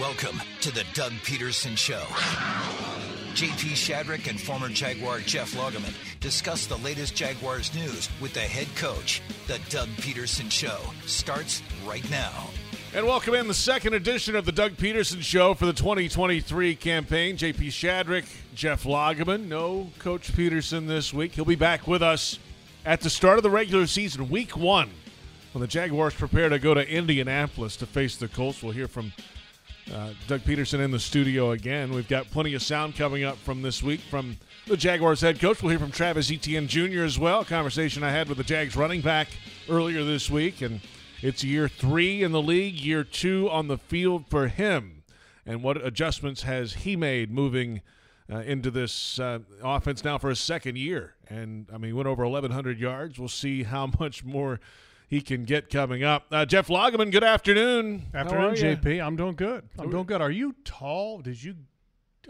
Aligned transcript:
Welcome 0.00 0.42
to 0.62 0.72
the 0.72 0.84
Doug 0.92 1.12
Pederson 1.22 1.78
Show. 1.78 2.02
JP 3.34 3.74
Shadrick 3.74 4.28
and 4.28 4.40
former 4.40 4.68
Jaguar 4.68 5.20
Jeff 5.20 5.54
Lageman 5.54 5.94
discuss 6.18 6.66
the 6.66 6.78
latest 6.78 7.14
Jaguars 7.14 7.72
news 7.76 8.08
with 8.20 8.34
the 8.34 8.40
head 8.40 8.66
coach. 8.74 9.22
The 9.46 9.60
Doug 9.68 9.86
Pederson 9.98 10.50
Show 10.50 10.80
starts 11.06 11.62
right 11.86 12.08
now. 12.10 12.48
And 12.92 13.06
welcome 13.06 13.34
in 13.34 13.46
the 13.46 13.54
second 13.54 13.94
edition 13.94 14.34
of 14.34 14.44
the 14.44 14.50
Doug 14.50 14.72
Pederson 14.72 15.22
Show 15.22 15.54
for 15.54 15.66
the 15.66 15.72
2023 15.72 16.74
campaign. 16.74 17.36
JP 17.36 17.68
Shadrick, 17.68 18.26
Jeff 18.56 18.82
Lageman. 18.82 19.46
No 19.46 19.90
Coach 20.00 20.32
Pederson 20.32 20.88
this 20.88 21.14
week. 21.14 21.36
He'll 21.36 21.44
be 21.44 21.54
back 21.54 21.86
with 21.86 22.02
us 22.02 22.40
at 22.84 23.00
the 23.00 23.10
start 23.10 23.36
of 23.36 23.44
the 23.44 23.50
regular 23.50 23.86
season, 23.86 24.28
week 24.28 24.56
one, 24.56 24.90
when 25.52 25.60
the 25.60 25.68
Jaguars 25.68 26.14
prepare 26.14 26.48
to 26.48 26.58
go 26.58 26.74
to 26.74 26.84
Indianapolis 26.84 27.76
to 27.76 27.86
face 27.86 28.16
the 28.16 28.26
Colts. 28.26 28.60
We'll 28.60 28.72
hear 28.72 28.88
from 28.88 29.12
uh, 29.92 30.10
Doug 30.26 30.40
Pederson 30.42 30.80
in 30.80 30.90
the 30.90 30.98
studio 30.98 31.50
again. 31.50 31.92
We've 31.92 32.08
got 32.08 32.30
plenty 32.30 32.54
of 32.54 32.62
sound 32.62 32.96
coming 32.96 33.24
up 33.24 33.36
from 33.38 33.62
this 33.62 33.82
week 33.82 34.00
from 34.00 34.38
the 34.66 34.76
Jaguars 34.76 35.20
head 35.20 35.40
coach. 35.40 35.62
We'll 35.62 35.70
hear 35.70 35.78
from 35.78 35.90
Travis 35.90 36.30
Etienne 36.30 36.68
Jr. 36.68 37.02
as 37.02 37.18
well. 37.18 37.44
Conversation 37.44 38.02
I 38.02 38.10
had 38.10 38.28
with 38.28 38.38
the 38.38 38.44
Jags 38.44 38.76
running 38.76 39.02
back 39.02 39.28
earlier 39.68 40.02
this 40.04 40.30
week, 40.30 40.62
and 40.62 40.80
it's 41.20 41.44
year 41.44 41.68
three 41.68 42.22
in 42.22 42.32
the 42.32 42.40
league, 42.40 42.74
year 42.80 43.04
two 43.04 43.48
on 43.50 43.68
the 43.68 43.78
field 43.78 44.26
for 44.28 44.48
him. 44.48 45.02
And 45.44 45.62
what 45.62 45.84
adjustments 45.84 46.42
has 46.42 46.72
he 46.72 46.96
made 46.96 47.30
moving 47.30 47.82
uh, 48.32 48.38
into 48.38 48.70
this 48.70 49.18
uh, 49.18 49.40
offense 49.62 50.02
now 50.02 50.16
for 50.16 50.30
a 50.30 50.36
second 50.36 50.78
year? 50.78 51.14
And 51.28 51.66
I 51.72 51.76
mean, 51.76 51.94
went 51.94 52.08
over 52.08 52.24
1,100 52.24 52.78
yards. 52.78 53.18
We'll 53.18 53.28
see 53.28 53.64
how 53.64 53.90
much 54.00 54.24
more 54.24 54.60
he 55.08 55.20
can 55.20 55.44
get 55.44 55.70
coming 55.70 56.02
up. 56.02 56.26
Uh, 56.30 56.44
Jeff 56.46 56.68
Lageman, 56.68 57.10
good 57.12 57.24
afternoon. 57.24 58.04
Afternoon, 58.14 58.54
JP. 58.54 59.04
I'm 59.04 59.16
doing 59.16 59.34
good. 59.34 59.68
I'm 59.78 59.90
doing 59.90 60.04
good. 60.04 60.20
Are 60.20 60.30
you 60.30 60.54
tall? 60.64 61.18
Did 61.20 61.42
you? 61.42 61.56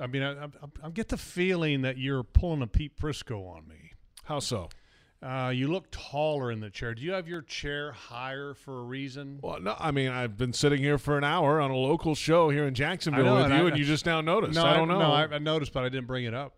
I 0.00 0.06
mean, 0.06 0.22
I, 0.22 0.44
I, 0.44 0.48
I 0.84 0.91
get 0.91 1.08
the 1.08 1.16
feeling 1.16 1.83
that 1.83 1.98
you're 1.98 2.25
pulling 2.25 2.62
a 2.62 2.66
Pete 2.66 2.97
Prisco 2.98 3.48
on 3.55 3.69
me. 3.69 3.92
How 4.25 4.41
so? 4.41 4.69
Uh, 5.22 5.48
you 5.55 5.69
look 5.69 5.86
taller 5.91 6.50
in 6.50 6.61
the 6.61 6.69
chair. 6.69 6.94
Do 6.94 7.00
you 7.03 7.12
have 7.12 7.27
your 7.27 7.41
chair 7.41 7.92
higher 7.92 8.53
for 8.53 8.81
a 8.81 8.83
reason? 8.83 9.38
Well, 9.41 9.59
no. 9.61 9.75
I 9.78 9.91
mean, 9.91 10.11
I've 10.11 10.36
been 10.36 10.53
sitting 10.53 10.81
here 10.83 10.98
for 10.98 11.16
an 11.16 11.25
hour 11.25 11.61
on 11.61 11.70
a 11.70 11.77
local 11.77 12.14
show 12.14 12.50
here 12.50 12.66
in 12.66 12.75
Jacksonville 12.75 13.25
know, 13.25 13.34
with 13.36 13.44
and 13.47 13.55
you, 13.55 13.64
I- 13.64 13.69
and 13.69 13.78
you 13.78 13.84
just 13.84 14.05
now 14.05 14.20
noticed. 14.20 14.55
No, 14.55 14.66
I 14.66 14.77
don't 14.77 14.88
know. 14.88 14.98
No, 14.98 15.12
I, 15.12 15.22
I 15.25 15.38
noticed, 15.38 15.72
but 15.72 15.83
I 15.84 15.88
didn't 15.88 16.06
bring 16.09 16.25
it 16.25 16.34
up 16.34 16.55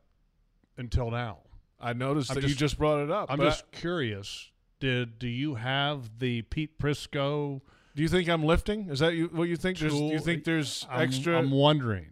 until 0.78 1.10
now. 1.12 1.38
I 1.78 1.92
noticed 1.92 2.30
I'm 2.30 2.36
that 2.36 2.40
you 2.42 2.48
just- 2.48 2.58
just 2.58 2.78
brought 2.78 3.04
it 3.04 3.10
up. 3.10 3.30
I'm 3.30 3.38
but 3.38 3.44
just 3.44 3.70
curious. 3.70 4.50
Did 4.78 5.18
do 5.18 5.28
you 5.28 5.54
have 5.54 6.18
the 6.18 6.42
Pete 6.42 6.78
Prisco? 6.78 7.60
do 7.96 8.02
you 8.02 8.08
think 8.08 8.28
I'm 8.28 8.44
lifting? 8.44 8.90
Is 8.90 8.98
that 8.98 9.14
you, 9.14 9.26
what 9.32 9.44
you 9.48 9.56
think? 9.56 9.78
There's, 9.78 9.94
do 9.94 10.04
you 10.04 10.18
think 10.18 10.44
there's 10.44 10.86
I'm, 10.90 11.08
extra? 11.08 11.38
I'm 11.38 11.50
wondering. 11.50 12.08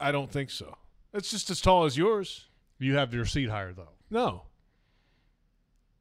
I 0.00 0.10
don't 0.10 0.30
think 0.30 0.50
so. 0.50 0.76
It's 1.14 1.30
just 1.30 1.50
as 1.50 1.60
tall 1.60 1.84
as 1.84 1.96
yours. 1.96 2.46
You 2.80 2.96
have 2.96 3.14
your 3.14 3.24
seat 3.24 3.48
higher 3.48 3.72
though. 3.72 3.90
No. 4.10 4.42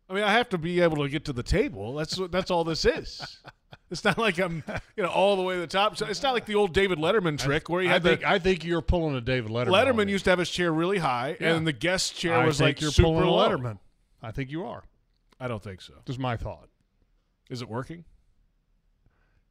I 0.10 0.14
mean, 0.14 0.24
I 0.24 0.32
have 0.32 0.50
to 0.50 0.58
be 0.58 0.82
able 0.82 0.98
to 1.04 1.10
get 1.10 1.26
to 1.26 1.34
the 1.34 1.44
table. 1.44 1.94
That's 1.94 2.18
what. 2.18 2.32
That's 2.32 2.50
all 2.52 2.64
this 2.64 2.84
is. 2.84 3.40
It's 3.90 4.06
not 4.06 4.18
like 4.18 4.40
I'm, 4.40 4.64
you 4.96 5.04
know, 5.04 5.10
all 5.10 5.36
the 5.36 5.42
way 5.42 5.56
to 5.56 5.60
the 5.60 5.68
top. 5.68 5.98
So 5.98 6.06
It's 6.06 6.24
not 6.24 6.34
like 6.34 6.46
the 6.46 6.56
old 6.56 6.74
David 6.74 6.98
Letterman 6.98 7.38
trick 7.38 7.68
where 7.68 7.82
he 7.82 7.90
I 7.90 7.94
had 7.94 8.04
think 8.04 8.22
the 8.22 8.30
I 8.30 8.40
think 8.40 8.64
you're 8.64 8.82
pulling 8.82 9.16
a 9.16 9.22
David 9.22 9.52
Letterman. 9.52 9.68
Letterman 9.68 10.08
used 10.10 10.24
to 10.24 10.30
have 10.30 10.40
his 10.40 10.50
chair 10.50 10.72
really 10.72 11.00
high, 11.00 11.36
Yeah. 11.42 11.56
and 11.56 11.68
the 11.68 11.74
guest 11.74 12.16
chair 12.16 12.36
I 12.36 12.46
was 12.46 12.58
think 12.58 12.68
like 12.78 12.82
you're 12.82 12.92
super 12.92 13.08
pulling 13.08 13.26
low. 13.26 13.50
Letterman. 13.50 13.80
I 14.24 14.32
think 14.32 14.50
you 14.50 14.64
are. 14.66 14.84
I 15.42 15.48
don't 15.48 15.62
think 15.64 15.82
so. 15.82 15.94
This 16.06 16.16
is 16.16 16.20
my 16.20 16.38
thought. 16.38 16.70
Is 17.50 17.62
it 17.62 17.68
working? 17.68 18.06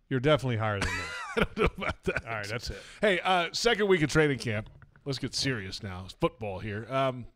You're 0.08 0.20
definitely 0.20 0.56
higher 0.56 0.78
than 0.80 0.88
me. 0.88 1.00
I 1.36 1.40
don't 1.40 1.58
know 1.58 1.68
about 1.76 2.02
that. 2.04 2.24
All 2.26 2.34
right, 2.34 2.46
that's 2.46 2.70
it. 2.70 2.78
Hey, 3.00 3.20
uh, 3.20 3.48
second 3.52 3.88
week 3.88 4.02
of 4.02 4.10
training 4.10 4.38
camp. 4.38 4.70
Let's 5.04 5.18
get 5.18 5.34
serious 5.34 5.82
now. 5.82 6.02
It's 6.04 6.14
football 6.14 6.60
here. 6.60 6.86
Um, 6.90 7.26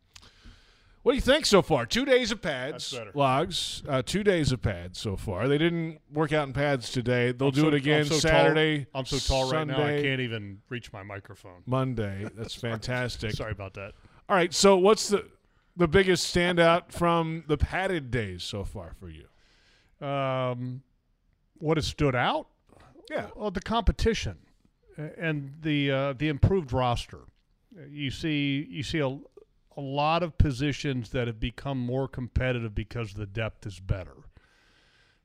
what 1.03 1.13
do 1.13 1.17
you 1.17 1.21
think 1.23 1.47
so 1.47 1.63
far? 1.63 1.85
Two 1.85 2.05
days 2.05 2.31
of 2.31 2.41
pads, 2.41 2.99
logs. 3.15 3.83
Uh, 3.87 4.03
two 4.03 4.23
days 4.25 4.53
of 4.53 4.63
pads 4.63 4.99
so 4.99 5.17
far. 5.17 5.49
They 5.49 5.59
didn't 5.59 5.99
work 6.13 6.33
out 6.33 6.47
in 6.47 6.55
pads 6.55 6.91
today. 6.91 7.33
They'll 7.33 7.49
I'm 7.49 7.55
do 7.55 7.61
so- 7.63 7.69
it 7.69 7.75
again 7.75 8.01
I'm 8.03 8.07
so 8.07 8.19
Saturday. 8.21 8.85
Tall, 8.85 9.01
I'm 9.01 9.05
so 9.07 9.19
tall 9.19 9.53
right 9.53 9.67
now. 9.67 9.83
I 9.85 10.01
can't 10.01 10.21
even 10.21 10.63
reach 10.71 10.93
my 10.93 11.03
microphone. 11.03 11.63
Monday. 11.67 12.27
That's 12.35 12.55
fantastic. 12.61 13.33
Sorry 13.33 13.53
about 13.53 13.75
that. 13.75 13.93
All 14.29 14.37
right. 14.37 14.55
So, 14.55 14.79
what's 14.79 15.09
the 15.09 15.27
the 15.77 15.89
biggest 15.89 16.35
standout 16.35 16.93
from 16.93 17.45
the 17.49 17.57
padded 17.57 18.11
days 18.11 18.43
so 18.43 18.65
far 18.65 18.93
for 18.99 19.09
you? 19.09 19.27
Um, 20.07 20.83
what 21.59 21.77
has 21.77 21.87
stood 21.87 22.15
out? 22.15 22.49
Yeah. 23.11 23.29
Well, 23.35 23.51
the 23.51 23.61
competition 23.61 24.39
and 24.97 25.53
the 25.63 25.91
uh, 25.91 26.13
the 26.15 26.29
improved 26.29 26.73
roster. 26.73 27.21
You 27.89 28.11
see, 28.11 28.67
you 28.71 28.83
see 28.83 29.01
a, 29.01 29.09
a 29.09 29.81
lot 29.81 30.23
of 30.23 30.39
positions 30.39 31.11
that 31.11 31.27
have 31.27 31.41
become 31.41 31.79
more 31.79 32.07
competitive 32.07 32.75
because 32.75 33.15
the 33.15 33.27
depth 33.27 33.67
is 33.67 33.81
better. 33.81 34.15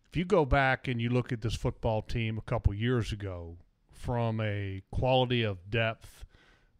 If 0.10 0.18
you 0.18 0.26
go 0.26 0.46
back 0.46 0.88
and 0.88 1.00
you 1.00 1.10
look 1.10 1.32
at 1.32 1.42
this 1.42 1.54
football 1.54 2.02
team 2.02 2.40
a 2.40 2.42
couple 2.42 2.74
years 2.74 3.12
ago, 3.12 3.58
from 3.92 4.40
a 4.40 4.82
quality 4.92 5.44
of 5.44 5.70
depth 5.70 6.26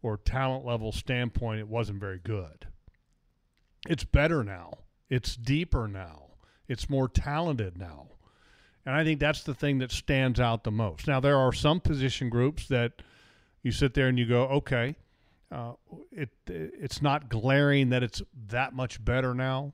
or 0.02 0.16
talent 0.16 0.64
level 0.64 0.90
standpoint, 0.90 1.60
it 1.60 1.68
wasn't 1.68 2.00
very 2.00 2.18
good. 2.18 2.66
It's 3.88 4.04
better 4.04 4.44
now. 4.44 4.72
It's 5.08 5.36
deeper 5.36 5.88
now. 5.88 6.26
It's 6.68 6.88
more 6.88 7.08
talented 7.08 7.76
now. 7.76 8.08
And 8.86 8.94
I 8.94 9.04
think 9.04 9.20
that's 9.20 9.42
the 9.42 9.54
thing 9.54 9.78
that 9.78 9.92
stands 9.92 10.40
out 10.40 10.64
the 10.64 10.70
most. 10.70 11.06
Now, 11.06 11.20
there 11.20 11.36
are 11.36 11.52
some 11.52 11.80
position 11.80 12.30
groups 12.30 12.68
that 12.68 13.02
you 13.62 13.72
sit 13.72 13.94
there 13.94 14.08
and 14.08 14.18
you 14.18 14.26
go, 14.26 14.44
okay, 14.44 14.96
uh, 15.52 15.72
it 16.12 16.30
it's 16.46 17.02
not 17.02 17.28
glaring 17.28 17.90
that 17.90 18.02
it's 18.02 18.22
that 18.48 18.72
much 18.72 19.04
better 19.04 19.34
now, 19.34 19.72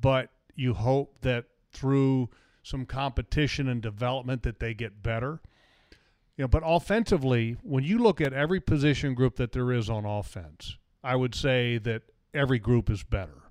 but 0.00 0.30
you 0.54 0.74
hope 0.74 1.20
that 1.22 1.46
through 1.72 2.28
some 2.62 2.84
competition 2.84 3.68
and 3.68 3.80
development 3.80 4.42
that 4.42 4.60
they 4.60 4.74
get 4.74 5.02
better. 5.02 5.40
You 6.36 6.44
know, 6.44 6.48
but 6.48 6.62
offensively, 6.64 7.56
when 7.62 7.82
you 7.82 7.98
look 7.98 8.20
at 8.20 8.32
every 8.32 8.60
position 8.60 9.14
group 9.14 9.36
that 9.36 9.52
there 9.52 9.72
is 9.72 9.88
on 9.88 10.04
offense, 10.04 10.76
I 11.02 11.16
would 11.16 11.34
say 11.34 11.78
that 11.78 12.02
every 12.36 12.58
group 12.58 12.90
is 12.90 13.02
better. 13.02 13.42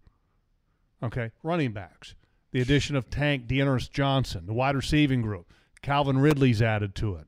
Okay, 1.03 1.31
running 1.43 1.71
backs 1.71 2.15
the 2.55 2.61
addition 2.61 2.95
of 2.95 3.09
Tank 3.09 3.47
Dearness 3.47 3.89
Johnson, 3.89 4.45
the 4.45 4.53
wide 4.53 4.77
receiving 4.77 5.21
group. 5.21 5.51
Calvin 5.81 6.19
Ridley's 6.19 6.61
added 6.61 6.95
to 6.95 7.15
it. 7.15 7.27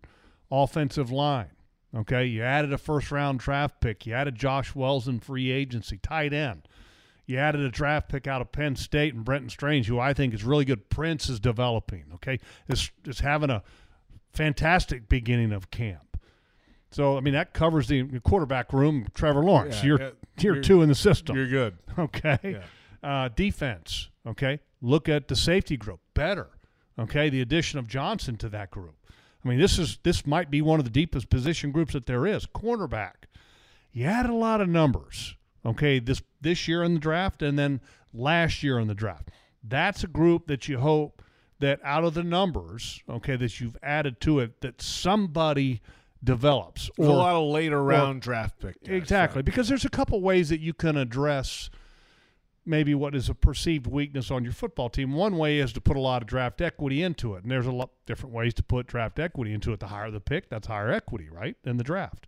Offensive 0.49 1.11
line. 1.11 1.51
Okay, 1.93 2.23
you 2.23 2.43
added 2.43 2.71
a 2.71 2.77
first 2.77 3.11
round 3.11 3.39
draft 3.39 3.81
pick. 3.81 4.05
You 4.05 4.13
added 4.13 4.35
Josh 4.35 4.73
Wells 4.73 5.05
in 5.05 5.19
free 5.19 5.51
agency, 5.51 5.97
tight 5.97 6.31
end. 6.31 6.65
You 7.25 7.39
added 7.39 7.59
a 7.59 7.69
draft 7.69 8.07
pick 8.07 8.25
out 8.25 8.39
of 8.39 8.53
Penn 8.53 8.77
State 8.77 9.15
and 9.15 9.25
Brenton 9.25 9.49
Strange, 9.49 9.87
who 9.87 9.99
I 9.99 10.13
think 10.13 10.33
is 10.33 10.45
really 10.45 10.63
good. 10.63 10.89
Prince 10.89 11.27
is 11.27 11.41
developing. 11.41 12.05
Okay, 12.13 12.39
is 12.69 12.89
is 13.03 13.19
having 13.19 13.49
a 13.49 13.63
fantastic 14.31 15.09
beginning 15.09 15.51
of 15.51 15.71
camp. 15.71 16.06
So 16.91 17.17
I 17.17 17.21
mean 17.21 17.33
that 17.33 17.53
covers 17.53 17.87
the 17.87 18.03
quarterback 18.23 18.71
room. 18.73 19.07
Trevor 19.13 19.43
Lawrence, 19.43 19.77
Yeah, 19.77 19.85
you're 19.85 20.01
yeah, 20.01 20.09
tier 20.37 20.53
you're- 20.53 20.63
two 20.63 20.81
in 20.81 20.89
the 20.89 20.95
system. 20.95 21.35
You're 21.35 21.47
good. 21.47 21.77
Okay. 21.99 22.37
Yeah. 22.43 22.63
Uh, 23.03 23.29
defense. 23.29 24.09
Okay. 24.25 24.59
Look 24.81 25.09
at 25.09 25.27
the 25.27 25.35
safety 25.35 25.77
group. 25.77 25.99
Better. 26.13 26.47
Okay. 26.99 27.29
The 27.29 27.41
addition 27.41 27.79
of 27.79 27.87
Johnson 27.87 28.37
to 28.37 28.49
that 28.49 28.71
group. 28.71 28.95
I 29.43 29.49
mean, 29.49 29.59
this 29.59 29.77
is 29.79 29.99
this 30.03 30.25
might 30.25 30.49
be 30.51 30.61
one 30.61 30.79
of 30.79 30.85
the 30.85 30.91
deepest 30.91 31.29
position 31.29 31.71
groups 31.71 31.93
that 31.93 32.05
there 32.05 32.25
is. 32.25 32.45
Cornerback. 32.45 33.25
You 33.91 34.05
had 34.05 34.27
a 34.29 34.33
lot 34.33 34.61
of 34.61 34.69
numbers. 34.69 35.35
Okay. 35.65 35.99
This 35.99 36.21
this 36.41 36.67
year 36.67 36.83
in 36.83 36.93
the 36.93 36.99
draft 36.99 37.41
and 37.41 37.57
then 37.57 37.81
last 38.13 38.61
year 38.63 38.79
in 38.79 38.87
the 38.87 38.95
draft. 38.95 39.29
That's 39.63 40.03
a 40.03 40.07
group 40.07 40.47
that 40.47 40.67
you 40.67 40.79
hope 40.79 41.21
that 41.59 41.79
out 41.83 42.03
of 42.03 42.13
the 42.13 42.23
numbers, 42.23 43.01
okay, 43.09 43.35
that 43.35 43.59
you've 43.59 43.75
added 43.81 44.21
to 44.21 44.39
it, 44.39 44.61
that 44.61 44.79
somebody 44.81 45.81
develops. 46.23 46.89
There's 46.97 47.09
a 47.09 47.13
lot 47.13 47.35
of 47.35 47.47
later 47.47 47.83
round 47.83 48.21
draft 48.21 48.59
pick. 48.59 48.83
guys. 48.83 48.95
Exactly, 48.95 49.41
because 49.41 49.67
there's 49.67 49.85
a 49.85 49.89
couple 49.89 50.21
ways 50.21 50.49
that 50.49 50.59
you 50.59 50.73
can 50.73 50.97
address 50.97 51.69
maybe 52.65 52.93
what 52.93 53.15
is 53.15 53.29
a 53.29 53.33
perceived 53.33 53.87
weakness 53.87 54.29
on 54.29 54.43
your 54.43 54.51
football 54.53 54.89
team. 54.89 55.13
One 55.13 55.37
way 55.37 55.59
is 55.59 55.71
to 55.73 55.81
put 55.81 55.95
a 55.95 56.01
lot 56.01 56.21
of 56.21 56.27
draft 56.27 56.61
equity 56.61 57.01
into 57.01 57.35
it, 57.35 57.43
and 57.43 57.51
there's 57.51 57.65
a 57.65 57.71
lot 57.71 57.91
different 58.05 58.35
ways 58.35 58.53
to 58.55 58.63
put 58.63 58.87
draft 58.87 59.19
equity 59.19 59.53
into 59.53 59.71
it. 59.71 59.79
The 59.79 59.87
higher 59.87 60.11
the 60.11 60.19
pick, 60.19 60.49
that's 60.49 60.67
higher 60.67 60.91
equity, 60.91 61.29
right, 61.29 61.55
in 61.63 61.77
the 61.77 61.83
draft. 61.83 62.27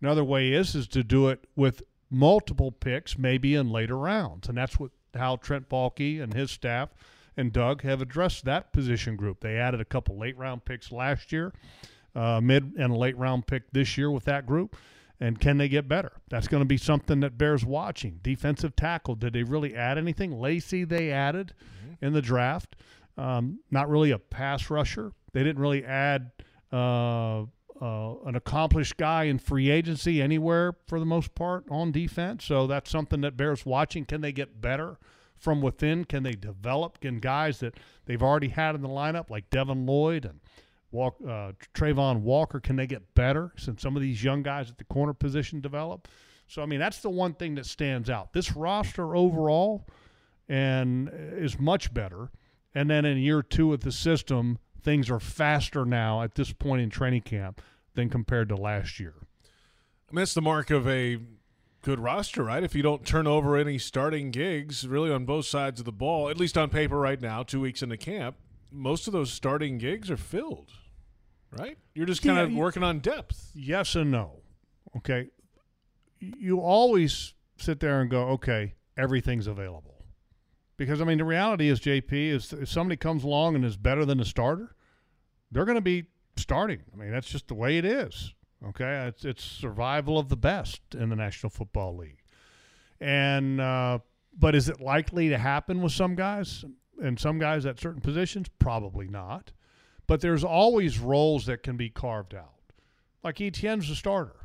Another 0.00 0.24
way 0.24 0.52
is 0.52 0.74
is 0.74 0.86
to 0.88 1.02
do 1.02 1.28
it 1.28 1.46
with 1.56 1.82
multiple 2.10 2.70
picks, 2.70 3.16
maybe 3.16 3.54
in 3.54 3.70
later 3.70 3.96
rounds, 3.96 4.48
and 4.48 4.58
that's 4.58 4.78
what 4.78 4.90
how 5.14 5.36
Trent 5.36 5.68
Baalke 5.68 6.22
and 6.22 6.34
his 6.34 6.50
staff 6.50 6.90
and 7.36 7.52
Doug 7.52 7.82
have 7.82 8.00
addressed 8.00 8.44
that 8.44 8.72
position 8.72 9.16
group. 9.16 9.40
They 9.40 9.56
added 9.56 9.80
a 9.80 9.84
couple 9.84 10.18
late 10.18 10.36
round 10.36 10.64
picks 10.64 10.92
last 10.92 11.32
year, 11.32 11.52
uh, 12.14 12.40
mid 12.42 12.74
and 12.78 12.96
late 12.96 13.16
round 13.16 13.46
pick 13.46 13.70
this 13.72 13.96
year 13.98 14.10
with 14.10 14.24
that 14.24 14.46
group. 14.46 14.76
And 15.20 15.40
can 15.40 15.58
they 15.58 15.68
get 15.68 15.88
better? 15.88 16.12
That's 16.28 16.48
going 16.48 16.60
to 16.62 16.66
be 16.66 16.76
something 16.76 17.20
that 17.20 17.38
bears 17.38 17.64
watching. 17.64 18.18
Defensive 18.22 18.74
tackle, 18.74 19.14
did 19.14 19.32
they 19.32 19.44
really 19.44 19.74
add 19.74 19.96
anything? 19.96 20.38
Lacy, 20.38 20.84
they 20.84 21.10
added 21.12 21.54
in 22.02 22.12
the 22.12 22.22
draft. 22.22 22.76
Um, 23.16 23.60
not 23.70 23.88
really 23.88 24.10
a 24.10 24.18
pass 24.18 24.68
rusher. 24.70 25.12
They 25.32 25.44
didn't 25.44 25.62
really 25.62 25.84
add 25.84 26.32
uh, 26.72 27.42
uh, 27.80 28.14
an 28.26 28.34
accomplished 28.34 28.96
guy 28.96 29.24
in 29.24 29.38
free 29.38 29.70
agency 29.70 30.20
anywhere 30.20 30.74
for 30.88 30.98
the 30.98 31.06
most 31.06 31.34
part 31.34 31.64
on 31.70 31.92
defense. 31.92 32.44
So 32.44 32.66
that's 32.66 32.90
something 32.90 33.20
that 33.20 33.36
bears 33.36 33.64
watching. 33.64 34.04
Can 34.04 34.20
they 34.20 34.32
get 34.32 34.60
better 34.60 34.98
from 35.36 35.60
within? 35.60 36.04
Can 36.04 36.22
they 36.22 36.32
develop? 36.32 37.00
Can 37.00 37.18
guys 37.20 37.60
that 37.60 37.74
they've 38.06 38.22
already 38.22 38.48
had 38.48 38.74
in 38.74 38.82
the 38.82 38.88
lineup, 38.88 39.30
like 39.30 39.50
Devin 39.50 39.86
Lloyd 39.86 40.24
and 40.24 40.40
Walk, 40.94 41.16
uh, 41.22 41.52
Travon 41.74 42.20
Walker, 42.20 42.60
can 42.60 42.76
they 42.76 42.86
get 42.86 43.14
better 43.14 43.52
since 43.56 43.82
some 43.82 43.96
of 43.96 44.02
these 44.02 44.24
young 44.24 44.42
guys 44.42 44.70
at 44.70 44.78
the 44.78 44.84
corner 44.84 45.12
position 45.12 45.60
develop? 45.60 46.08
So 46.46 46.62
I 46.62 46.66
mean, 46.66 46.78
that's 46.78 47.00
the 47.00 47.10
one 47.10 47.34
thing 47.34 47.56
that 47.56 47.66
stands 47.66 48.08
out. 48.08 48.32
This 48.32 48.56
roster 48.56 49.14
overall 49.14 49.86
and 50.48 51.10
is 51.12 51.58
much 51.58 51.92
better. 51.92 52.30
And 52.74 52.88
then 52.88 53.04
in 53.04 53.18
year 53.18 53.42
two 53.42 53.72
of 53.72 53.80
the 53.80 53.92
system, 53.92 54.58
things 54.82 55.10
are 55.10 55.20
faster 55.20 55.84
now 55.84 56.22
at 56.22 56.34
this 56.34 56.52
point 56.52 56.82
in 56.82 56.90
training 56.90 57.22
camp 57.22 57.60
than 57.94 58.08
compared 58.08 58.48
to 58.50 58.56
last 58.56 59.00
year. 59.00 59.14
I 59.18 60.12
mean, 60.12 60.22
that's 60.22 60.34
the 60.34 60.42
mark 60.42 60.70
of 60.70 60.86
a 60.88 61.18
good 61.82 62.00
roster, 62.00 62.44
right? 62.44 62.62
If 62.62 62.74
you 62.74 62.82
don't 62.82 63.06
turn 63.06 63.26
over 63.26 63.56
any 63.56 63.78
starting 63.78 64.30
gigs, 64.30 64.86
really 64.86 65.12
on 65.12 65.24
both 65.24 65.46
sides 65.46 65.80
of 65.80 65.86
the 65.86 65.92
ball, 65.92 66.28
at 66.28 66.38
least 66.38 66.58
on 66.58 66.70
paper 66.70 66.98
right 66.98 67.20
now, 67.20 67.42
two 67.42 67.60
weeks 67.60 67.82
into 67.82 67.96
camp, 67.96 68.36
most 68.70 69.06
of 69.06 69.12
those 69.12 69.32
starting 69.32 69.78
gigs 69.78 70.10
are 70.10 70.16
filled, 70.16 70.72
right? 71.58 71.78
You're 71.94 72.06
just 72.06 72.22
kind 72.22 72.38
of 72.38 72.52
working 72.52 72.82
on 72.82 73.00
depth. 73.00 73.50
Yes 73.54 73.94
and 73.94 74.10
no. 74.10 74.40
Okay. 74.96 75.28
You 76.18 76.60
always 76.60 77.34
sit 77.58 77.80
there 77.80 78.00
and 78.00 78.10
go, 78.10 78.22
okay, 78.28 78.74
everything's 78.96 79.46
available. 79.46 80.04
Because, 80.76 81.00
I 81.00 81.04
mean, 81.04 81.18
the 81.18 81.24
reality 81.24 81.68
is, 81.68 81.80
JP, 81.80 82.12
is 82.12 82.52
if 82.52 82.68
somebody 82.68 82.96
comes 82.96 83.22
along 83.22 83.54
and 83.54 83.64
is 83.64 83.76
better 83.76 84.04
than 84.04 84.18
the 84.18 84.24
starter, 84.24 84.74
they're 85.52 85.64
going 85.64 85.76
to 85.76 85.82
be 85.82 86.06
starting. 86.36 86.80
I 86.92 86.96
mean, 86.96 87.12
that's 87.12 87.28
just 87.28 87.48
the 87.48 87.54
way 87.54 87.78
it 87.78 87.84
is. 87.84 88.34
Okay. 88.66 89.06
It's, 89.06 89.24
it's 89.24 89.44
survival 89.44 90.18
of 90.18 90.28
the 90.28 90.36
best 90.36 90.80
in 90.92 91.10
the 91.10 91.16
National 91.16 91.50
Football 91.50 91.96
League. 91.96 92.22
And, 93.00 93.60
uh, 93.60 94.00
but 94.36 94.54
is 94.54 94.68
it 94.68 94.80
likely 94.80 95.28
to 95.28 95.38
happen 95.38 95.82
with 95.82 95.92
some 95.92 96.16
guys 96.16 96.64
and 97.00 97.18
some 97.18 97.38
guys 97.38 97.66
at 97.66 97.78
certain 97.78 98.00
positions? 98.00 98.48
Probably 98.58 99.06
not. 99.06 99.52
But 100.06 100.20
there's 100.20 100.44
always 100.44 100.98
roles 100.98 101.46
that 101.46 101.62
can 101.62 101.76
be 101.76 101.88
carved 101.88 102.34
out. 102.34 102.52
Like 103.22 103.40
Etienne's 103.40 103.88
a 103.88 103.96
starter. 103.96 104.36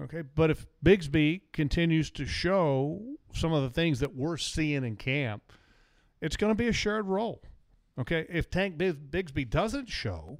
Okay. 0.00 0.22
But 0.22 0.50
if 0.50 0.66
Bigsby 0.84 1.40
continues 1.52 2.10
to 2.12 2.26
show 2.26 3.16
some 3.32 3.52
of 3.52 3.62
the 3.62 3.70
things 3.70 4.00
that 4.00 4.14
we're 4.14 4.36
seeing 4.36 4.84
in 4.84 4.96
camp, 4.96 5.52
it's 6.20 6.36
going 6.36 6.50
to 6.50 6.54
be 6.54 6.68
a 6.68 6.72
shared 6.72 7.06
role. 7.06 7.42
Okay. 7.98 8.26
If 8.28 8.50
Tank 8.50 8.76
Bigsby 8.76 9.48
doesn't 9.50 9.88
show, 9.88 10.38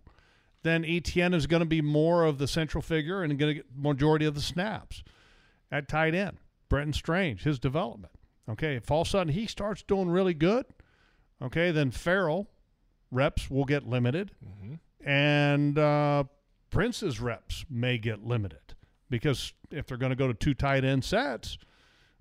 then 0.62 0.84
Etienne 0.84 1.34
is 1.34 1.46
going 1.46 1.60
to 1.60 1.66
be 1.66 1.82
more 1.82 2.24
of 2.24 2.38
the 2.38 2.46
central 2.48 2.82
figure 2.82 3.22
and 3.22 3.38
going 3.38 3.50
to 3.50 3.54
get 3.54 3.66
majority 3.76 4.26
of 4.26 4.34
the 4.34 4.40
snaps 4.40 5.02
at 5.72 5.88
tight 5.88 6.14
end. 6.14 6.36
Brenton 6.68 6.92
Strange, 6.92 7.42
his 7.42 7.58
development. 7.58 8.12
Okay. 8.48 8.76
If 8.76 8.90
all 8.90 9.02
of 9.02 9.08
a 9.08 9.10
sudden 9.10 9.32
he 9.32 9.46
starts 9.46 9.82
doing 9.82 10.08
really 10.08 10.34
good, 10.34 10.66
okay, 11.42 11.70
then 11.70 11.90
Farrell 11.90 12.46
reps 13.10 13.50
will 13.50 13.64
get 13.64 13.86
limited 13.86 14.32
and 15.06 15.78
uh, 15.78 16.24
Prince's 16.70 17.20
reps 17.20 17.64
may 17.70 17.96
get 17.96 18.24
limited 18.26 18.74
because 19.08 19.52
if 19.70 19.86
they're 19.86 19.96
going 19.96 20.10
to 20.10 20.16
go 20.16 20.26
to 20.26 20.34
two 20.34 20.52
tight 20.52 20.84
end 20.84 21.04
sets, 21.04 21.58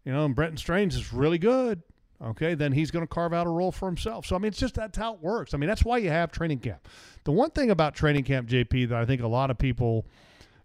you 0.03 0.13
know, 0.13 0.25
and 0.25 0.35
Brenton 0.35 0.57
Strange 0.57 0.93
is 0.95 1.11
really 1.11 1.39
good, 1.39 1.81
okay, 2.23 2.53
then 2.53 2.71
he's 2.71 2.91
going 2.91 3.03
to 3.03 3.11
carve 3.11 3.33
out 3.33 3.47
a 3.47 3.49
role 3.49 3.71
for 3.71 3.87
himself. 3.87 4.25
So, 4.25 4.35
I 4.35 4.39
mean, 4.39 4.49
it's 4.49 4.59
just 4.59 4.75
that's 4.75 4.97
how 4.97 5.15
it 5.15 5.19
works. 5.21 5.53
I 5.53 5.57
mean, 5.57 5.67
that's 5.67 5.83
why 5.83 5.97
you 5.97 6.09
have 6.09 6.31
training 6.31 6.59
camp. 6.59 6.87
The 7.23 7.31
one 7.31 7.49
thing 7.49 7.71
about 7.71 7.95
training 7.95 8.23
camp, 8.23 8.47
JP, 8.47 8.89
that 8.89 8.99
I 8.99 9.05
think 9.05 9.21
a 9.21 9.27
lot 9.27 9.49
of 9.49 9.57
people 9.57 10.05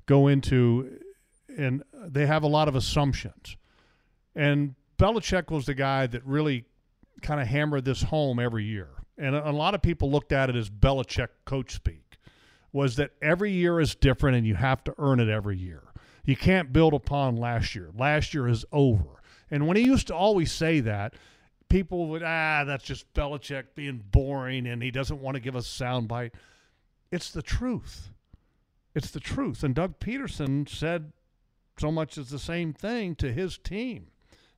go 0.06 0.28
into 0.28 0.98
and 1.56 1.82
they 1.94 2.26
have 2.26 2.42
a 2.42 2.48
lot 2.48 2.68
of 2.68 2.76
assumptions. 2.76 3.56
And 4.34 4.74
Belichick 4.98 5.50
was 5.50 5.66
the 5.66 5.74
guy 5.74 6.06
that 6.06 6.24
really 6.24 6.66
kind 7.22 7.40
of 7.40 7.46
hammered 7.46 7.84
this 7.84 8.02
home 8.02 8.38
every 8.38 8.64
year. 8.64 8.88
And 9.20 9.36
a, 9.36 9.52
lot 9.52 9.74
of 9.74 9.82
people 9.82 10.10
looked 10.10 10.32
at 10.32 10.48
it 10.48 10.56
as 10.56 10.70
Belichick 10.70 11.28
coach 11.44 11.74
speak, 11.74 12.16
was 12.72 12.96
that 12.96 13.10
every 13.20 13.52
year 13.52 13.78
is 13.78 13.94
different 13.94 14.36
and 14.36 14.46
you 14.46 14.54
have 14.54 14.82
to 14.84 14.94
earn 14.96 15.20
it 15.20 15.28
every 15.28 15.58
year. 15.58 15.82
You 16.24 16.36
can't 16.36 16.72
build 16.72 16.94
upon 16.94 17.36
last 17.36 17.74
year. 17.74 17.90
Last 17.94 18.32
year 18.32 18.48
is 18.48 18.64
over. 18.72 19.22
And 19.50 19.66
when 19.66 19.76
he 19.76 19.84
used 19.84 20.06
to 20.06 20.14
always 20.14 20.50
say 20.50 20.80
that, 20.80 21.14
people 21.68 22.08
would, 22.08 22.22
ah, 22.22 22.64
that's 22.64 22.84
just 22.84 23.12
Belichick 23.12 23.74
being 23.74 24.02
boring 24.10 24.66
and 24.66 24.82
he 24.82 24.90
doesn't 24.90 25.20
want 25.20 25.34
to 25.34 25.40
give 25.40 25.54
us 25.54 25.80
a 25.80 25.84
soundbite. 25.84 26.32
It's 27.12 27.30
the 27.30 27.42
truth. 27.42 28.10
It's 28.94 29.10
the 29.10 29.20
truth. 29.20 29.62
And 29.62 29.74
Doug 29.74 29.98
Pederson 29.98 30.68
said 30.68 31.12
so 31.78 31.92
much 31.92 32.16
as 32.16 32.30
the 32.30 32.38
same 32.38 32.72
thing 32.72 33.14
to 33.16 33.32
his 33.32 33.58
team. 33.58 34.06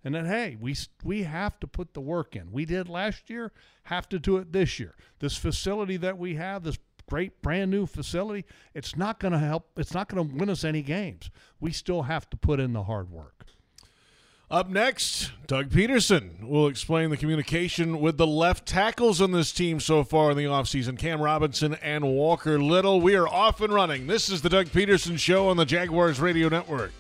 And 0.05 0.15
then, 0.15 0.27
hey, 0.27 0.57
we 0.61 0.75
we 1.05 1.23
have 1.23 1.61
to 1.61 1.67
put 1.67 1.95
the 1.95 2.01
work 2.01 2.35
in. 2.35 2.51
We 2.51 2.65
did 2.65 2.89
last 2.89 3.31
year, 3.31 3.53
have 3.85 4.09
to 4.09 4.19
do 4.19 4.37
it 4.39 4.53
this 4.53 4.81
year. 4.81 4.97
This 5.21 5.37
facility 5.37 5.97
that 5.99 6.19
we 6.19 6.35
have, 6.35 6.65
this 6.65 6.79
great 7.09 7.43
brand 7.43 7.71
new 7.71 7.87
facility, 7.87 8.45
it's 8.75 8.97
not 8.97 9.21
going 9.21 9.33
to 9.33 9.39
help. 9.39 9.71
It's 9.77 9.95
not 9.95 10.09
going 10.09 10.29
to 10.29 10.37
win 10.37 10.51
us 10.51 10.65
any 10.65 10.83
games. 10.83 11.31
We 11.61 11.73
still 11.73 12.03
have 12.03 12.29
to 12.31 12.37
put 12.37 12.59
in 12.59 12.73
the 12.73 12.85
hard 12.85 13.11
work. 13.11 13.47
Up 14.51 14.69
next, 14.69 15.31
Doug 15.47 15.71
Pederson 15.71 16.47
will 16.47 16.67
explain 16.67 17.09
the 17.09 17.17
communication 17.17 18.01
with 18.01 18.19
the 18.19 18.27
left 18.27 18.67
tackles 18.67 19.19
on 19.23 19.33
this 19.33 19.51
team 19.51 19.81
so 19.81 20.05
far 20.05 20.33
in 20.33 20.37
the 20.37 20.45
offseason 20.45 20.99
Cam 20.99 21.23
Robinson 21.23 21.73
and 21.77 22.05
Walker 22.05 22.61
Little. 22.61 23.01
We 23.01 23.15
are 23.15 23.27
off 23.27 23.63
and 23.63 23.73
running. 23.73 24.09
This 24.09 24.29
is 24.29 24.43
the 24.43 24.51
Doug 24.51 24.67
Pederson 24.67 25.19
Show 25.19 25.49
on 25.49 25.57
the 25.57 25.65
Jaguars 25.65 26.21
Radio 26.21 26.51
Network. 26.51 26.93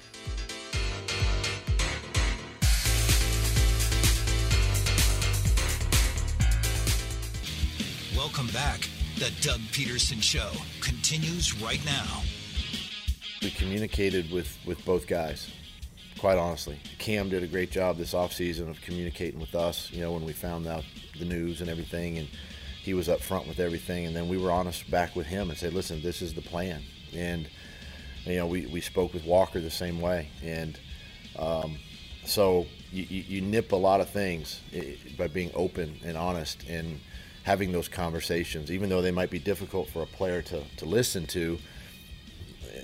The 9.22 9.30
Doug 9.40 9.60
Pederson 9.70 10.20
Show 10.20 10.50
continues 10.80 11.62
right 11.62 11.78
now. 11.84 12.22
we 13.40 13.50
communicated 13.50 14.32
with, 14.32 14.58
with 14.66 14.84
both 14.84 15.06
guys, 15.06 15.48
quite 16.18 16.38
honestly. 16.38 16.80
Cam 16.98 17.28
did 17.28 17.44
a 17.44 17.46
great 17.46 17.70
job 17.70 17.98
this 17.98 18.14
offseason 18.14 18.68
of 18.68 18.80
communicating 18.80 19.38
with 19.38 19.54
us, 19.54 19.92
you 19.92 20.00
know, 20.00 20.10
when 20.10 20.24
we 20.24 20.32
found 20.32 20.66
out 20.66 20.82
the 21.20 21.24
news 21.24 21.60
and 21.60 21.70
everything. 21.70 22.18
And 22.18 22.28
he 22.82 22.94
was 22.94 23.08
up 23.08 23.20
front 23.20 23.46
with 23.46 23.60
everything. 23.60 24.06
And 24.06 24.16
then 24.16 24.26
we 24.26 24.38
were 24.38 24.50
honest 24.50 24.90
back 24.90 25.14
with 25.14 25.28
him 25.28 25.50
and 25.50 25.56
said, 25.56 25.72
listen, 25.72 26.02
this 26.02 26.20
is 26.20 26.34
the 26.34 26.42
plan. 26.42 26.82
And, 27.14 27.48
you 28.24 28.38
know, 28.38 28.48
we, 28.48 28.66
we 28.66 28.80
spoke 28.80 29.14
with 29.14 29.24
Walker 29.24 29.60
the 29.60 29.70
same 29.70 30.00
way. 30.00 30.30
And 30.42 30.80
um, 31.38 31.78
so 32.24 32.66
you, 32.90 33.04
you, 33.04 33.22
you 33.28 33.40
nip 33.40 33.70
a 33.70 33.76
lot 33.76 34.00
of 34.00 34.10
things 34.10 34.60
eh, 34.74 34.96
by 35.16 35.28
being 35.28 35.52
open 35.54 36.00
and 36.04 36.16
honest 36.16 36.68
and 36.68 36.98
having 37.44 37.72
those 37.72 37.88
conversations, 37.88 38.70
even 38.70 38.88
though 38.88 39.02
they 39.02 39.10
might 39.10 39.30
be 39.30 39.38
difficult 39.38 39.88
for 39.88 40.02
a 40.02 40.06
player 40.06 40.42
to, 40.42 40.62
to 40.76 40.84
listen 40.84 41.26
to 41.26 41.58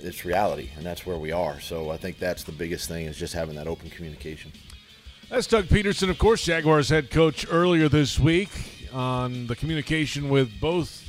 it's 0.01 0.25
reality, 0.25 0.69
and 0.77 0.85
that's 0.85 1.05
where 1.05 1.17
we 1.17 1.31
are. 1.31 1.59
So 1.59 1.89
I 1.89 1.97
think 1.97 2.19
that's 2.19 2.43
the 2.43 2.51
biggest 2.51 2.87
thing 2.87 3.05
is 3.05 3.17
just 3.17 3.33
having 3.33 3.55
that 3.55 3.67
open 3.67 3.89
communication. 3.89 4.51
That's 5.29 5.47
Doug 5.47 5.65
Pederson, 5.65 6.09
of 6.09 6.17
course, 6.17 6.43
Jaguars 6.43 6.89
head 6.89 7.11
coach 7.11 7.45
earlier 7.49 7.89
this 7.89 8.19
week 8.19 8.49
on 8.91 9.47
the 9.47 9.55
communication 9.55 10.29
with 10.29 10.49
both 10.59 11.05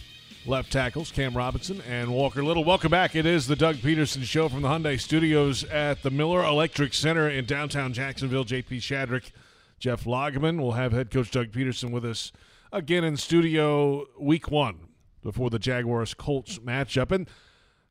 left 0.46 0.72
tackles, 0.72 1.10
Cam 1.10 1.36
Robinson 1.36 1.80
and 1.88 2.12
Walker 2.12 2.42
Little. 2.42 2.64
Welcome 2.64 2.90
back. 2.90 3.14
It 3.14 3.26
is 3.26 3.46
the 3.46 3.56
Doug 3.56 3.76
Pederson 3.76 4.22
Show 4.22 4.48
from 4.48 4.62
the 4.62 4.68
Hyundai 4.68 5.00
Studios 5.00 5.64
at 5.64 6.02
the 6.02 6.10
Miller 6.10 6.44
Electric 6.44 6.94
Center 6.94 7.28
in 7.28 7.44
downtown 7.44 7.92
Jacksonville. 7.92 8.44
JP 8.44 8.78
Shadrick, 8.78 9.30
Jeff 9.78 10.04
Lageman. 10.04 10.60
We'll 10.60 10.72
have 10.72 10.92
head 10.92 11.10
coach 11.10 11.30
Doug 11.30 11.52
Pederson 11.52 11.90
with 11.90 12.04
us 12.04 12.32
again 12.72 13.04
in 13.04 13.16
studio 13.16 14.06
week 14.18 14.50
one 14.50 14.88
before 15.22 15.50
the 15.50 15.58
Jaguars 15.58 16.14
Colts 16.14 16.58
matchup. 16.58 17.10
And 17.10 17.28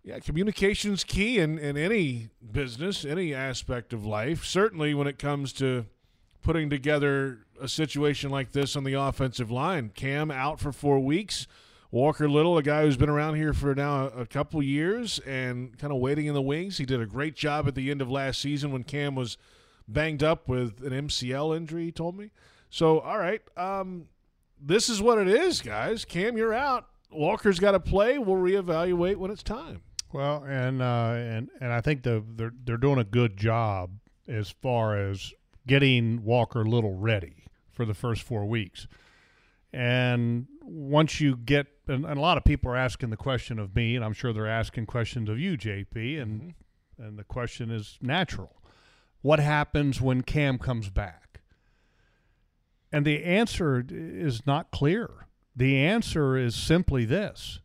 yeah, 0.04 0.20
communication's 0.20 1.04
key 1.04 1.40
in, 1.40 1.60
in 1.60 1.78
any 1.78 2.30
business, 2.52 3.06
any 3.06 3.34
aspect 3.34 3.94
of 3.94 4.06
life. 4.06 4.46
Certainly 4.46 4.94
when 4.94 5.08
it 5.08 5.20
comes 5.20 5.54
to 5.54 5.86
putting 6.42 6.70
together 6.70 7.40
a 7.60 7.68
situation 7.68 8.30
like 8.30 8.54
this 8.54 8.76
on 8.76 8.84
the 8.84 8.94
offensive 8.94 9.52
line. 9.52 9.90
Cam 9.90 10.32
out 10.32 10.60
for 10.60 10.72
four 10.72 11.00
weeks. 11.00 11.48
Walker 11.92 12.30
Little, 12.30 12.58
a 12.58 12.64
guy 12.64 12.84
who's 12.84 12.98
been 12.98 13.10
around 13.10 13.36
here 13.36 13.52
for 13.52 13.74
now 13.74 14.06
a 14.08 14.26
couple 14.26 14.62
years 14.62 15.20
and 15.20 15.78
kind 15.80 15.92
of 15.92 16.00
waiting 16.00 16.28
in 16.28 16.36
the 16.36 16.42
wings. 16.42 16.78
He 16.78 16.86
did 16.86 17.02
a 17.02 17.06
great 17.06 17.36
job 17.36 17.68
at 17.68 17.74
the 17.74 17.90
end 17.90 18.02
of 18.02 18.12
last 18.12 18.40
season 18.42 18.72
when 18.72 18.84
Cam 18.84 19.16
was 19.16 19.38
banged 19.88 20.24
up 20.24 20.48
with 20.48 20.84
an 20.84 21.08
MCL 21.08 21.58
injury, 21.58 21.86
he 21.86 21.92
told 21.92 22.16
me. 22.16 22.30
So, 22.70 23.00
all 23.00 23.18
right, 23.18 23.42
um, 23.58 24.06
this 24.62 24.90
is 24.90 25.02
what 25.02 25.18
it 25.18 25.28
is, 25.28 25.62
guys. 25.62 26.06
Cam, 26.06 26.38
you're 26.38 26.54
out. 26.54 26.88
Walker's 27.12 27.60
got 27.60 27.72
to 27.72 27.80
play. 27.80 28.18
We'll 28.18 28.38
reevaluate 28.38 29.16
when 29.18 29.32
it's 29.32 29.44
time. 29.44 29.82
Well, 30.12 30.44
and 30.48 30.82
uh, 30.82 31.14
and 31.16 31.50
and 31.62 31.72
I 31.72 31.82
think 31.82 32.04
the 32.04 32.24
they're 32.36 32.54
they're 32.64 32.78
doing 32.78 33.00
a 33.00 33.04
good 33.04 33.38
job 33.38 33.92
as 34.28 34.50
far 34.50 34.98
as 34.98 35.34
getting 35.68 36.24
Walker 36.24 36.66
Little 36.66 36.96
ready 36.96 37.46
for 37.72 37.86
the 37.86 37.94
first 37.94 38.24
four 38.24 38.46
weeks. 38.46 38.88
And 39.72 40.48
once 40.64 41.22
you 41.22 41.36
get, 41.36 41.68
and, 41.88 42.04
and 42.06 42.18
a 42.18 42.22
lot 42.22 42.38
of 42.38 42.44
people 42.44 42.72
are 42.72 42.76
asking 42.76 43.12
the 43.12 43.18
question 43.18 43.60
of 43.60 43.76
me, 43.76 43.96
and 43.96 44.04
I'm 44.04 44.14
sure 44.14 44.34
they're 44.34 44.48
asking 44.48 44.88
questions 44.88 45.30
of 45.30 45.40
you, 45.40 45.58
JP, 45.58 46.22
and 46.22 46.42
Mm-hmm. 47.00 47.04
and 47.04 47.18
the 47.20 47.24
question 47.24 47.70
is 47.72 47.98
natural. 48.02 48.62
What 49.22 49.40
happens 49.40 50.02
when 50.02 50.22
Cam 50.24 50.58
comes 50.58 50.90
back? 50.90 51.29
And 52.92 53.06
the 53.06 53.24
answer 53.24 53.84
is 53.90 54.46
not 54.48 54.72
clear. 54.72 55.10
The 55.56 55.78
answer 55.78 56.38
is 56.38 56.56
simply 56.56 57.06
this: 57.06 57.60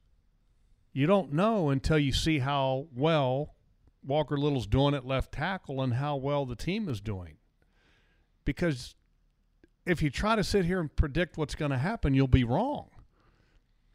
you 0.92 1.06
don't 1.06 1.32
know 1.32 1.70
until 1.70 1.98
you 1.98 2.12
see 2.12 2.40
how 2.40 2.86
well 2.94 3.54
Walker 4.04 4.36
Little's 4.36 4.66
doing 4.66 4.94
at 4.94 5.06
left 5.06 5.32
tackle 5.32 5.80
and 5.80 5.94
how 5.94 6.16
well 6.16 6.44
the 6.44 6.56
team 6.56 6.88
is 6.88 7.00
doing. 7.00 7.36
Because 8.44 8.94
if 9.86 10.02
you 10.02 10.10
try 10.10 10.36
to 10.36 10.44
sit 10.44 10.64
here 10.66 10.80
and 10.80 10.94
predict 10.94 11.38
what's 11.38 11.54
going 11.54 11.70
to 11.70 11.78
happen, 11.78 12.12
you'll 12.14 12.26
be 12.28 12.44
wrong. 12.44 12.90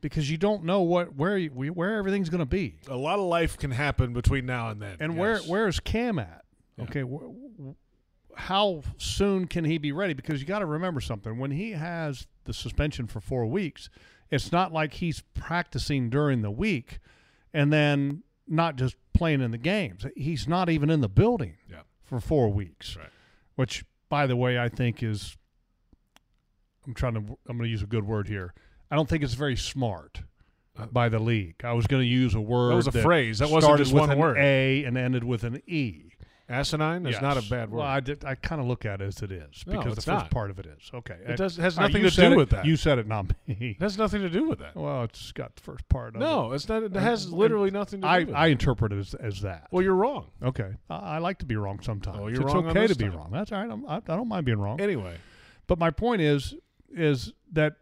Because 0.02 0.32
you 0.32 0.38
don't 0.38 0.64
know 0.64 0.82
what 0.82 1.16
where 1.16 1.38
you, 1.38 1.50
where 1.50 1.98
everything's 1.98 2.30
going 2.30 2.40
to 2.40 2.46
be, 2.46 2.80
A 2.88 2.96
lot 2.96 3.20
of 3.20 3.26
life 3.26 3.58
can 3.58 3.72
happen 3.72 4.14
between 4.14 4.46
now 4.46 4.70
and 4.70 4.82
then. 4.82 4.96
and 5.00 5.18
where 5.18 5.40
where 5.40 5.68
is 5.68 5.80
Cam 5.80 6.18
at? 6.18 6.46
Okay, 6.80 7.02
wh- 7.02 7.22
wh- 7.62 7.74
how 8.40 8.82
soon 8.98 9.46
can 9.48 9.66
he 9.66 9.78
be 9.78 9.92
ready? 9.92 10.14
Because 10.14 10.40
you 10.42 10.48
got 10.48 10.60
to 10.60 10.66
remember 10.66 11.02
something: 11.02 11.38
when 11.38 11.52
he 11.52 11.72
has 11.72 12.28
the 12.46 12.54
suspension 12.54 13.06
for 13.08 13.20
four 13.20 13.46
weeks, 13.46 13.90
it's 14.32 14.52
not 14.52 14.72
like 14.74 14.94
he's 14.94 15.22
practicing 15.34 16.10
during 16.10 16.42
the 16.42 16.52
week, 16.52 17.00
and 17.54 17.72
then 17.74 18.24
not 18.48 18.76
just 18.78 18.96
playing 19.14 19.42
in 19.42 19.52
the 19.52 19.58
games. 19.58 20.06
He's 20.16 20.48
not 20.48 20.70
even 20.70 20.90
in 20.90 21.02
the 21.02 21.10
building 21.10 21.58
Yeah. 21.70 21.82
for 22.04 22.20
four 22.20 22.50
weeks, 22.52 22.96
Right. 22.96 23.10
which, 23.56 23.84
by 24.08 24.26
the 24.26 24.36
way, 24.36 24.58
I 24.58 24.70
think 24.70 25.04
is. 25.04 25.36
I'm 26.88 26.94
trying 26.94 27.14
to. 27.16 27.20
I'm 27.20 27.58
going 27.58 27.68
to 27.68 27.70
use 27.70 27.84
a 27.84 27.88
good 27.88 28.06
word 28.06 28.28
here. 28.28 28.54
I 28.90 28.96
don't 28.96 29.08
think 29.08 29.24
it's 29.24 29.34
very 29.36 29.56
smart 29.56 30.22
by 30.92 31.10
the 31.10 31.20
league. 31.20 31.56
I 31.64 31.74
was 31.74 31.86
going 31.88 32.02
to 32.02 32.08
use 32.08 32.34
a 32.36 32.42
word 32.42 32.72
Uh, 32.72 32.76
was 32.78 32.88
a 32.88 32.92
phrase. 32.94 33.40
That 33.40 33.50
wasn't 33.50 33.64
started 33.64 33.84
just 33.84 33.94
with 33.94 34.02
one 34.02 34.12
an 34.12 34.18
word. 34.18 34.38
A 34.38 34.86
and 34.86 34.98
ended 34.98 35.24
with 35.26 35.44
an 35.44 35.62
E. 35.68 36.12
Asinine 36.50 37.06
is 37.06 37.22
not 37.22 37.38
a 37.38 37.48
bad 37.48 37.70
word. 37.70 37.78
Well, 37.80 37.88
I, 37.88 38.00
did, 38.00 38.26
I 38.26 38.34
kind 38.36 38.60
of 38.60 38.68
look 38.68 38.84
at 38.86 39.02
it 39.02 39.06
as 39.06 39.22
it 39.22 39.32
is 39.32 39.64
No, 39.68 39.78
because 39.78 39.94
it's 39.98 40.06
the 40.06 40.12
first 40.14 40.24
not. 40.26 40.32
part 40.32 40.50
of 40.50 40.58
it 40.60 40.66
is 40.66 40.90
okay. 40.94 41.18
It 41.28 41.38
does- 41.38 41.58
has 41.58 41.78
right, 41.78 41.84
nothing 41.92 42.04
to 42.04 42.10
do 42.10 42.34
it- 42.34 42.38
with 42.38 42.50
that. 42.50 42.66
You 42.66 42.76
said 42.76 42.98
it, 42.98 43.08
not 43.08 43.28
me. 43.48 43.78
it 43.80 43.82
has 43.84 43.98
nothing 43.98 44.22
to 44.22 44.30
do 44.30 44.48
with 44.48 44.58
that. 44.60 44.76
well, 44.76 45.04
it's 45.04 45.32
got 45.32 45.56
the 45.56 45.62
first 45.62 45.88
part. 45.90 46.16
Of 46.16 46.22
No, 46.22 46.52
it. 46.52 46.56
it's 46.56 46.68
not. 46.68 46.82
It 46.84 46.94
has 46.96 47.32
literally 47.32 47.70
nothing 47.72 48.02
to 48.02 48.08
do 48.08 48.10
I, 48.12 48.20
with 48.24 48.34
I 48.36 48.48
interpret 48.48 48.92
it 48.92 48.98
as, 49.00 49.14
as 49.14 49.42
that. 49.42 49.68
Well, 49.72 49.84
you're 49.84 49.94
wrong. 49.96 50.28
okay, 50.44 50.72
I, 50.90 50.96
I 50.96 51.18
like 51.20 51.38
to 51.40 51.46
be 51.46 51.56
wrong 51.56 51.80
sometimes. 51.82 52.18
Oh, 52.20 52.28
you're 52.28 52.42
it's 52.42 52.54
wrong 52.54 52.66
on 52.66 52.78
okay 52.78 52.88
to 52.88 52.96
be 52.96 53.06
time. 53.06 53.16
wrong. 53.18 53.30
That's 53.32 53.52
all 53.52 53.62
right. 53.62 53.72
I'm, 53.72 53.86
I, 53.88 53.98
I 53.98 54.00
don't 54.18 54.28
mind 54.28 54.46
being 54.46 54.60
wrong. 54.60 54.82
Anyway, 54.82 55.16
But 55.68 55.78
my 55.78 55.92
point 55.92 56.22
is, 56.22 56.56
is 56.92 57.32
that 57.52 57.76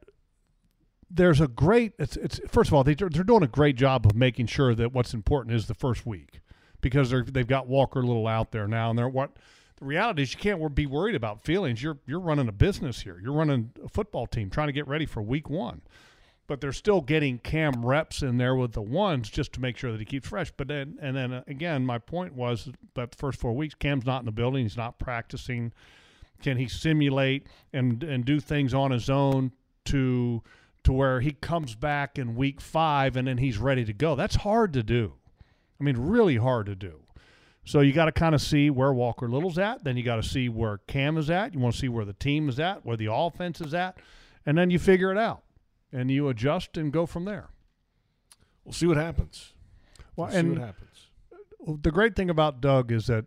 there's 1.10 1.40
a 1.40 1.48
great. 1.48 1.94
It's, 2.00 2.18
it's 2.18 2.42
first 2.50 2.70
of 2.70 2.74
all, 2.74 2.84
they, 2.84 2.94
they're 2.96 3.08
doing 3.10 3.44
a 3.44 3.48
great 3.48 3.78
job 3.78 4.06
of 4.06 4.14
making 4.16 4.48
sure 4.48 4.76
that 4.76 4.92
what's 4.94 5.14
important 5.14 5.56
is 5.56 5.68
the 5.68 5.74
first 5.74 6.06
week 6.06 6.42
because 6.88 7.10
they're 7.10 7.24
they've 7.24 7.48
got 7.48 7.68
Walker 7.68 8.00
a 8.00 8.04
Little 8.04 8.28
out 8.28 8.52
there 8.52 8.68
now, 8.68 8.90
and 8.90 8.98
they're 8.98 9.10
what. 9.10 9.32
The 9.80 9.86
reality 9.86 10.24
is, 10.24 10.34
you 10.34 10.40
can't 10.40 10.74
be 10.74 10.88
worried 10.88 11.14
about 11.14 11.44
feelings. 11.44 11.84
You're 11.84 12.00
you're 12.08 12.20
running 12.20 12.48
a 12.48 12.52
business 12.52 13.02
here. 13.02 13.20
You're 13.22 13.34
running 13.34 13.72
a 13.84 13.90
football 13.90 14.26
team, 14.26 14.50
trying 14.50 14.70
to 14.70 14.74
get 14.74 14.88
ready 14.88 15.06
for 15.06 15.22
week 15.22 15.50
one. 15.50 15.82
But 16.48 16.62
they're 16.62 16.72
still 16.72 17.02
getting 17.02 17.40
Cam 17.40 17.86
reps 17.86 18.24
in 18.24 18.38
there 18.38 18.56
with 18.56 18.72
the 18.72 18.82
ones 18.82 19.30
just 19.30 19.54
to 19.54 19.62
make 19.62 19.78
sure 19.78 19.92
that 19.92 20.00
he 20.00 20.06
keeps 20.06 20.30
fresh. 20.30 20.50
But 20.56 20.70
then, 20.70 20.98
and 21.02 21.16
then 21.16 21.34
uh, 21.34 21.44
again, 21.46 21.86
my 21.86 22.00
point 22.00 22.34
was 22.34 22.70
that 22.96 23.12
the 23.12 23.18
first 23.18 23.40
four 23.40 23.54
weeks, 23.54 23.76
Cam's 23.76 24.06
not 24.06 24.20
in 24.22 24.26
the 24.26 24.32
building. 24.32 24.64
He's 24.64 24.78
not 24.78 24.98
practicing 24.98 25.74
can 26.42 26.58
he 26.58 26.68
simulate 26.68 27.48
and 27.74 28.04
and 28.04 28.26
do 28.26 28.40
things 28.40 28.74
on 28.74 28.92
his 28.92 29.10
own 29.10 29.52
to 29.86 30.42
to 30.84 30.94
where 30.94 31.20
he 31.22 31.32
comes 31.32 31.76
back 31.76 32.18
in 32.18 32.36
week 32.36 32.62
five 32.62 33.16
and 33.16 33.28
then 33.28 33.38
he's 33.38 33.58
ready 33.58 33.84
to 33.84 33.94
go 33.94 34.16
that's 34.16 34.36
hard 34.36 34.74
to 34.74 34.84
do 34.84 35.14
i 35.80 35.84
mean 35.84 35.96
really 35.98 36.38
hard 36.38 36.66
to 36.66 36.76
do 36.76 37.00
so 37.66 37.82
you 37.82 37.92
got 37.92 38.06
to 38.06 38.12
kind 38.12 38.34
of 38.36 38.42
see 38.42 38.70
where 38.70 38.94
walker 38.94 39.28
little's 39.28 39.58
at 39.58 39.84
then 39.84 39.98
you 39.98 40.04
got 40.04 40.16
to 40.18 40.24
see 40.24 40.50
where 40.50 40.80
cam 40.88 41.18
is 41.18 41.30
at 41.30 41.54
you 41.54 41.60
want 41.60 41.74
to 41.74 41.80
see 41.80 41.90
where 41.90 42.06
the 42.06 42.14
team 42.14 42.50
is 42.50 42.60
at 42.60 42.86
where 42.86 42.98
the 42.98 43.12
offense 43.12 43.62
is 43.62 43.74
at 43.74 43.98
and 44.46 44.58
then 44.58 44.70
you 44.70 44.80
figure 44.80 45.12
it 45.12 45.18
out 45.18 45.44
and 45.92 46.10
you 46.12 46.28
adjust 46.30 46.78
and 46.78 46.92
go 46.92 47.06
from 47.06 47.26
there 47.26 47.50
we'll 48.64 48.74
see 48.74 48.86
what 48.86 48.98
happens. 48.98 49.54
well 50.16 50.28
We'll 50.28 50.34
see 50.34 50.40
and 50.40 50.50
what 50.52 50.62
happens. 50.62 51.08
the 51.82 51.92
great 51.92 52.16
thing 52.16 52.30
about 52.30 52.62
Doug 52.62 52.92
is 52.92 53.08
that 53.08 53.26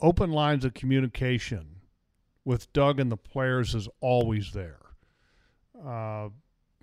open 0.00 0.30
lines 0.30 0.64
of 0.64 0.74
communication 0.74 1.76
with 2.44 2.72
Doug 2.72 2.98
and 2.98 3.12
the 3.12 3.16
players 3.16 3.74
is 3.74 3.88
always 4.00 4.52
there. 4.52 4.78
Uh, 5.84 6.28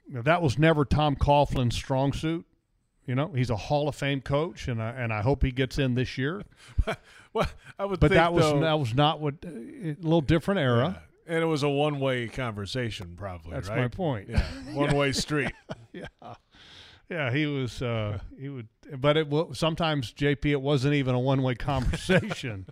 you 0.08 0.14
know, 0.14 0.22
that 0.22 0.42
was 0.42 0.60
never 0.60 0.86
Tom 0.86 1.16
Coughlin's 1.16 1.76
strong 1.76 2.14
suit. 2.14 2.46
You 3.06 3.14
know, 3.16 3.32
he's 3.36 3.50
a 3.52 3.56
Hall 3.56 3.88
of 3.88 3.96
Fame 3.96 4.22
coach, 4.22 4.68
and 4.68 4.82
I, 4.82 4.90
and 4.90 5.14
I 5.14 5.22
hope 5.22 5.44
he 5.44 5.52
gets 5.52 5.78
in 5.78 5.96
this 5.96 6.18
year. 6.18 6.44
Well, 7.34 7.48
I 7.78 7.84
would 7.84 8.00
But 8.00 8.12
think 8.12 8.18
that 8.20 8.32
was 8.34 8.46
though, 8.46 8.62
that 8.62 8.80
was 8.80 8.94
not 8.94 9.20
what 9.20 9.34
uh, 9.46 9.50
a 9.50 9.96
little 10.00 10.22
different 10.22 10.62
era. 10.62 11.02
Yeah. 11.28 11.34
and 11.36 11.44
it 11.44 11.48
was 11.48 11.64
a 11.64 11.70
one-way 11.70 12.30
conversation, 12.30 13.16
probably. 13.18 13.52
That's 13.52 13.68
right? 13.68 13.78
my 13.82 13.88
point. 13.90 14.30
Yeah, 14.30 14.42
one-way 14.74 15.12
street. 15.12 15.52
yeah, 15.92 16.06
yeah. 17.10 17.32
He 17.34 17.46
was 17.46 17.82
uh, 17.82 18.20
he 18.40 18.48
would, 18.48 18.70
but 19.02 19.18
it 19.18 19.28
wa- 19.28 19.52
sometimes 19.52 20.14
JP 20.14 20.46
it 20.46 20.62
wasn't 20.62 20.94
even 20.94 21.14
a 21.14 21.20
one 21.20 21.44
way 21.44 21.56
conversation. 21.56 22.68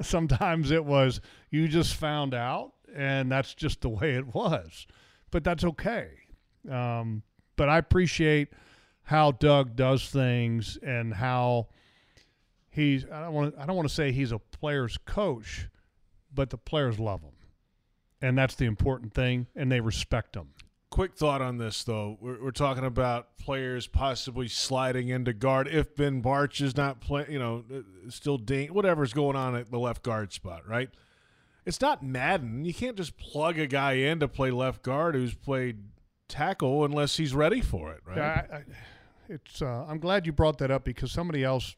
sometimes 0.00 0.72
it 0.72 0.84
was 0.84 1.20
you 1.50 1.68
just 1.68 1.94
found 1.94 2.34
out, 2.34 2.72
and 2.92 3.30
that's 3.30 3.54
just 3.54 3.82
the 3.82 3.88
way 3.88 4.14
it 4.16 4.34
was. 4.34 4.88
But 5.30 5.44
that's 5.44 5.62
okay. 5.62 6.08
Um, 6.68 7.22
but 7.54 7.68
I 7.68 7.78
appreciate 7.78 8.48
how 9.04 9.32
Doug 9.32 9.76
does 9.76 10.08
things 10.08 10.78
and 10.82 11.14
how 11.14 11.68
he's. 12.70 13.04
I 13.10 13.20
don't 13.20 13.32
want. 13.32 13.54
I 13.58 13.66
don't 13.66 13.76
want 13.76 13.88
to 13.88 13.94
say 13.94 14.12
he's 14.12 14.32
a 14.32 14.38
player's 14.38 14.98
coach, 14.98 15.68
but 16.32 16.50
the 16.50 16.58
players 16.58 16.98
love 16.98 17.22
him, 17.22 17.34
and 18.20 18.36
that's 18.36 18.54
the 18.54 18.66
important 18.66 19.14
thing, 19.14 19.46
and 19.54 19.70
they 19.70 19.80
respect 19.80 20.36
him. 20.36 20.48
Quick 20.90 21.16
thought 21.16 21.40
on 21.40 21.56
this, 21.56 21.84
though. 21.84 22.18
We're, 22.20 22.44
we're 22.44 22.50
talking 22.50 22.84
about 22.84 23.38
players 23.38 23.86
possibly 23.86 24.46
sliding 24.46 25.08
into 25.08 25.32
guard 25.32 25.66
if 25.66 25.96
Ben 25.96 26.22
Bartch 26.22 26.60
is 26.60 26.76
not 26.76 27.00
playing, 27.00 27.32
you 27.32 27.38
know, 27.38 27.64
uh, 27.74 28.10
still 28.10 28.36
ding, 28.36 28.74
whatever's 28.74 29.14
going 29.14 29.34
on 29.34 29.56
at 29.56 29.70
the 29.70 29.78
left 29.78 30.02
guard 30.02 30.34
spot, 30.34 30.68
right? 30.68 30.90
It's 31.64 31.80
not 31.80 32.02
Madden. 32.02 32.64
You 32.66 32.74
can't 32.74 32.96
just 32.96 33.16
plug 33.16 33.58
a 33.58 33.66
guy 33.66 33.92
in 33.92 34.20
to 34.20 34.28
play 34.28 34.50
left 34.50 34.82
guard 34.82 35.14
who's 35.14 35.34
played 35.34 35.78
tackle 36.32 36.84
unless 36.84 37.16
he's 37.16 37.34
ready 37.34 37.60
for 37.60 37.92
it, 37.92 38.00
right? 38.04 38.18
I, 38.18 38.56
I, 38.56 38.62
it's. 39.28 39.62
Uh, 39.62 39.84
I'm 39.86 39.98
glad 39.98 40.26
you 40.26 40.32
brought 40.32 40.58
that 40.58 40.70
up 40.70 40.84
because 40.84 41.12
somebody 41.12 41.44
else 41.44 41.76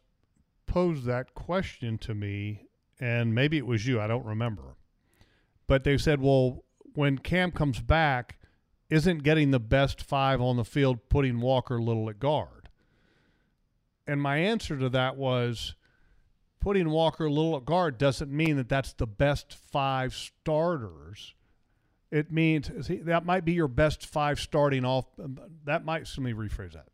posed 0.67 1.05
that 1.05 1.35
question 1.35 1.99
to 1.99 2.15
me, 2.15 2.63
and 3.01 3.35
maybe 3.35 3.59
it 3.59 3.67
was 3.67 3.87
you. 3.87 4.01
I 4.01 4.07
don't 4.07 4.25
remember, 4.25 4.77
but 5.67 5.85
they 5.85 5.99
said, 5.99 6.23
"Well, 6.23 6.65
when 6.95 7.19
Cam 7.19 7.51
comes 7.51 7.81
back, 7.81 8.39
isn't 8.89 9.25
getting 9.25 9.51
the 9.51 9.61
best 9.61 10.01
five 10.01 10.41
on 10.41 10.57
the 10.57 10.65
field 10.65 11.09
putting 11.09 11.41
Walker 11.41 11.83
Little 11.83 12.09
at 12.09 12.19
guard?" 12.19 12.69
And 14.07 14.23
my 14.23 14.37
answer 14.37 14.79
to 14.79 14.89
that 14.91 15.17
was, 15.17 15.75
putting 16.61 16.91
Walker 16.91 17.29
Little 17.29 17.57
at 17.57 17.65
guard 17.65 17.99
doesn't 17.99 18.31
mean 18.31 18.57
that 18.57 18.69
that's 18.69 18.93
the 18.93 19.07
best 19.07 19.53
five 19.53 20.15
starters 20.15 21.35
it 22.15 22.31
means 22.31 22.71
see, 22.87 22.97
that 22.99 23.25
might 23.27 23.45
be 23.45 23.53
your 23.53 23.69
best 23.69 24.07
five 24.07 24.39
starting 24.39 24.85
off. 24.85 25.07
That 25.65 25.85
might 25.85 26.09
let 26.17 26.19
me 26.19 26.33
rephrase 26.33 26.73
that. 26.73 26.89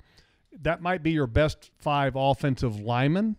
That 0.62 0.82
might 0.82 1.02
be 1.02 1.10
your 1.12 1.26
best 1.26 1.70
five 1.78 2.14
offensive 2.16 2.80
linemen. 2.80 3.36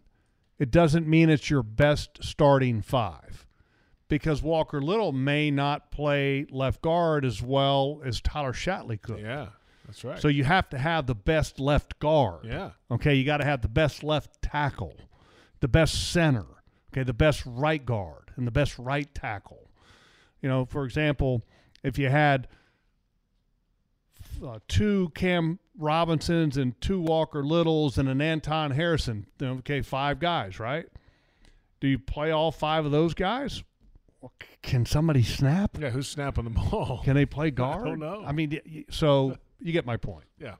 It 0.60 0.72
doesn't 0.72 1.08
mean 1.08 1.30
it's 1.30 1.50
your 1.50 1.64
best 1.64 2.24
starting 2.24 2.82
five, 2.82 3.48
because 4.08 4.44
Walker 4.44 4.80
Little 4.82 5.12
may 5.12 5.50
not 5.50 5.90
play 5.92 6.46
left 6.52 6.82
guard 6.84 7.26
as 7.26 7.42
well 7.42 8.00
as 8.06 8.22
Tyler 8.22 8.54
Shatley 8.54 9.02
could. 9.02 9.20
yeah, 9.20 9.48
that's 9.88 10.04
right. 10.04 10.20
So 10.22 10.28
you 10.28 10.44
have 10.44 10.70
to 10.70 10.78
have 10.78 11.08
the 11.08 11.16
best 11.16 11.60
left 11.60 11.98
guard. 12.00 12.46
yeah, 12.46 12.72
Okay, 12.92 13.16
you 13.16 13.26
got 13.26 13.38
to 13.38 13.46
have 13.46 13.62
the 13.62 13.68
best 13.70 14.04
left 14.04 14.40
tackle, 14.44 14.96
the 15.62 15.68
best 15.68 16.12
center, 16.12 16.46
okay, 16.94 17.04
the 17.04 17.12
best 17.14 17.42
right 17.46 17.84
guard, 17.84 18.30
and 18.36 18.46
the 18.46 18.52
best 18.52 18.78
right 18.78 19.14
tackle. 19.16 19.68
You 20.44 20.50
know, 20.50 20.66
for 20.66 20.86
example, 20.86 21.44
if 21.84 21.98
you 21.98 22.10
had 22.10 22.48
uh, 24.46 24.60
two 24.68 25.12
Cam 25.16 25.60
Robinsons 25.78 26.58
and 26.58 26.80
two 26.82 27.00
Walker 27.00 27.44
Littles 27.44 27.98
and 27.98 28.10
an 28.10 28.22
Anton 28.22 28.72
Harrison, 28.72 29.28
okay, 29.42 29.82
five 29.82 30.20
guys, 30.20 30.60
right? 30.60 30.86
Do 31.80 31.88
you 31.88 31.98
play 32.00 32.32
all 32.32 32.52
five 32.52 32.86
of 32.86 32.92
those 32.92 33.14
guys? 33.14 33.64
Can 34.62 34.86
somebody 34.86 35.24
snap? 35.24 35.78
yeah. 35.80 35.90
Who's 35.90 36.08
snapping 36.08 36.44
the 36.44 36.52
ball? 36.52 37.02
Can 37.04 37.16
they 37.16 37.26
play 37.26 37.50
guard? 37.50 37.82
I 37.88 37.90
don't 37.90 38.00
know. 38.00 38.24
I 38.26 38.32
mean, 38.32 38.86
so 38.92 39.36
you 39.60 39.72
get 39.72 39.86
my 39.86 39.98
point. 39.98 40.26
Yeah. 40.40 40.56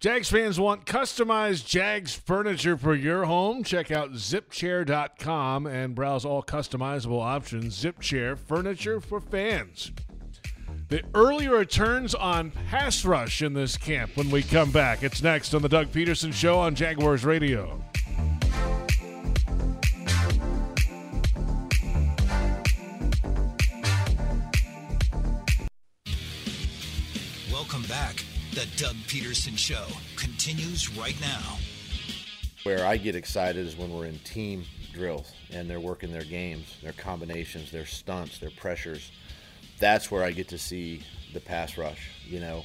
Jags 0.00 0.30
fans 0.30 0.60
want 0.60 0.86
customized 0.86 1.66
Jags 1.66 2.14
furniture 2.14 2.76
for 2.76 2.94
your 2.94 3.24
home. 3.24 3.64
Check 3.64 3.90
out 3.90 4.12
zipchair.com 4.12 5.66
and 5.66 5.94
browse 5.94 6.24
all 6.24 6.42
customizable 6.42 7.20
options. 7.20 7.82
Zipchair 7.82 8.38
furniture 8.38 9.00
for 9.00 9.20
fans. 9.20 9.90
The 10.88 11.02
early 11.14 11.48
returns 11.48 12.14
on 12.14 12.50
pass 12.50 13.04
rush 13.04 13.42
in 13.42 13.52
this 13.52 13.76
camp 13.76 14.16
when 14.16 14.30
we 14.30 14.42
come 14.42 14.72
back. 14.72 15.02
It's 15.02 15.22
next 15.22 15.52
on 15.52 15.60
the 15.60 15.68
Doug 15.68 15.88
Pederson 15.88 16.32
Show 16.32 16.58
on 16.58 16.74
Jaguars 16.74 17.26
Radio. 17.26 17.78
Welcome 27.52 27.82
back. 27.82 28.24
The 28.54 28.66
Doug 28.78 28.96
Pederson 29.08 29.58
Show 29.58 29.84
continues 30.16 30.96
right 30.96 31.20
now. 31.20 31.58
Where 32.62 32.86
I 32.86 32.96
get 32.96 33.14
excited 33.14 33.66
is 33.66 33.76
when 33.76 33.92
we're 33.92 34.06
in 34.06 34.18
team 34.20 34.64
drills 34.94 35.34
and 35.50 35.68
they're 35.68 35.80
working 35.80 36.12
their 36.12 36.24
games, 36.24 36.78
their 36.82 36.94
combinations, 36.94 37.70
their 37.70 37.84
stunts, 37.84 38.38
their 38.38 38.50
pressures. 38.52 39.12
That's 39.78 40.10
where 40.10 40.24
I 40.24 40.32
get 40.32 40.48
to 40.48 40.58
see 40.58 41.02
the 41.32 41.40
pass 41.40 41.78
rush. 41.78 42.10
You 42.26 42.40
know, 42.40 42.64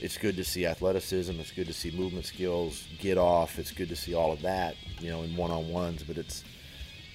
it's 0.00 0.16
good 0.16 0.36
to 0.36 0.44
see 0.44 0.66
athleticism. 0.66 1.38
It's 1.38 1.52
good 1.52 1.66
to 1.66 1.72
see 1.72 1.90
movement 1.90 2.26
skills, 2.26 2.86
get 2.98 3.18
off. 3.18 3.58
It's 3.58 3.70
good 3.70 3.88
to 3.90 3.96
see 3.96 4.14
all 4.14 4.32
of 4.32 4.42
that. 4.42 4.76
You 5.00 5.10
know, 5.10 5.22
in 5.22 5.36
one 5.36 5.50
on 5.50 5.68
ones, 5.68 6.02
but 6.02 6.16
it's 6.16 6.44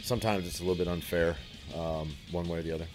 sometimes 0.03 0.47
it's 0.47 0.59
a 0.59 0.63
little 0.63 0.75
bit 0.75 0.87
unfair, 0.87 1.35
um, 1.75 2.15
one 2.31 2.47
way 2.47 2.59
or 2.59 2.61
the 2.61 2.71
other. 2.71 2.87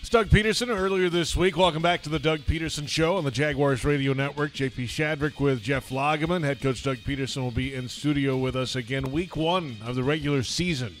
It's 0.00 0.10
Doug 0.10 0.28
Pederson 0.28 0.68
earlier 0.68 1.08
this 1.08 1.34
week. 1.34 1.56
Welcome 1.56 1.80
back 1.80 2.02
to 2.02 2.10
the 2.10 2.18
Doug 2.18 2.40
Pederson 2.40 2.86
Show 2.86 3.16
on 3.16 3.24
the 3.24 3.30
Jaguars 3.30 3.86
Radio 3.86 4.12
Network. 4.12 4.52
JP 4.52 4.84
Shadrick 4.84 5.40
with 5.40 5.62
Jeff 5.62 5.88
Lageman. 5.88 6.44
Head 6.44 6.60
coach 6.60 6.82
Doug 6.82 6.98
Pederson 6.98 7.42
will 7.42 7.50
be 7.50 7.72
in 7.72 7.88
studio 7.88 8.36
with 8.36 8.54
us 8.54 8.76
again 8.76 9.10
week 9.12 9.34
one 9.34 9.78
of 9.82 9.94
the 9.94 10.02
regular 10.02 10.42
season. 10.42 10.94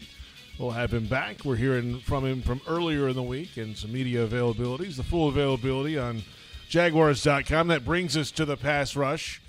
We'll 0.58 0.70
have 0.70 0.94
him 0.94 1.06
back. 1.06 1.44
We're 1.44 1.56
hearing 1.56 1.98
from 1.98 2.24
him 2.24 2.40
from 2.40 2.60
earlier 2.68 3.08
in 3.08 3.16
the 3.16 3.22
week 3.22 3.56
and 3.56 3.76
some 3.76 3.92
media 3.92 4.26
availabilities. 4.26 4.96
The 4.96 5.02
full 5.02 5.28
availability 5.28 5.98
on 5.98 6.22
Jaguars.com. 6.68 7.68
That 7.68 7.84
brings 7.84 8.16
us 8.16 8.30
to 8.32 8.44
the 8.44 8.56
pass 8.56 8.94
rush. 8.94 9.42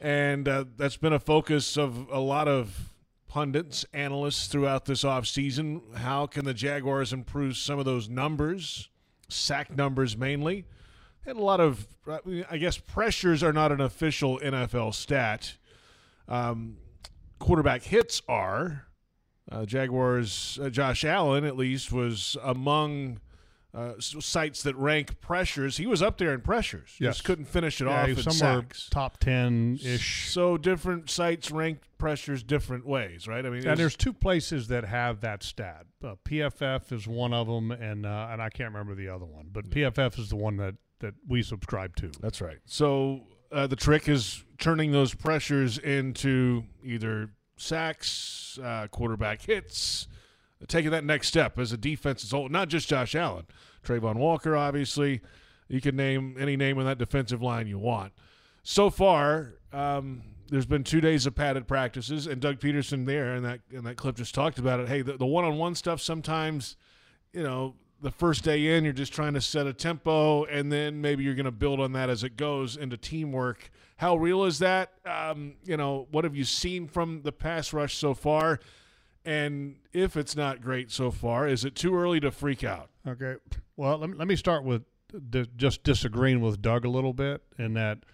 And 0.00 0.46
uh, 0.46 0.64
that's 0.76 0.96
been 0.96 1.12
a 1.12 1.18
focus 1.18 1.76
of 1.76 2.08
a 2.10 2.20
lot 2.20 2.46
of 2.46 2.92
pundits, 3.26 3.84
analysts 3.92 4.46
throughout 4.46 4.84
this 4.84 5.02
offseason. 5.02 5.96
How 5.96 6.26
can 6.26 6.44
the 6.44 6.54
Jaguars 6.54 7.12
improve 7.12 7.56
some 7.56 7.78
of 7.80 7.84
those 7.84 8.08
numbers, 8.08 8.88
sack 9.28 9.76
numbers 9.76 10.16
mainly? 10.16 10.64
And 11.26 11.38
a 11.38 11.42
lot 11.42 11.60
of, 11.60 11.88
I 12.48 12.56
guess, 12.56 12.78
pressures 12.78 13.42
are 13.42 13.52
not 13.52 13.72
an 13.72 13.80
official 13.80 14.38
NFL 14.38 14.94
stat. 14.94 15.56
Um, 16.28 16.76
quarterback 17.40 17.82
hits 17.82 18.22
are. 18.28 18.85
Uh, 19.50 19.64
Jaguars, 19.64 20.58
uh, 20.62 20.68
Josh 20.70 21.04
Allen 21.04 21.44
at 21.44 21.56
least, 21.56 21.92
was 21.92 22.36
among 22.42 23.20
uh, 23.74 23.92
sites 23.98 24.62
that 24.62 24.74
rank 24.76 25.20
pressures. 25.20 25.76
He 25.76 25.86
was 25.86 26.00
up 26.02 26.16
there 26.18 26.32
in 26.32 26.40
pressures. 26.40 26.96
Yes. 26.98 27.16
Just 27.16 27.24
couldn't 27.24 27.44
finish 27.44 27.80
it 27.80 27.84
Yeah, 27.84 28.00
off 28.00 28.06
he 28.06 28.10
in 28.12 28.16
was 28.16 28.24
somewhere 28.36 28.62
sacks. 28.62 28.88
top 28.90 29.18
ten 29.18 29.78
ish. 29.84 30.30
So 30.30 30.56
different 30.56 31.10
sites 31.10 31.50
rank 31.50 31.80
pressures 31.98 32.42
different 32.42 32.86
ways, 32.86 33.28
right? 33.28 33.44
I 33.44 33.50
mean, 33.50 33.66
And 33.66 33.78
there's 33.78 33.96
two 33.96 34.12
places 34.14 34.68
that 34.68 34.84
have 34.84 35.20
that 35.20 35.42
stat. 35.42 35.86
Uh, 36.02 36.14
PFF 36.24 36.90
is 36.92 37.06
one 37.06 37.32
of 37.34 37.46
them, 37.46 37.70
and 37.70 38.06
uh, 38.06 38.28
and 38.30 38.40
I 38.42 38.48
can't 38.48 38.72
remember 38.72 38.94
the 38.94 39.08
other 39.08 39.26
one, 39.26 39.48
but 39.52 39.68
PFF 39.70 40.18
is 40.18 40.30
the 40.30 40.36
one 40.36 40.56
that 40.56 40.74
that 41.00 41.14
we 41.28 41.42
subscribe 41.42 41.94
to. 41.96 42.10
That's 42.20 42.40
right. 42.40 42.56
So 42.64 43.24
uh, 43.52 43.66
the 43.66 43.76
trick 43.76 44.08
is 44.08 44.42
turning 44.58 44.92
those 44.92 45.12
pressures 45.14 45.76
into 45.76 46.64
either 46.82 47.28
sacks, 47.56 48.58
uh, 48.62 48.86
quarterback 48.88 49.42
hits, 49.42 50.08
taking 50.68 50.90
that 50.90 51.04
next 51.04 51.28
step 51.28 51.58
as 51.58 51.72
a 51.72 51.76
defense 51.76 52.30
a 52.32 52.36
whole. 52.36 52.48
Not 52.48 52.68
just 52.68 52.88
Josh 52.88 53.14
Allen, 53.14 53.46
Travon 53.84 54.16
Walker, 54.16 54.56
obviously. 54.56 55.20
You 55.68 55.80
can 55.80 55.96
name 55.96 56.36
any 56.38 56.56
name 56.56 56.78
on 56.78 56.84
that 56.84 56.98
defensive 56.98 57.42
line 57.42 57.66
you 57.66 57.78
want. 57.78 58.12
So 58.62 58.90
far, 58.90 59.54
um, 59.72 60.22
there's 60.48 60.66
been 60.66 60.84
two 60.84 61.00
days 61.00 61.26
of 61.26 61.34
padded 61.34 61.66
practices, 61.66 62.26
and 62.26 62.40
Doug 62.40 62.60
Pederson 62.60 63.06
there, 63.06 63.34
and 63.34 63.44
that 63.44 63.60
and 63.72 63.84
that 63.86 63.96
clip 63.96 64.16
just 64.16 64.34
talked 64.34 64.58
about 64.58 64.80
it. 64.80 64.88
Hey, 64.88 65.02
the, 65.02 65.16
the 65.16 65.26
one-on-one 65.26 65.74
stuff 65.74 66.00
sometimes, 66.00 66.76
you 67.32 67.42
know, 67.42 67.74
the 68.00 68.10
first 68.10 68.44
day 68.44 68.76
in, 68.76 68.84
you're 68.84 68.92
just 68.92 69.12
trying 69.12 69.34
to 69.34 69.40
set 69.40 69.66
a 69.66 69.72
tempo, 69.72 70.44
and 70.44 70.70
then 70.70 71.00
maybe 71.00 71.24
you're 71.24 71.34
going 71.34 71.46
to 71.46 71.50
build 71.50 71.80
on 71.80 71.92
that 71.92 72.10
as 72.10 72.24
it 72.24 72.36
goes 72.36 72.76
into 72.76 72.96
teamwork. 72.96 73.70
How 73.96 74.16
real 74.16 74.44
is 74.44 74.58
that? 74.58 74.92
Um, 75.04 75.54
you 75.64 75.76
know, 75.76 76.06
what 76.10 76.24
have 76.24 76.36
you 76.36 76.44
seen 76.44 76.86
from 76.86 77.22
the 77.22 77.32
pass 77.32 77.72
rush 77.72 77.96
so 77.96 78.12
far? 78.14 78.60
And 79.24 79.76
if 79.92 80.16
it's 80.16 80.36
not 80.36 80.60
great 80.60 80.92
so 80.92 81.10
far, 81.10 81.48
is 81.48 81.64
it 81.64 81.74
too 81.74 81.96
early 81.96 82.20
to 82.20 82.30
freak 82.30 82.62
out? 82.62 82.90
Okay. 83.06 83.36
Well, 83.76 83.98
let 83.98 84.10
me, 84.10 84.16
let 84.16 84.28
me 84.28 84.36
start 84.36 84.62
with 84.62 84.84
di- 85.30 85.48
just 85.56 85.82
disagreeing 85.82 86.40
with 86.40 86.62
Doug 86.62 86.84
a 86.84 86.88
little 86.88 87.12
bit 87.12 87.42
in 87.58 87.74
that 87.74 88.04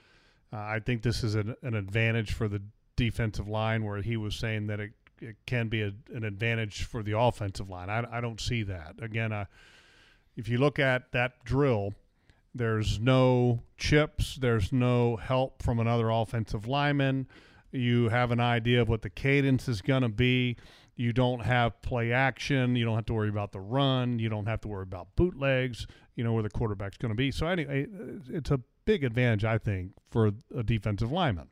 uh, 0.53 0.59
I 0.59 0.81
think 0.85 1.03
this 1.03 1.25
is 1.25 1.35
an, 1.35 1.55
an 1.63 1.75
advantage 1.75 2.33
for 2.33 2.49
the 2.49 2.63
defensive 2.97 3.49
line 3.49 3.85
where 3.85 4.03
he 4.03 4.17
was 4.17 4.35
saying 4.37 4.69
that 4.69 4.81
it, 4.81 4.93
it 5.21 5.37
can 5.47 5.69
be 5.69 5.83
a, 5.83 5.93
an 6.15 6.25
advantage 6.25 6.85
for 6.85 7.03
the 7.03 7.19
offensive 7.19 7.69
line. 7.69 7.91
I, 7.91 8.05
I 8.19 8.21
don't 8.21 8.41
see 8.41 8.63
that. 8.65 8.97
Again, 9.01 9.33
uh, 9.33 9.47
if 10.37 10.49
you 10.49 10.59
look 10.59 10.79
at 10.79 11.13
that 11.13 11.45
drill, 11.45 11.95
there's 12.55 13.01
no 13.01 13.63
chips, 13.79 14.37
there's 14.41 14.73
no 14.73 15.17
help 15.17 15.63
from 15.63 15.79
another 15.79 16.11
offensive 16.11 16.67
lineman. 16.67 17.27
You 17.71 18.11
have 18.11 18.31
an 18.31 18.41
idea 18.41 18.83
of 18.83 18.89
what 18.89 19.03
the 19.03 19.11
cadence 19.11 19.69
is 19.69 19.81
going 19.81 20.03
to 20.03 20.09
be. 20.09 20.57
You 20.95 21.13
don't 21.13 21.41
have 21.41 21.81
play 21.81 22.13
action. 22.13 22.77
You 22.77 22.85
don't 22.85 22.97
have 22.97 23.07
to 23.07 23.15
worry 23.15 23.31
about 23.31 23.53
the 23.53 23.61
run. 23.61 24.19
You 24.19 24.29
don't 24.29 24.47
have 24.47 24.61
to 24.63 24.69
worry 24.69 24.83
about 24.83 25.17
bootlegs. 25.17 25.87
You 26.15 26.25
know 26.25 26.35
where 26.35 26.43
the 26.43 26.51
quarterback's 26.51 26.99
going 26.99 27.11
to 27.11 27.17
be. 27.17 27.31
So 27.31 27.47
anyway, 27.47 27.87
it's 28.29 28.51
a 28.51 28.61
big 28.85 29.03
advantage, 29.03 29.45
I 29.45 29.57
think, 29.57 29.93
for 30.11 30.33
a 30.55 30.63
defensive 30.63 31.11
lineman. 31.11 31.49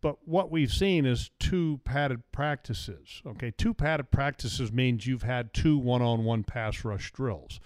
But 0.00 0.28
what 0.28 0.50
we've 0.50 0.72
seen 0.72 1.06
is 1.06 1.30
two 1.40 1.80
padded 1.84 2.30
practices. 2.30 3.22
Okay, 3.26 3.50
two 3.50 3.74
padded 3.74 4.10
practices 4.10 4.70
means 4.70 5.06
you've 5.06 5.22
had 5.22 5.52
two 5.52 5.78
one-on-one 5.78 6.44
pass 6.44 6.84
rush 6.84 7.10
drills. 7.10 7.58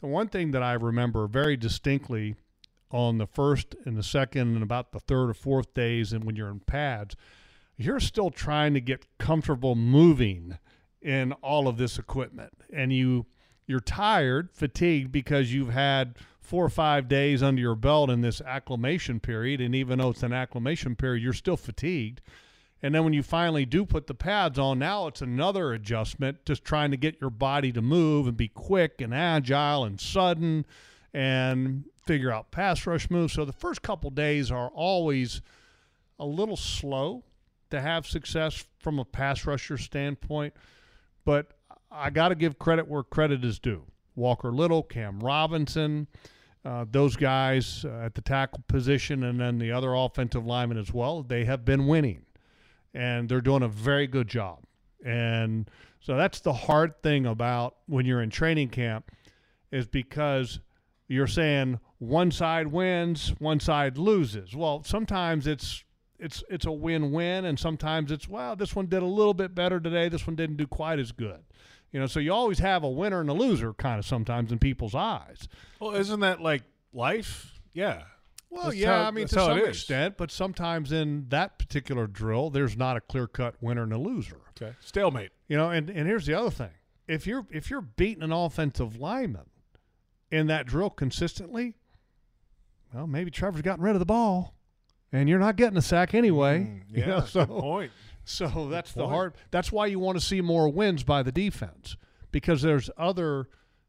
The 0.00 0.06
one 0.06 0.28
thing 0.28 0.52
that 0.52 0.62
I 0.62 0.74
remember 0.74 1.26
very 1.26 1.56
distinctly 1.56 2.36
on 2.90 3.18
the 3.18 3.26
first 3.26 3.74
and 3.84 3.96
the 3.96 4.02
second 4.02 4.54
and 4.54 4.62
about 4.62 4.92
the 4.92 5.00
third 5.00 5.30
or 5.30 5.34
fourth 5.34 5.74
days, 5.74 6.12
and 6.12 6.24
when 6.24 6.36
you're 6.36 6.50
in 6.50 6.60
pads, 6.60 7.16
you're 7.76 8.00
still 8.00 8.30
trying 8.30 8.74
to 8.74 8.80
get 8.80 9.06
comfortable 9.18 9.74
moving 9.74 10.58
in 11.02 11.32
all 11.32 11.68
of 11.68 11.76
this 11.76 11.98
equipment, 11.98 12.52
and 12.72 12.92
you 12.92 13.26
you're 13.66 13.80
tired, 13.80 14.50
fatigued 14.50 15.12
because 15.12 15.52
you've 15.52 15.68
had 15.68 16.16
four 16.40 16.64
or 16.64 16.70
five 16.70 17.06
days 17.06 17.42
under 17.42 17.60
your 17.60 17.74
belt 17.74 18.08
in 18.08 18.22
this 18.22 18.40
acclimation 18.40 19.20
period, 19.20 19.60
and 19.60 19.74
even 19.74 19.98
though 19.98 20.08
it's 20.08 20.22
an 20.22 20.32
acclimation 20.32 20.96
period, 20.96 21.22
you're 21.22 21.34
still 21.34 21.58
fatigued. 21.58 22.22
And 22.82 22.94
then 22.94 23.02
when 23.04 23.12
you 23.12 23.22
finally 23.22 23.66
do 23.66 23.84
put 23.84 24.06
the 24.06 24.14
pads 24.14 24.58
on, 24.58 24.78
now 24.78 25.08
it's 25.08 25.20
another 25.20 25.72
adjustment, 25.72 26.44
just 26.44 26.64
trying 26.64 26.92
to 26.92 26.96
get 26.96 27.20
your 27.20 27.30
body 27.30 27.72
to 27.72 27.82
move 27.82 28.28
and 28.28 28.36
be 28.36 28.48
quick 28.48 29.00
and 29.00 29.12
agile 29.12 29.84
and 29.84 30.00
sudden 30.00 30.64
and 31.12 31.84
figure 32.04 32.30
out 32.30 32.50
pass 32.50 32.86
rush 32.86 33.10
moves. 33.10 33.32
So 33.32 33.44
the 33.44 33.52
first 33.52 33.82
couple 33.82 34.10
days 34.10 34.52
are 34.52 34.68
always 34.68 35.42
a 36.20 36.26
little 36.26 36.56
slow 36.56 37.24
to 37.70 37.80
have 37.80 38.06
success 38.06 38.64
from 38.78 38.98
a 38.98 39.04
pass 39.04 39.44
rusher 39.44 39.76
standpoint, 39.76 40.54
but 41.24 41.52
I 41.90 42.10
got 42.10 42.28
to 42.28 42.34
give 42.34 42.58
credit 42.58 42.88
where 42.88 43.02
credit 43.02 43.44
is 43.44 43.58
due. 43.58 43.84
Walker 44.14 44.52
Little, 44.52 44.82
Cam 44.82 45.20
Robinson, 45.20 46.06
uh, 46.64 46.84
those 46.90 47.16
guys 47.16 47.84
uh, 47.84 48.04
at 48.04 48.14
the 48.14 48.20
tackle 48.20 48.62
position, 48.68 49.24
and 49.24 49.40
then 49.40 49.58
the 49.58 49.72
other 49.72 49.94
offensive 49.94 50.46
linemen 50.46 50.78
as 50.78 50.92
well, 50.92 51.22
they 51.22 51.44
have 51.44 51.64
been 51.64 51.86
winning 51.86 52.24
and 52.98 53.28
they're 53.28 53.40
doing 53.40 53.62
a 53.62 53.68
very 53.68 54.08
good 54.08 54.26
job. 54.26 54.58
And 55.04 55.70
so 56.00 56.16
that's 56.16 56.40
the 56.40 56.52
hard 56.52 57.00
thing 57.00 57.26
about 57.26 57.76
when 57.86 58.04
you're 58.04 58.20
in 58.20 58.30
training 58.30 58.70
camp 58.70 59.12
is 59.70 59.86
because 59.86 60.58
you're 61.06 61.28
saying 61.28 61.78
one 61.98 62.32
side 62.32 62.66
wins, 62.66 63.32
one 63.38 63.60
side 63.60 63.98
loses. 63.98 64.54
Well, 64.54 64.82
sometimes 64.82 65.46
it's 65.46 65.84
it's 66.18 66.42
it's 66.50 66.66
a 66.66 66.72
win-win 66.72 67.44
and 67.44 67.56
sometimes 67.56 68.10
it's 68.10 68.28
well, 68.28 68.56
this 68.56 68.74
one 68.74 68.86
did 68.86 69.04
a 69.04 69.06
little 69.06 69.34
bit 69.34 69.54
better 69.54 69.78
today, 69.78 70.08
this 70.08 70.26
one 70.26 70.34
didn't 70.34 70.56
do 70.56 70.66
quite 70.66 70.98
as 70.98 71.12
good. 71.12 71.44
You 71.92 72.00
know, 72.00 72.06
so 72.06 72.18
you 72.18 72.32
always 72.32 72.58
have 72.58 72.82
a 72.82 72.90
winner 72.90 73.20
and 73.20 73.30
a 73.30 73.32
loser 73.32 73.72
kind 73.74 74.00
of 74.00 74.04
sometimes 74.04 74.50
in 74.50 74.58
people's 74.58 74.96
eyes. 74.96 75.48
Well, 75.80 75.94
isn't 75.94 76.20
that 76.20 76.40
like 76.40 76.64
life? 76.92 77.60
Yeah. 77.72 78.02
Well, 78.50 78.64
That's 78.64 78.76
yeah, 78.76 79.02
how- 79.02 79.08
I 79.08 79.10
mean 79.10 79.28
to 79.28 79.34
some 79.34 79.58
extent, 79.58 80.16
but 80.16 80.30
sometimes 80.30 80.90
in 80.92 81.26
that 81.28 81.58
particular 81.58 82.06
drill, 82.06 82.48
there's 82.50 82.76
not 82.76 82.96
a 82.96 83.00
clear-cut 83.00 83.56
winner 83.60 83.82
and 83.82 83.92
a 83.92 83.98
loser. 83.98 84.40
Okay. 84.60 84.74
Stalemate. 84.80 85.30
You 85.48 85.56
know, 85.56 85.70
and, 85.70 85.90
and 85.90 86.06
here's 86.08 86.24
the 86.26 86.34
other 86.34 86.50
thing: 86.50 86.70
if 87.06 87.26
you're 87.26 87.46
if 87.50 87.70
you're 87.70 87.82
beating 87.82 88.22
an 88.22 88.32
offensive 88.32 88.98
lineman 88.98 89.50
in 90.30 90.46
that 90.48 90.66
drill 90.66 90.90
consistently, 90.90 91.74
well, 92.94 93.06
maybe 93.06 93.30
Trevor's 93.30 93.62
gotten 93.62 93.84
rid 93.84 93.94
of 93.94 93.98
the 94.00 94.06
ball, 94.06 94.54
and 95.12 95.28
you're 95.28 95.38
not 95.38 95.56
getting 95.56 95.76
a 95.76 95.82
sack 95.82 96.14
anyway. 96.14 96.60
Mm, 96.60 96.82
you 96.96 97.00
yeah. 97.02 97.06
know, 97.06 97.20
so 97.24 97.44
good 97.44 97.60
point. 97.60 97.92
so 98.24 98.68
that's 98.70 98.92
the 98.92 99.02
point. 99.02 99.12
hard. 99.12 99.34
That's 99.50 99.70
why 99.70 99.86
you 99.86 99.98
want 99.98 100.18
to 100.18 100.24
see 100.24 100.40
more 100.40 100.68
wins 100.70 101.04
by 101.04 101.22
the 101.22 101.32
defense 101.32 101.96
because 102.32 102.62
there's 102.62 102.88
other 102.96 103.48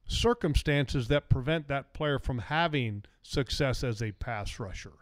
circumstances 0.10 1.08
that 1.08 1.30
prevent 1.30 1.68
that 1.68 1.94
player 1.94 2.20
from 2.20 2.40
having 2.40 3.04
success 3.22 3.84
as 3.84 4.02
a 4.02 4.12
pass 4.12 4.60
rusher. 4.60 4.94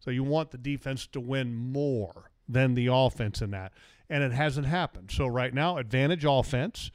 So 0.00 0.10
you 0.10 0.24
want 0.24 0.50
the 0.50 0.58
defense 0.58 1.06
to 1.08 1.20
win 1.20 1.54
more 1.54 2.30
than 2.48 2.74
the 2.74 2.88
offense 2.92 3.40
in 3.40 3.50
that. 3.52 3.72
And 4.10 4.22
it 4.22 4.32
hasn't 4.32 4.66
happened. 4.66 5.10
So 5.10 5.26
right 5.26 5.54
now, 5.54 5.78
advantage 5.78 6.24
offense, 6.24 6.90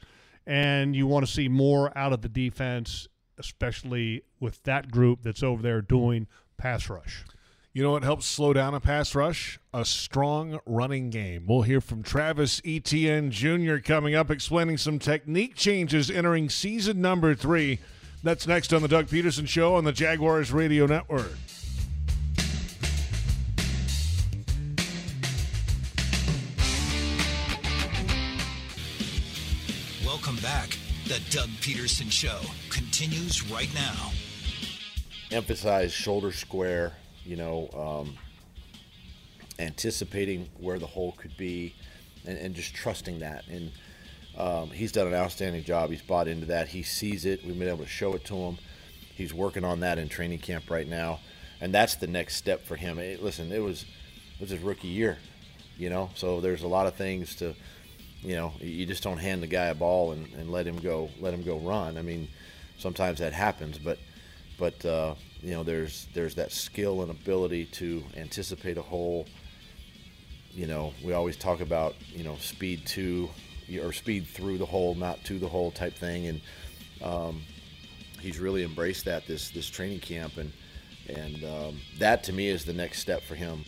and 0.46 0.94
you 0.94 1.06
want 1.06 1.26
to 1.26 1.32
see 1.32 1.48
more 1.48 1.96
out 1.96 2.12
of 2.12 2.22
the 2.22 2.28
defense, 2.28 3.08
especially 3.38 4.22
with 4.38 4.62
that 4.64 4.90
group 4.90 5.22
that's 5.22 5.42
over 5.42 5.62
there 5.62 5.82
doing 5.82 6.26
pass 6.56 6.88
rush. 6.88 7.24
You 7.74 7.82
know 7.82 7.92
what 7.92 8.02
helps 8.02 8.26
slow 8.26 8.52
down 8.52 8.74
a 8.74 8.80
pass 8.80 9.14
rush? 9.14 9.58
A 9.72 9.86
strong 9.86 10.60
running 10.66 11.08
game. 11.08 11.46
We'll 11.48 11.62
hear 11.62 11.80
from 11.80 12.02
Travis 12.02 12.60
Etienne 12.66 13.30
Jr. 13.30 13.78
coming 13.78 14.14
up, 14.14 14.30
explaining 14.30 14.76
some 14.76 14.98
technique 14.98 15.54
changes 15.54 16.10
entering 16.10 16.50
season 16.50 17.00
number 17.00 17.34
three. 17.34 17.78
That's 18.22 18.46
next 18.46 18.74
on 18.74 18.82
the 18.82 18.88
Doug 18.88 19.06
Pederson 19.06 19.48
Show 19.48 19.74
on 19.74 19.84
the 19.84 19.92
Jaguars 19.92 20.52
Radio 20.52 20.84
Network. 20.84 21.32
Welcome 30.04 30.36
back. 30.42 30.76
The 31.06 31.22
Doug 31.30 31.48
Pederson 31.62 32.12
Show 32.12 32.38
continues 32.68 33.50
right 33.50 33.72
now. 33.74 34.12
Emphasize 35.30 35.90
shoulder 35.90 36.32
square, 36.32 36.92
you 37.24 37.36
know, 37.36 37.68
um, 37.74 38.14
anticipating 39.58 40.48
where 40.58 40.78
the 40.78 40.86
hole 40.86 41.12
could 41.12 41.36
be 41.36 41.74
and, 42.26 42.38
and 42.38 42.54
just 42.54 42.74
trusting 42.74 43.20
that. 43.20 43.44
And 43.48 43.70
um, 44.36 44.70
he's 44.70 44.92
done 44.92 45.06
an 45.06 45.14
outstanding 45.14 45.64
job. 45.64 45.90
He's 45.90 46.02
bought 46.02 46.28
into 46.28 46.46
that. 46.46 46.68
He 46.68 46.82
sees 46.82 47.24
it. 47.24 47.44
We've 47.44 47.58
been 47.58 47.68
able 47.68 47.84
to 47.84 47.86
show 47.86 48.14
it 48.14 48.24
to 48.26 48.34
him. 48.34 48.58
He's 49.14 49.34
working 49.34 49.64
on 49.64 49.80
that 49.80 49.98
in 49.98 50.08
training 50.08 50.38
camp 50.38 50.70
right 50.70 50.88
now. 50.88 51.20
And 51.60 51.72
that's 51.72 51.96
the 51.96 52.06
next 52.06 52.36
step 52.36 52.64
for 52.64 52.76
him. 52.76 52.98
It, 52.98 53.22
listen, 53.22 53.52
it 53.52 53.62
was, 53.62 53.82
it 53.82 54.40
was 54.40 54.50
his 54.50 54.60
rookie 54.60 54.88
year, 54.88 55.18
you 55.76 55.90
know, 55.90 56.10
so 56.14 56.40
there's 56.40 56.62
a 56.62 56.68
lot 56.68 56.86
of 56.86 56.94
things 56.94 57.36
to– 57.36 57.54
you 58.22 58.36
know, 58.36 58.52
you 58.60 58.86
just 58.86 59.02
don't 59.02 59.18
hand 59.18 59.42
the 59.42 59.48
guy 59.48 59.66
a 59.66 59.74
ball 59.74 60.12
and, 60.12 60.32
and 60.34 60.50
let 60.50 60.66
him 60.66 60.78
go 60.78 61.10
let 61.20 61.34
him 61.34 61.42
go 61.42 61.58
run. 61.58 61.98
I 61.98 62.02
mean, 62.02 62.28
sometimes 62.78 63.18
that 63.18 63.32
happens, 63.32 63.78
but 63.78 63.98
but 64.62 64.86
uh, 64.86 65.16
you 65.40 65.50
know, 65.50 65.64
there's 65.64 66.06
there's 66.14 66.36
that 66.36 66.52
skill 66.52 67.02
and 67.02 67.10
ability 67.10 67.64
to 67.64 68.00
anticipate 68.16 68.78
a 68.78 68.82
hole. 68.82 69.26
You 70.52 70.68
know, 70.68 70.94
we 71.04 71.14
always 71.14 71.36
talk 71.36 71.60
about 71.60 71.96
you 72.12 72.22
know 72.22 72.36
speed 72.36 72.86
to 72.94 73.28
or 73.82 73.92
speed 73.92 74.28
through 74.28 74.58
the 74.58 74.64
hole, 74.64 74.94
not 74.94 75.24
to 75.24 75.40
the 75.40 75.48
hole 75.48 75.72
type 75.72 75.96
thing, 75.96 76.28
and 76.28 76.40
um, 77.02 77.42
he's 78.20 78.38
really 78.38 78.62
embraced 78.62 79.04
that 79.06 79.26
this 79.26 79.50
this 79.50 79.68
training 79.68 79.98
camp, 79.98 80.36
and 80.36 80.52
and 81.08 81.42
um, 81.42 81.80
that 81.98 82.22
to 82.22 82.32
me 82.32 82.46
is 82.46 82.64
the 82.64 82.72
next 82.72 83.00
step 83.00 83.24
for 83.24 83.34
him. 83.34 83.64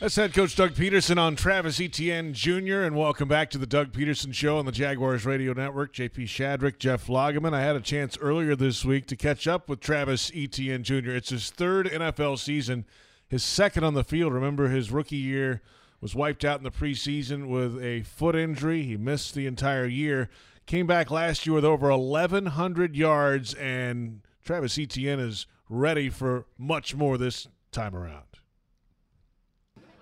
That's 0.00 0.14
head 0.14 0.32
coach 0.32 0.54
Doug 0.54 0.74
Pederson 0.74 1.18
on 1.18 1.34
Travis 1.34 1.80
Etienne 1.80 2.32
Jr. 2.32 2.82
And 2.82 2.94
welcome 2.94 3.26
back 3.26 3.50
to 3.50 3.58
the 3.58 3.66
Doug 3.66 3.90
Pederson 3.90 4.32
Show 4.32 4.56
on 4.58 4.64
the 4.64 4.70
Jaguars 4.70 5.26
Radio 5.26 5.52
Network. 5.52 5.92
JP 5.92 6.26
Shadrick, 6.26 6.78
Jeff 6.78 7.08
Lageman. 7.08 7.52
I 7.52 7.62
had 7.62 7.74
a 7.74 7.80
chance 7.80 8.16
earlier 8.20 8.54
this 8.54 8.84
week 8.84 9.08
to 9.08 9.16
catch 9.16 9.48
up 9.48 9.68
with 9.68 9.80
Travis 9.80 10.30
Etienne 10.32 10.84
Jr. 10.84 11.10
It's 11.10 11.30
his 11.30 11.50
third 11.50 11.86
NFL 11.86 12.38
season, 12.38 12.84
his 13.26 13.42
second 13.42 13.82
on 13.82 13.94
the 13.94 14.04
field. 14.04 14.32
Remember, 14.32 14.68
his 14.68 14.92
rookie 14.92 15.16
year 15.16 15.62
was 16.00 16.14
wiped 16.14 16.44
out 16.44 16.58
in 16.58 16.64
the 16.64 16.70
preseason 16.70 17.48
with 17.48 17.82
a 17.82 18.02
foot 18.02 18.36
injury. 18.36 18.84
He 18.84 18.96
missed 18.96 19.34
the 19.34 19.48
entire 19.48 19.86
year. 19.86 20.30
Came 20.66 20.86
back 20.86 21.10
last 21.10 21.44
year 21.44 21.56
with 21.56 21.64
over 21.64 21.88
1,100 21.90 22.94
yards, 22.94 23.52
and 23.54 24.20
Travis 24.44 24.78
Etienne 24.78 25.18
is 25.18 25.48
ready 25.68 26.08
for 26.08 26.46
much 26.56 26.94
more 26.94 27.18
this 27.18 27.48
time 27.72 27.96
around 27.96 28.27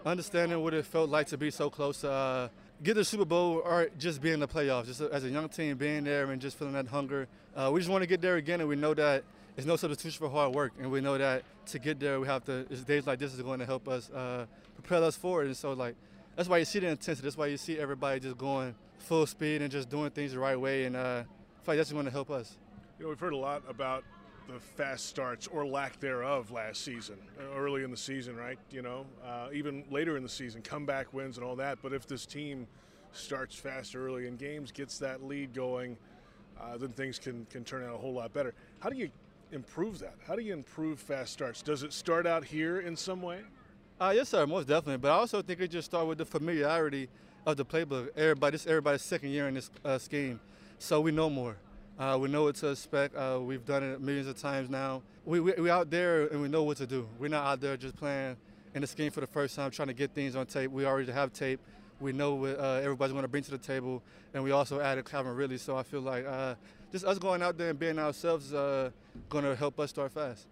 understanding 0.07 0.63
what 0.63 0.73
it 0.73 0.87
felt 0.87 1.11
like 1.11 1.27
to 1.27 1.37
be 1.37 1.51
so 1.51 1.69
close 1.69 2.05
uh, 2.05 2.49
get 2.83 2.95
the 2.95 3.05
Super 3.05 3.25
Bowl 3.25 3.63
or 3.65 3.89
just 3.99 4.21
being 4.21 4.35
in 4.35 4.41
the 4.41 4.49
playoffs. 4.49 4.87
Just 4.87 5.01
as 5.01 5.25
a 5.25 5.29
young 5.29 5.49
team, 5.49 5.77
being 5.77 6.05
there 6.05 6.31
and 6.31 6.41
just 6.41 6.59
feeling 6.59 6.75
that 6.75 6.87
hunger. 6.87 7.27
Uh, 7.55 7.71
we 7.73 7.81
just 7.81 7.91
want 7.91 8.03
to 8.03 8.07
get 8.07 8.21
there 8.21 8.37
again, 8.37 8.61
and 8.61 8.69
we 8.69 8.77
know 8.77 8.95
that 8.95 9.25
it's 9.57 9.67
no 9.67 9.77
substitution 9.77 10.19
for 10.19 10.31
hard 10.31 10.55
work. 10.55 10.73
And 10.79 10.91
we 10.91 11.01
know 11.01 11.17
that 11.19 11.43
to 11.67 11.79
get 11.79 11.99
there, 11.99 12.21
we 12.21 12.27
have 12.27 12.45
to. 12.45 12.67
It's 12.71 12.83
days 12.83 13.07
like 13.07 13.19
this 13.19 13.35
is 13.35 13.41
going 13.43 13.61
to 13.61 13.67
help 13.67 13.89
us 13.89 14.11
uh, 14.11 14.47
propel 14.75 15.05
us 15.05 15.17
forward. 15.17 15.47
And 15.47 15.57
so, 15.57 15.73
like, 15.73 15.97
that's 16.37 16.49
why 16.49 16.59
you 16.59 16.65
see 16.65 16.79
the 16.79 16.89
intensity. 16.89 17.25
That's 17.25 17.37
why 17.37 17.47
you 17.47 17.57
see 17.57 17.79
everybody 17.79 18.21
just 18.21 18.37
going 18.37 18.75
full 18.99 19.27
speed 19.27 19.63
and 19.63 19.71
just 19.71 19.89
doing 19.89 20.11
things 20.11 20.33
the 20.33 20.39
right 20.39 20.61
way. 20.61 20.85
And 20.85 20.97
uh, 20.97 20.99
I 20.99 21.23
feel 21.23 21.25
like 21.67 21.79
that's 21.79 21.93
going 21.93 22.05
to 22.05 22.11
help 22.11 22.31
us. 22.31 22.57
You 22.99 23.05
know, 23.05 23.09
we've 23.11 23.21
heard 23.21 23.33
a 23.33 23.39
lot 23.39 23.63
about 23.69 24.05
the 24.49 24.61
fast 24.61 25.07
starts 25.07 25.47
or 25.47 25.67
lack 25.67 25.99
thereof 26.01 26.51
last 26.51 26.85
season, 26.85 27.17
early 27.55 27.83
in 27.83 27.91
the 27.91 27.97
season, 27.97 28.37
right? 28.37 28.59
You 28.71 28.83
know, 28.83 29.07
uh, 29.25 29.49
even 29.53 29.85
later 29.91 30.17
in 30.17 30.23
the 30.23 30.29
season, 30.29 30.63
comeback 30.63 31.13
wins 31.13 31.37
and 31.37 31.45
all 31.45 31.57
that. 31.57 31.79
But 31.83 31.93
if 31.93 32.07
this 32.07 32.27
team 32.27 32.67
starts 33.13 33.55
fast 33.55 33.97
early 33.97 34.27
in 34.27 34.37
games, 34.37 34.71
gets 34.71 34.99
that 34.99 35.25
lead 35.25 35.53
going, 35.53 35.97
uh, 36.61 36.77
then 36.77 36.91
things 36.91 37.19
can, 37.19 37.47
can 37.51 37.65
turn 37.65 37.85
out 37.85 37.95
a 37.95 37.99
whole 37.99 38.15
lot 38.15 38.33
better. 38.33 38.55
How 38.81 38.89
do 38.89 38.97
you 38.97 39.11
improve 39.53 39.99
that? 39.99 40.15
How 40.27 40.37
do 40.37 40.43
you 40.43 40.53
improve 40.53 41.01
fast 41.01 41.33
starts? 41.33 41.63
Does 41.63 41.83
it 41.83 41.93
start 41.93 42.27
out 42.27 42.45
here 42.45 42.81
in 42.81 42.97
some 42.97 43.23
way? 43.23 43.41
Uh, 44.01 44.13
yes, 44.15 44.29
sir, 44.29 44.47
most 44.47 44.69
definitely. 44.69 44.99
But 44.99 45.11
I 45.11 45.15
also 45.15 45.43
think 45.43 45.61
it 45.61 45.69
just 45.69 45.87
starts 45.87 46.07
with 46.07 46.19
the 46.19 46.25
familiarity 46.25 47.09
of 47.47 47.57
the 47.57 47.65
playbook. 47.65 48.09
Everybody, 48.17 48.53
this 48.53 48.67
everybody's 48.67 49.03
second 49.03 49.31
year 49.31 49.49
in 49.49 49.55
this 49.55 49.71
uh, 49.85 49.99
scheme, 49.99 50.41
so 50.79 51.01
we 51.01 51.13
know 51.13 51.31
more. 51.31 51.57
Uh, 51.99 52.19
we 52.21 52.29
know 52.29 52.45
what 52.45 52.55
to 52.57 52.69
expect. 52.69 53.17
Uh, 53.17 53.39
we've 53.41 53.65
done 53.65 53.83
it 53.83 54.01
millions 54.01 54.27
of 54.27 54.37
times 54.37 54.69
now. 54.69 55.03
We, 55.25 55.41
we, 55.41 55.53
we 55.53 55.71
out 55.71 55.91
there 55.91 56.27
and 56.27 56.43
we 56.43 56.49
know 56.49 56.63
what 56.63 56.77
to 56.79 56.87
do. 56.87 57.09
We're 57.19 57.29
not 57.29 57.47
out 57.47 57.61
there 57.61 57.77
just 57.77 57.97
playing 57.97 58.37
in 58.75 58.83
the 58.83 58.87
scheme 58.87 59.11
for 59.11 59.21
the 59.21 59.27
first 59.27 59.57
time, 59.57 59.71
trying 59.71 59.89
to 59.89 59.95
get 59.95 60.13
things 60.13 60.37
on 60.37 60.45
tape. 60.45 60.71
We 60.71 60.85
already 60.85 61.11
have 61.11 61.33
tape. 61.33 61.59
We 61.99 62.13
know 62.13 62.35
what 62.35 62.61
uh, 62.61 62.81
everybody's 62.83 63.13
going 63.13 63.23
to 63.23 63.29
bring 63.29 63.43
to 63.45 63.51
the 63.51 63.59
table, 63.59 64.03
and 64.35 64.45
we 64.45 64.51
also 64.51 64.81
added 64.81 65.07
Calvin 65.07 65.35
Ridley. 65.35 65.57
So 65.57 65.79
I 65.79 65.83
feel 65.83 66.03
like 66.03 66.27
uh, 66.27 66.57
just 66.93 67.07
us 67.07 67.19
going 67.19 67.41
out 67.41 67.57
there 67.57 67.71
and 67.71 67.79
being 67.79 67.99
ourselves 67.99 68.49
is 68.49 68.55
uh, 68.55 68.91
going 69.31 69.45
to 69.45 69.57
help 69.57 69.81
us 69.81 69.89
start 69.89 70.13
fast. 70.13 70.47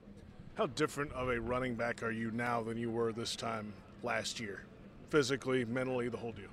How 0.54 0.66
different 0.66 1.12
of 1.12 1.28
a 1.28 1.38
running 1.38 1.74
back 1.74 2.02
are 2.02 2.10
you 2.10 2.30
now 2.30 2.62
than 2.62 2.78
you 2.78 2.90
were 2.90 3.12
this 3.12 3.36
time 3.36 3.74
last 4.02 4.40
year? 4.40 4.62
Physically, 5.10 5.66
mentally, 5.66 6.08
the 6.08 6.16
whole 6.16 6.32
deal. 6.32 6.48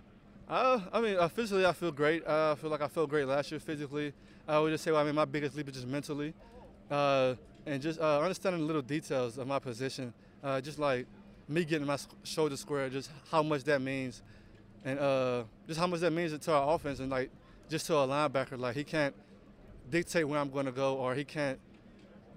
Uh, 0.52 0.82
I 0.92 1.00
mean, 1.00 1.16
uh, 1.18 1.30
physically, 1.30 1.66
I 1.66 1.72
feel 1.72 1.94
great. 1.94 2.28
Uh, 2.28 2.52
I 2.52 2.56
feel 2.60 2.70
like 2.70 2.82
I 2.82 2.90
felt 2.90 3.10
great 3.10 3.26
last 3.26 3.50
year 3.52 3.60
physically. 3.62 4.12
I 4.46 4.60
would 4.60 4.72
just 4.72 4.84
say, 4.84 4.92
well, 4.92 5.00
I 5.00 5.06
mean, 5.06 5.16
my 5.16 5.24
biggest 5.24 5.56
leap 5.56 5.70
is 5.70 5.76
just 5.76 5.88
mentally, 5.88 6.34
uh, 6.90 7.36
and 7.66 7.82
just 7.82 8.02
uh, 8.02 8.20
understanding 8.20 8.60
the 8.60 8.68
little 8.68 8.82
details 8.82 9.38
of 9.38 9.48
my 9.48 9.60
position. 9.60 10.14
Uh, 10.44 10.60
just 10.60 10.78
like 10.78 11.08
me 11.48 11.64
getting 11.64 11.88
my 11.88 11.98
shoulder 12.24 12.58
square, 12.58 12.90
just 12.90 13.10
how 13.32 13.42
much 13.42 13.64
that 13.64 13.82
means, 13.82 14.24
and 14.84 15.00
just 15.70 15.80
how 15.80 15.88
much 15.88 16.02
that 16.02 16.12
means 16.12 16.38
to 16.38 16.52
our 16.52 16.76
offense, 16.76 17.00
and 17.00 17.10
like 17.10 17.30
just 17.70 17.86
to 17.88 17.96
a 17.96 18.06
linebacker, 18.06 18.60
like 18.60 18.76
he 18.76 18.84
can't 18.84 19.16
dictate 19.90 20.28
where 20.28 20.38
I'm 20.38 20.50
going 20.50 20.66
to 20.66 20.74
go, 20.74 20.96
or 20.96 21.16
he 21.16 21.24
can't 21.24 21.60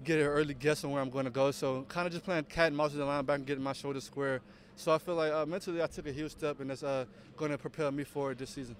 get 0.05 0.19
an 0.19 0.27
early 0.27 0.53
guess 0.53 0.85
on 0.85 0.91
where 0.91 1.01
I'm 1.01 1.09
going 1.09 1.25
to 1.25 1.31
go. 1.31 1.51
So 1.51 1.85
kind 1.89 2.07
of 2.07 2.13
just 2.13 2.23
playing 2.23 2.45
cat 2.45 2.67
and 2.67 2.77
mouse 2.77 2.91
with 2.91 2.99
the 2.99 3.05
linebacker, 3.05 3.35
and 3.35 3.45
getting 3.45 3.63
my 3.63 3.73
shoulder 3.73 3.99
square 3.99 4.39
so 4.75 4.91
I 4.91 4.97
feel 4.97 5.15
like 5.15 5.31
uh, 5.31 5.45
mentally 5.45 5.81
I 5.81 5.87
took 5.87 6.07
a 6.07 6.11
huge 6.11 6.31
step, 6.31 6.59
and 6.59 6.69
that's 6.69 6.83
uh, 6.83 7.05
going 7.37 7.51
to 7.51 7.57
propel 7.57 7.91
me 7.91 8.03
forward 8.03 8.37
this 8.37 8.51
season. 8.51 8.75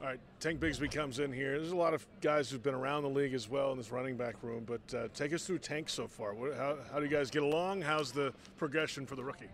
All 0.00 0.08
right, 0.08 0.20
Tank 0.40 0.60
Bigsby 0.60 0.90
comes 0.90 1.20
in 1.20 1.32
here. 1.32 1.58
There's 1.58 1.72
a 1.72 1.76
lot 1.76 1.94
of 1.94 2.06
guys 2.20 2.50
who've 2.50 2.62
been 2.62 2.74
around 2.74 3.02
the 3.02 3.08
league 3.08 3.32
as 3.32 3.48
well 3.48 3.72
in 3.72 3.78
this 3.78 3.90
running 3.90 4.16
back 4.16 4.34
room, 4.42 4.64
but 4.66 4.94
uh, 4.94 5.08
take 5.14 5.32
us 5.32 5.46
through 5.46 5.58
Tank 5.58 5.88
so 5.88 6.06
far. 6.06 6.34
What, 6.34 6.54
how, 6.54 6.76
how, 6.92 6.98
do 6.98 7.06
you 7.06 7.10
guys 7.10 7.30
get 7.30 7.42
along? 7.42 7.80
How's 7.80 8.12
the 8.12 8.34
progression 8.58 9.06
for 9.06 9.16
the 9.16 9.24
rookie? 9.24 9.48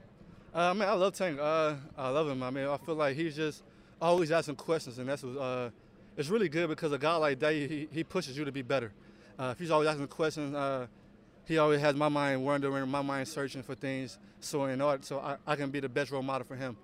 Uh, 0.53 0.71
I 0.71 0.73
mean, 0.73 0.83
I 0.83 0.95
love 0.95 1.15
Tank. 1.15 1.39
Uh, 1.41 1.75
I 1.97 2.09
love 2.09 2.29
him. 2.29 2.43
I 2.43 2.51
mean, 2.51 2.67
I 2.67 2.77
feel 2.79 2.97
like 2.97 3.15
he's 3.15 3.37
just 3.37 3.63
always 4.01 4.33
asking 4.33 4.57
questions, 4.57 4.99
and 4.99 5.09
that's 5.09 5.23
what, 5.23 5.41
uh, 5.41 5.71
it's 6.17 6.29
really 6.29 6.49
good 6.49 6.69
because 6.69 6.91
a 6.91 6.99
guy 6.99 7.15
like 7.15 7.39
that, 7.39 7.55
he, 7.55 7.89
he 7.93 8.03
pushes 8.03 8.37
you 8.37 8.45
to 8.45 8.53
be 8.53 8.63
better. 8.63 8.93
Uh, 9.39 9.51
if 9.53 9.61
he's 9.61 9.71
always 9.71 9.89
asking 9.89 10.09
questions, 10.09 10.55
uh, 10.57 10.89
he 11.47 11.59
always 11.59 11.81
has 11.81 11.95
my 11.95 12.09
mind 12.09 12.45
wondering, 12.45 12.89
my 12.89 13.03
mind 13.03 13.29
searching 13.29 13.63
for 13.63 13.75
things. 13.75 14.19
So 14.41 14.65
in 14.65 14.81
order, 14.81 15.03
so 15.03 15.19
I, 15.19 15.37
I 15.47 15.57
can 15.57 15.71
be 15.71 15.81
the 15.81 15.89
best 15.89 16.11
role 16.11 16.23
model 16.23 16.47
for 16.47 16.57
him. 16.57 16.77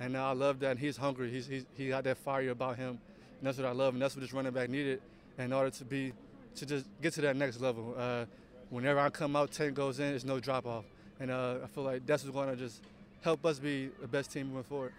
And 0.00 0.16
I 0.16 0.32
love 0.32 0.60
that. 0.60 0.72
And 0.72 0.80
he's 0.80 0.96
hungry. 0.96 1.30
He's, 1.30 1.46
he's 1.46 1.64
he 1.76 1.88
got 1.88 2.04
that 2.04 2.18
fire 2.18 2.50
about 2.50 2.76
him. 2.76 2.98
And 3.38 3.42
that's 3.42 3.58
what 3.58 3.66
I 3.66 3.72
love. 3.72 3.94
And 3.94 4.02
that's 4.02 4.14
what 4.14 4.22
this 4.22 4.32
running 4.32 4.52
back 4.52 4.70
needed 4.70 5.00
in 5.38 5.52
order 5.52 5.70
to 5.70 5.84
be 5.84 6.12
to 6.56 6.66
just 6.66 6.86
get 7.02 7.12
to 7.14 7.20
that 7.22 7.36
next 7.36 7.60
level. 7.60 7.94
Uh, 7.96 8.24
whenever 8.70 9.00
I 9.00 9.10
come 9.10 9.36
out, 9.36 9.50
10 9.50 9.74
goes 9.74 9.98
in, 10.00 10.14
it's 10.14 10.24
no 10.24 10.40
drop 10.40 10.66
off. 10.66 10.84
And 11.20 11.30
uh, 11.30 11.56
I 11.62 11.66
feel 11.66 11.84
like 11.84 12.06
that's 12.06 12.24
what's 12.24 12.34
going 12.34 12.50
to 12.50 12.56
just 12.56 12.82
help 13.22 13.44
us 13.44 13.58
be 13.58 13.90
the 14.00 14.08
best 14.08 14.32
team 14.32 14.48
moving 14.48 14.64
forward. 14.64 14.92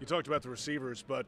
You 0.00 0.06
talked 0.06 0.26
about 0.26 0.42
the 0.42 0.50
receivers, 0.50 1.02
but 1.06 1.26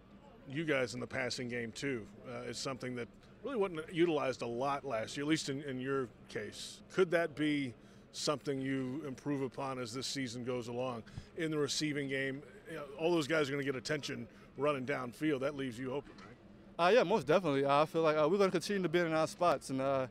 you 0.50 0.64
guys 0.64 0.94
in 0.94 1.00
the 1.00 1.06
passing 1.06 1.48
game 1.48 1.72
too 1.72 2.06
uh, 2.28 2.48
is 2.48 2.58
something 2.58 2.94
that 2.96 3.08
really 3.44 3.56
wasn't 3.56 3.92
utilized 3.92 4.42
a 4.42 4.46
lot 4.46 4.84
last 4.84 5.16
year, 5.16 5.24
at 5.24 5.28
least 5.28 5.48
in, 5.48 5.62
in 5.62 5.80
your 5.80 6.08
case. 6.28 6.80
Could 6.92 7.10
that 7.12 7.34
be 7.34 7.74
something 8.12 8.60
you 8.60 9.02
improve 9.06 9.42
upon 9.42 9.78
as 9.78 9.92
this 9.92 10.06
season 10.06 10.44
goes 10.44 10.68
along 10.68 11.02
in 11.36 11.50
the 11.50 11.58
receiving 11.58 12.08
game? 12.08 12.42
You 12.70 12.76
know, 12.76 12.84
all 12.98 13.12
those 13.12 13.26
guys 13.26 13.48
are 13.48 13.52
going 13.52 13.64
to 13.64 13.70
get 13.70 13.76
attention 13.76 14.26
running 14.56 14.84
downfield. 14.84 15.40
That 15.40 15.56
leaves 15.56 15.78
you 15.78 15.92
open, 15.92 16.12
right? 16.18 16.86
Uh, 16.86 16.90
yeah, 16.90 17.02
most 17.02 17.26
definitely. 17.26 17.66
I 17.66 17.84
feel 17.86 18.02
like 18.02 18.16
uh, 18.16 18.28
we're 18.30 18.38
going 18.38 18.50
to 18.50 18.56
continue 18.56 18.82
to 18.82 18.88
be 18.88 18.98
in 19.00 19.12
our 19.12 19.26
spots, 19.26 19.70
and 19.70 19.80
uh, 19.80 20.06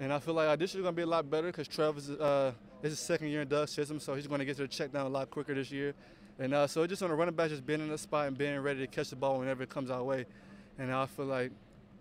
and 0.00 0.12
I 0.12 0.18
feel 0.18 0.34
like 0.34 0.48
uh, 0.48 0.56
this 0.56 0.74
year 0.74 0.80
is 0.80 0.84
going 0.84 0.94
to 0.94 0.96
be 0.96 1.02
a 1.02 1.06
lot 1.06 1.28
better 1.30 1.48
because 1.48 1.68
Travis 1.68 2.10
uh, 2.10 2.52
is 2.82 2.92
his 2.92 2.98
second 2.98 3.28
year 3.28 3.42
in 3.42 3.48
Doug's 3.48 3.72
system, 3.72 4.00
so 4.00 4.14
he's 4.14 4.26
going 4.26 4.40
to 4.40 4.44
get 4.44 4.56
to 4.56 4.62
the 4.62 4.68
check 4.68 4.92
down 4.92 5.06
a 5.06 5.08
lot 5.08 5.30
quicker 5.30 5.54
this 5.54 5.70
year. 5.70 5.94
And 6.38 6.52
uh, 6.52 6.66
so 6.66 6.86
just 6.86 7.02
on 7.02 7.10
the 7.10 7.14
running 7.14 7.34
back, 7.34 7.48
just 7.50 7.64
being 7.64 7.80
in 7.80 7.88
the 7.88 7.98
spot 7.98 8.26
and 8.26 8.36
being 8.36 8.58
ready 8.58 8.80
to 8.80 8.86
catch 8.88 9.10
the 9.10 9.16
ball 9.16 9.38
whenever 9.38 9.62
it 9.62 9.70
comes 9.70 9.90
our 9.90 10.02
way. 10.02 10.26
And 10.78 10.92
I 10.92 11.06
feel 11.06 11.26
like 11.26 11.52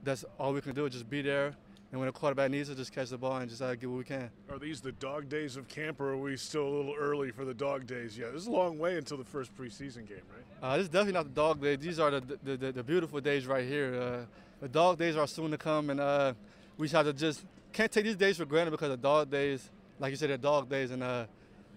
that's 0.04 0.26
all 0.40 0.54
we 0.54 0.62
can 0.62 0.74
do 0.74 0.86
is 0.86 0.94
just 0.94 1.10
be 1.10 1.22
there. 1.22 1.56
And 1.92 2.00
when 2.00 2.10
a 2.10 2.12
quarterback 2.12 2.50
needs 2.50 2.70
it, 2.70 2.76
just 2.76 2.92
catch 2.92 3.10
the 3.10 3.20
ball 3.20 3.38
and 3.38 3.48
just 3.48 3.62
uh, 3.62 3.76
get 3.76 3.88
what 3.88 4.00
we 4.00 4.04
can. 4.04 4.32
Are 4.50 4.58
these 4.58 4.82
the 4.82 4.94
dog 4.94 5.30
days 5.30 5.58
of 5.58 5.68
camp, 5.68 6.02
or 6.02 6.14
are 6.14 6.18
we 6.18 6.36
still 6.38 6.68
a 6.68 6.74
little 6.76 6.96
early 6.98 7.30
for 7.30 7.46
the 7.46 7.54
dog 7.54 7.86
days 7.86 8.18
yet? 8.18 8.34
This 8.34 8.42
is 8.42 8.48
a 8.48 8.52
long 8.52 8.80
way 8.80 8.98
until 8.98 9.18
the 9.18 9.24
first 9.24 9.56
preseason 9.56 10.08
game, 10.08 10.24
right? 10.34 10.44
Uh, 10.64 10.78
this 10.78 10.86
is 10.86 10.90
definitely 10.90 11.14
not 11.14 11.26
the 11.26 11.42
dog 11.42 11.62
days. 11.62 11.78
These 11.80 12.00
are 12.00 12.10
the 12.10 12.22
the, 12.44 12.58
the, 12.58 12.72
the 12.72 12.84
beautiful 12.84 13.22
days 13.22 13.46
right 13.46 13.64
here. 13.64 13.94
Uh, 13.94 14.26
the 14.60 14.70
dog 14.70 14.98
days 14.98 15.16
are 15.16 15.28
soon 15.28 15.52
to 15.52 15.58
come, 15.58 15.92
and 15.92 16.00
uh, 16.00 16.34
we 16.80 16.88
just 16.88 16.96
have 16.96 17.06
to 17.06 17.14
just 17.14 17.46
can't 17.72 17.92
take 17.92 18.06
these 18.06 18.16
days 18.16 18.38
for 18.38 18.46
granted 18.46 18.72
because 18.72 18.90
the 18.90 18.98
dog 18.98 19.30
days, 19.30 19.70
like 20.00 20.10
you 20.10 20.16
said, 20.16 20.32
they're 20.32 20.38
dog 20.38 20.68
days, 20.68 20.90
and 20.90 21.04
uh, 21.04 21.26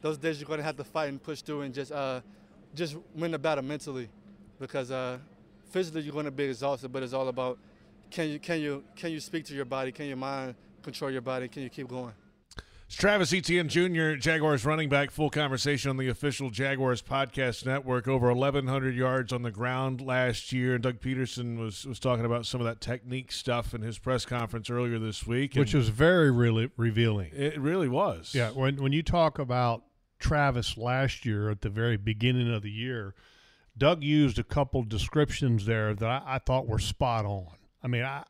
those 0.01 0.17
days 0.17 0.41
you're 0.41 0.49
going 0.49 0.61
to 0.61 0.65
have 0.65 0.77
to 0.79 0.85
fight 0.85 1.11
and 1.11 1.23
push 1.23 1.43
through 1.43 1.61
and 1.61 1.75
just 1.75 1.93
uh, 1.93 2.23
just 2.75 2.97
win 3.15 3.33
the 3.33 3.39
battle 3.39 3.63
mentally, 3.63 4.09
because 4.59 4.91
uh, 4.91 5.19
physically 5.69 6.01
you're 6.01 6.15
going 6.15 6.25
to 6.25 6.31
be 6.31 6.45
exhausted, 6.45 6.91
but 6.91 7.03
it's 7.03 7.13
all 7.13 7.29
about 7.29 7.59
can 8.11 8.29
you 8.29 8.39
can 8.39 8.61
you 8.61 8.85
can 8.95 9.13
you 9.13 9.21
speak 9.21 9.45
to 9.47 9.55
your 9.55 9.65
body, 9.65 9.93
can 9.93 10.07
your 10.07 10.17
mind 10.17 10.55
control 10.83 11.11
your 11.11 11.21
body, 11.21 11.49
can 11.49 11.63
you 11.63 11.71
keep 11.71 11.89
going. 11.89 12.13
It's 12.87 12.95
Travis 12.95 13.33
Etienne 13.33 13.69
Jr., 13.69 14.13
Jaguars 14.13 14.65
running 14.65 14.89
back. 14.89 15.11
Full 15.11 15.29
conversation 15.29 15.91
on 15.91 15.97
the 15.97 16.09
official 16.09 16.51
Jaguars 16.51 17.03
podcast 17.03 17.67
network. 17.67 18.07
Over 18.07 18.29
1,100 18.29 18.95
yards 18.95 19.33
on 19.33 19.43
the 19.43 19.51
ground 19.51 20.01
last 20.01 20.53
year. 20.53 20.75
And 20.75 20.85
Doug 20.85 21.01
Pederson 21.01 21.59
was, 21.59 21.85
was 21.85 21.99
talking 21.99 22.25
about 22.25 22.47
some 22.47 22.61
of 22.61 22.65
that 22.65 22.81
technique 22.81 23.33
stuff 23.33 23.75
in 23.75 23.83
his 23.83 23.99
press 23.99 24.25
conference 24.25 24.71
earlier 24.71 25.01
this 25.01 25.27
week. 25.27 25.57
Which 25.57 25.75
was 25.75 25.89
very 25.89 26.31
really 26.31 26.71
revealing. 26.77 27.33
It 27.35 27.61
really 27.61 27.89
was. 27.89 28.33
Yeah, 28.37 28.51
when, 28.51 28.81
when 28.81 28.93
you 28.93 29.03
talk 29.03 29.41
about 29.41 29.83
Travis 30.21 30.77
last 30.77 31.27
year 31.27 31.51
at 31.51 31.63
the 31.63 31.71
very 31.71 31.97
beginning 31.97 32.55
of 32.55 32.63
the 32.63 32.71
year, 32.71 33.17
Doug 33.77 34.05
used 34.05 34.39
a 34.39 34.45
couple 34.45 34.85
descriptions 34.85 35.67
there 35.67 35.93
that 35.93 36.09
I, 36.09 36.23
I 36.25 36.39
thought 36.39 36.69
were 36.69 36.79
spot 36.79 37.25
on. 37.25 37.57
I 37.87 37.89
mean, 37.89 38.03
I, 38.03 38.25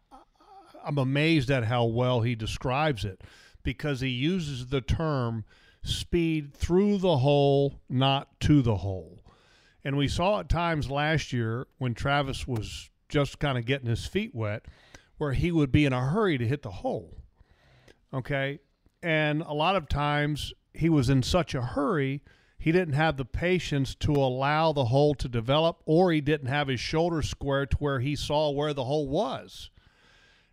I'm 0.84 0.98
amazed 0.98 1.50
at 1.50 1.64
how 1.64 1.86
well 1.86 2.20
he 2.20 2.34
describes 2.34 3.06
it 3.06 3.22
because 3.62 4.02
he 4.02 4.10
uses 4.10 4.66
the 4.66 4.82
term 4.82 5.46
speed 5.82 6.52
through 6.52 6.98
the 6.98 7.16
hole, 7.16 7.80
not 7.88 8.38
to 8.40 8.60
the 8.60 8.76
hole. 8.76 9.24
And 9.82 9.96
we 9.96 10.08
saw 10.08 10.40
at 10.40 10.50
times 10.50 10.90
last 10.90 11.32
year 11.32 11.68
when 11.78 11.94
Travis 11.94 12.46
was 12.46 12.90
just 13.08 13.38
kind 13.38 13.56
of 13.56 13.64
getting 13.64 13.88
his 13.88 14.04
feet 14.04 14.34
wet 14.34 14.66
where 15.16 15.32
he 15.32 15.50
would 15.50 15.72
be 15.72 15.86
in 15.86 15.94
a 15.94 16.06
hurry 16.06 16.36
to 16.36 16.46
hit 16.46 16.60
the 16.60 16.70
hole. 16.70 17.16
Okay. 18.12 18.58
And 19.02 19.40
a 19.40 19.54
lot 19.54 19.74
of 19.74 19.88
times 19.88 20.52
he 20.74 20.90
was 20.90 21.08
in 21.08 21.22
such 21.22 21.54
a 21.54 21.62
hurry, 21.62 22.20
he 22.66 22.72
didn't 22.72 22.94
have 22.94 23.16
the 23.16 23.24
patience 23.24 23.94
to 23.94 24.10
allow 24.10 24.72
the 24.72 24.86
hole 24.86 25.14
to 25.14 25.28
develop, 25.28 25.80
or 25.86 26.10
he 26.10 26.20
didn't 26.20 26.48
have 26.48 26.66
his 26.66 26.80
shoulder 26.80 27.22
square 27.22 27.64
to 27.64 27.76
where 27.76 28.00
he 28.00 28.16
saw 28.16 28.50
where 28.50 28.74
the 28.74 28.82
hole 28.82 29.08
was. 29.08 29.70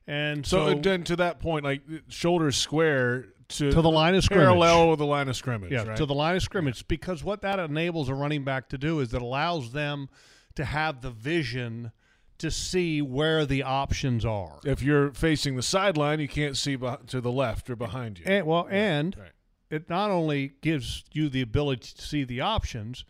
And 0.05 0.45
So, 0.45 0.67
so, 0.67 0.79
then 0.79 1.03
to 1.05 1.15
that 1.15 1.39
point, 1.39 1.65
like 1.65 1.81
shoulders 2.09 2.55
square 2.55 3.29
to, 3.47 3.71
To 3.71 3.81
the 3.81 3.89
line 3.89 4.13
of 4.13 4.23
scrimmage. 4.23 4.43
Parallel 4.43 4.91
with 4.91 4.99
the 4.99 5.07
line 5.07 5.27
of 5.27 5.35
scrimmage. 5.35 5.71
yeah, 5.71 5.85
right? 5.85 5.97
to 5.97 6.05
the 6.05 6.13
line 6.13 6.35
of 6.35 6.43
scrimmage, 6.43 6.87
because 6.87 7.23
what 7.23 7.41
that 7.41 7.57
enables 7.57 8.09
a 8.09 8.13
running 8.13 8.43
back 8.43 8.69
to 8.69 8.77
do 8.77 8.99
is 8.99 9.11
it 9.11 9.21
allows 9.23 9.71
them 9.71 10.07
to 10.53 10.65
have 10.65 11.01
the 11.01 11.09
vision 11.09 11.91
to 12.37 12.51
see 12.51 13.01
where 13.01 13.43
the 13.43 13.63
options 13.63 14.23
are. 14.23 14.59
if 14.65 14.83
you're 14.83 15.11
facing 15.13 15.55
the 15.55 15.63
sideline, 15.63 16.19
you 16.19 16.27
can't 16.27 16.57
see 16.57 16.77
to 17.07 17.21
the 17.21 17.31
left 17.31 17.71
or 17.71 17.75
behind 17.75 18.19
you. 18.19 18.25
And, 18.27 18.45
well, 18.45 18.67
and 18.69 19.15
right. 19.19 19.31
It 19.73 19.89
not 19.89 20.11
only 20.11 20.53
gives 20.61 21.03
you 21.11 21.29
the 21.29 21.41
ability 21.41 21.93
to 21.95 22.01
see 22.01 22.23
the 22.23 22.41
options, 22.41 23.05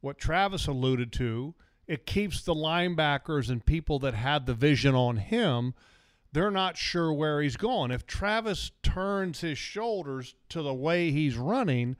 what 0.00 0.18
Travis 0.18 0.66
alluded 0.66 1.12
to, 1.12 1.54
it 1.86 2.06
keeps 2.06 2.42
the 2.42 2.54
linebackers 2.54 3.48
and 3.48 3.64
people 3.64 4.00
that 4.00 4.14
had 4.14 4.46
the 4.46 4.54
vision 4.54 4.96
on 4.96 5.16
him, 5.18 5.74
they're 6.32 6.50
not 6.50 6.76
sure 6.76 7.12
where 7.12 7.40
he's 7.40 7.56
going. 7.56 7.92
If 7.92 8.04
Travis 8.04 8.72
turns 8.82 9.42
his 9.42 9.58
shoulders 9.58 10.34
to 10.48 10.60
the 10.60 10.74
way 10.74 11.12
he's 11.12 11.36
running, 11.36 11.96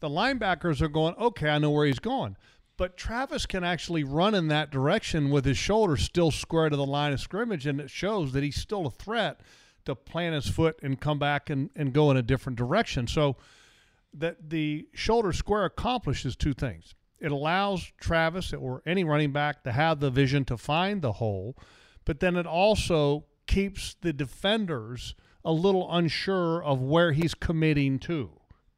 the 0.00 0.08
linebackers 0.08 0.80
are 0.80 0.88
going, 0.88 1.14
okay, 1.16 1.50
I 1.50 1.58
know 1.58 1.72
where 1.72 1.86
he's 1.86 1.98
going. 1.98 2.36
But 2.78 2.96
Travis 2.96 3.44
can 3.44 3.64
actually 3.64 4.02
run 4.02 4.34
in 4.34 4.48
that 4.48 4.70
direction 4.70 5.28
with 5.28 5.44
his 5.44 5.58
shoulders 5.58 6.02
still 6.02 6.30
square 6.30 6.70
to 6.70 6.76
the 6.76 6.86
line 6.86 7.12
of 7.12 7.20
scrimmage, 7.20 7.66
and 7.66 7.80
it 7.82 7.90
shows 7.90 8.32
that 8.32 8.42
he's 8.42 8.56
still 8.56 8.86
a 8.86 8.90
threat 8.90 9.40
to 9.84 9.94
plant 9.94 10.34
his 10.34 10.48
foot 10.48 10.78
and 10.82 11.00
come 11.00 11.18
back 11.18 11.50
and, 11.50 11.70
and 11.76 11.92
go 11.92 12.10
in 12.10 12.16
a 12.16 12.22
different 12.22 12.58
direction. 12.58 13.06
So 13.06 13.36
that 14.14 14.50
the 14.50 14.86
shoulder 14.92 15.32
square 15.32 15.64
accomplishes 15.64 16.36
two 16.36 16.54
things. 16.54 16.94
It 17.18 17.30
allows 17.30 17.92
Travis 18.00 18.52
or 18.52 18.82
any 18.84 19.04
running 19.04 19.32
back 19.32 19.62
to 19.64 19.72
have 19.72 20.00
the 20.00 20.10
vision 20.10 20.44
to 20.46 20.56
find 20.56 21.02
the 21.02 21.12
hole, 21.12 21.56
but 22.04 22.20
then 22.20 22.36
it 22.36 22.46
also 22.46 23.24
keeps 23.46 23.94
the 24.00 24.12
defenders 24.12 25.14
a 25.44 25.52
little 25.52 25.92
unsure 25.94 26.62
of 26.62 26.80
where 26.80 27.12
he's 27.12 27.34
committing 27.34 27.98
to. 28.00 28.30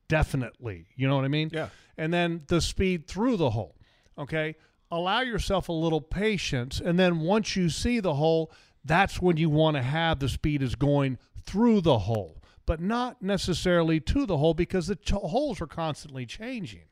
Definitely. 0.09 0.87
You 0.95 1.09
know 1.09 1.17
what 1.17 1.25
I 1.25 1.29
mean? 1.29 1.51
Yeah. 1.53 1.69
And 1.97 2.13
then 2.13 2.43
the 2.49 2.61
speed 2.61 3.07
through 3.07 3.39
the 3.39 3.51
hole. 3.51 3.77
Okay. 4.19 4.57
Allow 4.91 5.23
yourself 5.23 5.69
a 5.69 5.73
little 5.73 6.01
patience. 6.01 6.81
And 6.81 6.99
then 6.99 7.21
once 7.21 7.57
you 7.57 7.69
see 7.69 8.01
the 8.01 8.15
hole, 8.15 8.53
that's 8.85 9.21
when 9.21 9.37
you 9.37 9.49
want 9.51 9.77
to 9.77 9.83
have 9.83 10.19
the 10.19 10.29
speed 10.29 10.63
is 10.63 10.75
going 10.75 11.19
through 11.45 11.81
the 11.81 12.01
hole, 12.01 12.43
but 12.67 12.81
not 12.81 13.23
necessarily 13.23 14.01
to 14.01 14.27
the 14.27 14.37
hole 14.39 14.55
because 14.55 14.87
the 14.87 14.97
ch- 14.97 15.11
holes 15.13 15.61
are 15.61 15.67
constantly 15.67 16.27
changing. 16.27 16.85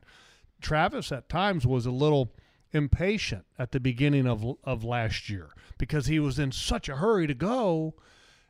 Travis 0.61 1.11
at 1.11 1.29
times 1.29 1.65
was 1.67 1.85
a 1.85 1.91
little 1.91 2.33
impatient 2.71 3.45
at 3.59 3.71
the 3.71 3.79
beginning 3.79 4.25
of 4.27 4.43
of 4.63 4.83
last 4.83 5.29
year 5.29 5.49
because 5.77 6.07
he 6.07 6.19
was 6.19 6.39
in 6.39 6.51
such 6.51 6.89
a 6.89 6.95
hurry 6.95 7.27
to 7.27 7.33
go. 7.33 7.93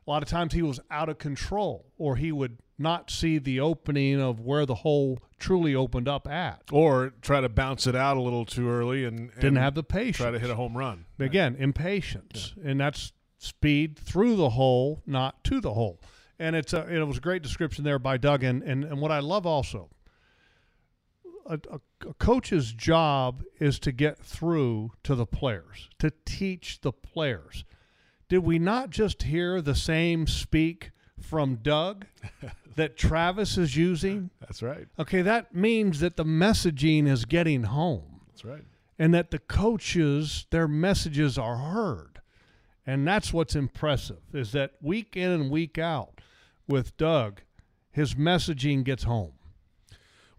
A 0.06 0.10
lot 0.10 0.22
of 0.24 0.30
times 0.30 0.54
he 0.54 0.62
was 0.62 0.80
out 0.92 1.10
of 1.10 1.18
control 1.18 1.86
or 1.98 2.18
he 2.18 2.32
would 2.32 2.60
not 2.78 3.10
see 3.10 3.38
the 3.38 3.60
opening 3.60 4.20
of 4.22 4.40
where 4.42 4.66
the 4.66 4.76
hole 4.76 5.20
truly 5.40 5.74
opened 5.74 6.08
up 6.10 6.28
at. 6.28 6.62
or 6.72 7.14
try 7.22 7.40
to 7.40 7.48
bounce 7.50 7.88
it 7.88 7.96
out 7.96 8.18
a 8.18 8.22
little 8.22 8.46
too 8.46 8.70
early 8.70 9.06
and, 9.06 9.20
and 9.20 9.36
Didn't 9.36 9.56
have 9.58 9.76
the 9.76 9.84
patience. 9.84 10.18
try 10.18 10.32
to 10.32 10.40
hit 10.40 10.50
a 10.50 10.56
home 10.56 10.78
run. 10.78 11.06
Again, 11.20 11.56
impatience, 11.58 12.54
and 12.64 12.80
that's 12.82 13.14
speed 13.44 13.98
through 13.98 14.36
the 14.36 14.52
hole, 14.52 15.02
not 15.06 15.44
to 15.46 15.60
the 15.60 15.74
hole. 15.74 16.00
And 16.40 16.56
it's 16.56 16.74
a, 16.74 16.88
it 16.88 17.04
was 17.04 17.18
a 17.18 17.22
great 17.22 17.44
description 17.44 17.84
there 17.84 18.00
by 18.00 18.18
Doug. 18.18 18.44
And, 18.44 18.64
and, 18.64 18.84
and 18.84 19.00
what 19.00 19.12
I 19.12 19.20
love 19.20 19.46
also, 19.46 19.90
a, 21.46 21.60
a, 21.70 21.80
a 22.08 22.14
coach's 22.16 22.72
job 22.72 23.44
is 23.60 23.80
to 23.80 23.92
get 23.92 24.20
through 24.20 24.92
to 25.04 25.16
the 25.16 25.26
players, 25.26 25.90
to 26.00 26.12
teach 26.26 26.82
the 26.82 26.92
players. 26.92 27.66
Did 28.30 28.40
we 28.40 28.60
not 28.60 28.90
just 28.90 29.24
hear 29.24 29.62
the 29.62 29.76
same 29.76 30.26
speak 30.26 30.92
from 31.20 31.56
Doug 31.56 32.06
that 32.76 32.98
Travis 32.98 33.58
is 33.58 33.76
using? 33.76 34.30
That's 34.40 34.64
right. 34.64 34.88
Okay, 34.98 35.22
that 35.22 35.54
means 35.54 36.00
that 36.00 36.16
the 36.18 36.26
messaging 36.26 37.08
is 37.08 37.26
getting 37.26 37.64
home 37.64 38.22
That's 38.30 38.46
right. 38.46 38.64
and 38.98 39.14
that 39.14 39.32
the 39.32 39.40
coaches 39.40 40.48
their 40.50 40.68
messages 40.68 41.38
are 41.38 41.58
heard 41.58 42.13
and 42.86 43.08
that's 43.08 43.32
what's 43.34 43.56
impressive 43.56 44.22
is 44.34 44.52
that 44.52 44.72
week 44.82 45.16
in 45.16 45.32
and 45.32 45.50
week 45.52 45.78
out 45.78 46.20
with 46.68 46.96
doug 46.98 47.42
his 47.92 48.16
messaging 48.16 48.84
gets 48.84 49.04
home 49.04 49.34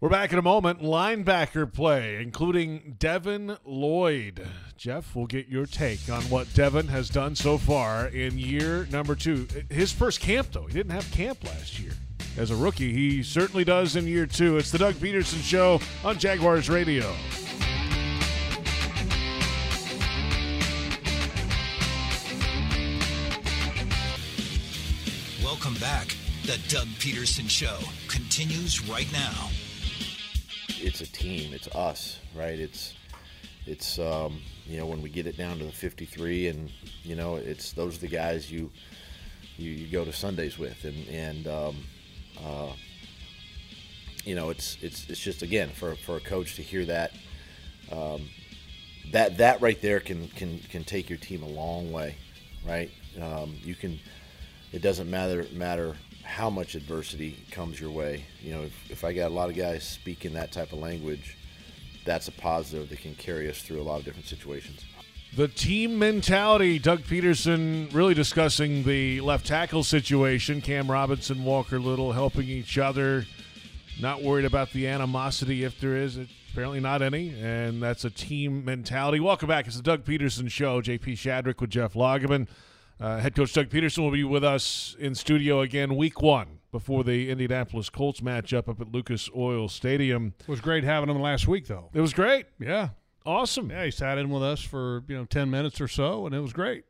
We're 0.01 0.09
back 0.09 0.33
in 0.33 0.37
a 0.37 0.43
moment. 0.43 0.81
Linebacker 0.81 1.71
play, 1.71 2.17
including 2.21 2.95
Devin 2.99 3.57
Lloyd. 3.65 4.45
Jeff, 4.77 5.15
we'll 5.15 5.25
get 5.25 5.47
your 5.47 5.65
take 5.65 6.09
on 6.11 6.21
what 6.23 6.53
Devin 6.53 6.87
has 6.89 7.09
done 7.09 7.33
so 7.33 7.57
far 7.57 8.07
in 8.07 8.37
year 8.37 8.87
number 8.91 9.15
two. 9.15 9.47
His 9.69 9.91
first 9.93 10.19
camp, 10.19 10.49
though. 10.51 10.67
He 10.67 10.73
didn't 10.73 10.91
have 10.91 11.09
camp 11.11 11.43
last 11.45 11.79
year. 11.79 11.93
As 12.37 12.51
a 12.51 12.55
rookie, 12.55 12.91
he 12.91 13.23
certainly 13.23 13.63
does 13.63 13.95
in 13.95 14.05
year 14.05 14.25
two. 14.27 14.57
It's 14.57 14.69
the 14.69 14.77
Doug 14.77 14.95
Pederson 14.95 15.41
Show 15.41 15.79
on 16.03 16.19
Jaguars 16.19 16.69
Radio. 16.69 17.15
The 26.45 26.59
Doug 26.67 26.85
Pederson 26.99 27.49
Show 27.49 27.75
continues 28.07 28.87
right 28.87 29.11
now. 29.11 29.49
it's 30.67 31.01
a 31.01 31.11
team. 31.11 31.55
It's 31.55 31.67
us, 31.69 32.19
right? 32.35 32.59
It's 32.59 32.93
it's 33.65 33.97
um, 33.97 34.39
you 34.67 34.77
know 34.77 34.85
when 34.85 35.01
we 35.01 35.09
get 35.09 35.25
it 35.25 35.37
down 35.37 35.57
to 35.57 35.65
the 35.65 35.71
53, 35.71 36.49
and 36.49 36.71
you 37.01 37.15
know 37.15 37.37
it's 37.37 37.73
those 37.73 37.97
are 37.97 38.01
the 38.01 38.07
guys 38.09 38.51
you 38.51 38.69
you, 39.57 39.71
you 39.71 39.91
go 39.91 40.05
to 40.05 40.13
Sundays 40.13 40.59
with, 40.59 40.85
and 40.85 41.07
and 41.07 41.47
um, 41.47 41.77
uh, 42.45 42.73
you 44.23 44.35
know 44.35 44.51
it's 44.51 44.77
it's 44.83 45.09
it's 45.09 45.19
just 45.19 45.41
again 45.41 45.69
for 45.69 45.95
for 45.95 46.15
a 46.17 46.21
coach 46.21 46.57
to 46.57 46.61
hear 46.61 46.85
that. 46.85 47.11
Um, 47.91 48.29
that 49.13 49.37
that 49.39 49.61
right 49.61 49.81
there 49.81 49.99
can 49.99 50.27
can 50.27 50.59
can 50.69 50.83
take 50.83 51.09
your 51.09 51.17
team 51.17 51.41
a 51.41 51.49
long 51.49 51.91
way, 51.91 52.17
right? 52.67 52.91
Um, 53.19 53.55
you 53.63 53.73
can. 53.73 53.99
It 54.71 54.81
doesn't 54.81 55.09
matter 55.09 55.47
matter 55.53 55.95
how 56.25 56.49
much 56.49 56.75
adversity 56.75 57.37
comes 57.51 57.79
your 57.79 57.91
way. 57.91 58.25
You 58.41 58.53
know, 58.53 58.61
if, 58.63 58.91
if 58.91 59.03
I 59.03 59.13
got 59.13 59.31
a 59.31 59.33
lot 59.33 59.49
of 59.49 59.55
guys 59.55 59.87
speaking 59.87 60.33
that 60.33 60.51
type 60.51 60.73
of 60.73 60.79
language, 60.79 61.37
that's 62.03 62.27
a 62.27 62.31
positive 62.31 62.89
that 62.89 62.99
can 62.99 63.15
carry 63.15 63.49
us 63.49 63.61
through 63.61 63.81
a 63.81 63.83
lot 63.83 63.99
of 63.99 64.05
different 64.05 64.27
situations. 64.27 64.83
The 65.35 65.47
team 65.47 65.99
mentality. 65.99 66.79
Doug 66.79 67.01
Pederson 67.01 67.93
really 67.93 68.13
discussing 68.13 68.83
the 68.83 69.21
left 69.21 69.45
tackle 69.45 69.83
situation. 69.83 70.61
Cam 70.61 70.89
Robinson, 70.89 71.43
Walker 71.43 71.79
Little 71.79 72.13
helping 72.13 72.47
each 72.47 72.77
other. 72.77 73.25
Not 73.99 74.23
worried 74.23 74.45
about 74.45 74.71
the 74.71 74.87
animosity 74.87 75.63
if 75.63 75.79
there 75.79 75.97
is. 75.97 76.17
Apparently 76.51 76.79
not 76.79 77.01
any, 77.01 77.35
and 77.41 77.83
that's 77.83 78.05
a 78.05 78.09
team 78.09 78.63
mentality. 78.63 79.19
Welcome 79.19 79.49
back. 79.49 79.67
It's 79.67 79.75
the 79.75 79.83
Doug 79.83 80.05
Pederson 80.05 80.49
Show. 80.49 80.81
JP 80.81 81.13
Shadrick 81.13 81.59
with 81.59 81.69
Jeff 81.69 81.93
Lageman. 81.93 82.47
Uh, 82.99 83.19
head 83.19 83.35
coach 83.35 83.53
Doug 83.53 83.67
Pederson 83.69 83.99
will 83.99 84.11
be 84.11 84.23
with 84.23 84.43
us 84.43 84.95
in 84.99 85.15
studio 85.15 85.59
again 85.61 85.97
week 85.97 86.21
one 86.21 86.59
before 86.71 87.03
the 87.03 87.29
Indianapolis 87.29 87.89
Colts 87.89 88.21
matchup 88.21 88.69
up 88.69 88.79
at 88.79 88.91
Lucas 88.91 89.29
Oil 89.35 89.67
Stadium. 89.67 90.33
It 90.39 90.47
was 90.47 90.61
great 90.61 90.85
having 90.85 91.09
him 91.09 91.19
last 91.19 91.47
week, 91.47 91.67
though. 91.67 91.89
It 91.93 91.99
was 91.99 92.13
great. 92.13 92.45
Yeah, 92.59 92.89
awesome. 93.25 93.69
Yeah, 93.69 93.85
he 93.85 93.91
sat 93.91 94.17
in 94.17 94.29
with 94.29 94.43
us 94.43 94.61
for 94.61 95.03
you 95.09 95.17
know 95.17 95.25
ten 95.25 95.49
minutes 95.49 95.81
or 95.81 95.89
so, 95.89 96.25
and 96.25 96.33
it 96.33 96.39
was 96.39 96.53
great. 96.53 96.85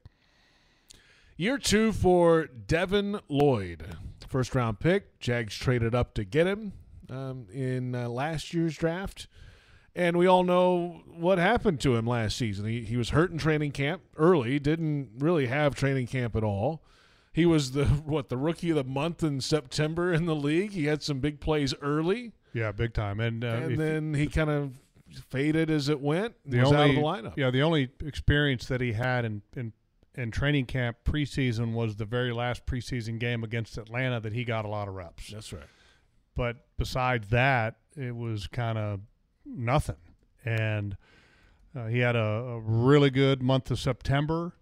Year 1.37 1.57
two 1.57 1.91
for 1.91 2.45
Devin 2.45 3.19
Lloyd, 3.27 3.83
first 4.27 4.53
round 4.53 4.79
pick. 4.79 5.19
Jags 5.19 5.55
traded 5.55 5.95
up 5.95 6.13
to 6.13 6.23
get 6.23 6.45
him 6.45 6.73
um, 7.09 7.47
in 7.51 7.95
uh, 7.95 8.09
last 8.09 8.53
year's 8.53 8.77
draft. 8.77 9.27
And 9.95 10.17
we 10.17 10.27
all 10.27 10.43
know 10.43 11.01
what 11.07 11.37
happened 11.37 11.79
to 11.81 11.95
him 11.95 12.05
last 12.05 12.37
season. 12.37 12.65
He, 12.65 12.81
he 12.81 12.97
was 12.97 13.11
hurt 13.11 13.31
in 13.31 13.37
training 13.37 13.71
camp 13.71 14.01
early, 14.17 14.59
didn't 14.59 15.11
really 15.17 15.47
have 15.47 15.73
training 15.73 16.07
camp 16.07 16.35
at 16.35 16.43
all. 16.43 16.83
He 17.31 17.45
was 17.45 17.71
the 17.71 17.85
what 18.05 18.29
the 18.29 18.37
rookie 18.37 18.71
of 18.71 18.75
the 18.75 18.83
month 18.83 19.23
in 19.23 19.41
September 19.41 20.13
in 20.13 20.25
the 20.25 20.35
league. 20.35 20.71
He 20.71 20.85
had 20.85 21.01
some 21.01 21.19
big 21.19 21.39
plays 21.39 21.73
early. 21.81 22.33
Yeah, 22.53 22.71
big 22.71 22.93
time. 22.93 23.19
And 23.19 23.43
uh, 23.43 23.47
and 23.47 23.77
then 23.77 24.13
he 24.13 24.27
kind 24.27 24.49
of 24.49 24.73
faded 25.29 25.69
as 25.69 25.89
it 25.89 25.99
went. 25.99 26.35
The 26.45 26.59
was 26.59 26.71
only, 26.71 26.77
out 26.77 26.89
of 26.89 26.95
the 26.95 27.01
lineup. 27.01 27.33
Yeah, 27.37 27.51
the 27.51 27.63
only 27.63 27.89
experience 28.03 28.65
that 28.67 28.81
he 28.81 28.93
had 28.93 29.25
in, 29.25 29.41
in 29.55 29.73
in 30.15 30.31
training 30.31 30.65
camp 30.65 30.97
preseason 31.05 31.73
was 31.73 31.97
the 31.97 32.05
very 32.05 32.31
last 32.31 32.65
preseason 32.65 33.19
game 33.19 33.43
against 33.43 33.77
Atlanta 33.77 34.19
that 34.21 34.33
he 34.33 34.43
got 34.43 34.65
a 34.65 34.67
lot 34.67 34.87
of 34.87 34.95
reps. 34.95 35.29
That's 35.31 35.51
right. 35.51 35.63
But 36.35 36.57
besides 36.77 37.29
that, 37.29 37.75
it 37.95 38.15
was 38.15 38.47
kind 38.47 38.77
of 38.77 39.01
nothing. 39.45 39.95
And 40.43 40.97
uh, 41.75 41.87
he 41.87 41.99
had 41.99 42.15
a, 42.15 42.19
a, 42.19 42.59
really 42.59 43.09
good 43.09 43.41
month 43.41 43.71
of 43.71 43.79
September, 43.79 44.53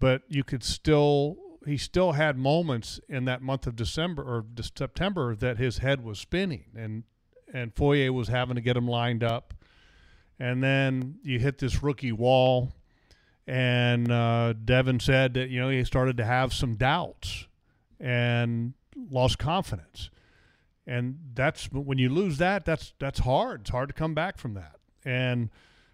but 0.00 0.22
you 0.28 0.42
could 0.42 0.64
still 0.64 1.36
he 1.66 1.76
still 1.76 2.12
had 2.12 2.38
moments 2.38 2.98
in 3.08 3.26
that 3.26 3.42
month 3.42 3.66
of 3.66 3.76
December 3.76 4.22
or 4.22 4.44
September 4.74 5.34
that 5.36 5.58
his 5.58 5.78
head 5.78 6.02
was 6.02 6.18
spinning 6.18 6.64
and 6.74 7.04
and 7.52 7.74
Foye 7.74 8.10
was 8.10 8.28
having 8.28 8.56
to 8.56 8.60
get 8.60 8.76
him 8.76 8.88
lined 8.88 9.22
up. 9.22 9.54
And 10.38 10.62
then 10.62 11.16
you 11.22 11.38
hit 11.38 11.58
this 11.58 11.82
rookie 11.82 12.12
wall, 12.12 12.72
and 13.46 14.10
uh, 14.10 14.52
Devin 14.52 15.00
said 15.00 15.34
that 15.34 15.48
you 15.48 15.60
know 15.60 15.68
he 15.68 15.84
started 15.84 16.16
to 16.18 16.24
have 16.24 16.52
some 16.52 16.76
doubts 16.76 17.46
and 18.00 18.74
lost 19.10 19.38
confidence 19.38 20.10
and 20.88 21.18
that's 21.34 21.66
when 21.70 21.98
you 21.98 22.08
lose 22.08 22.38
that 22.38 22.64
that's 22.64 22.94
that's 22.98 23.20
hard. 23.20 23.60
It's 23.60 23.70
hard 23.70 23.90
to 23.90 23.92
come 23.92 24.14
back 24.14 24.38
from 24.38 24.54
that. 24.54 24.76
And 25.04 25.50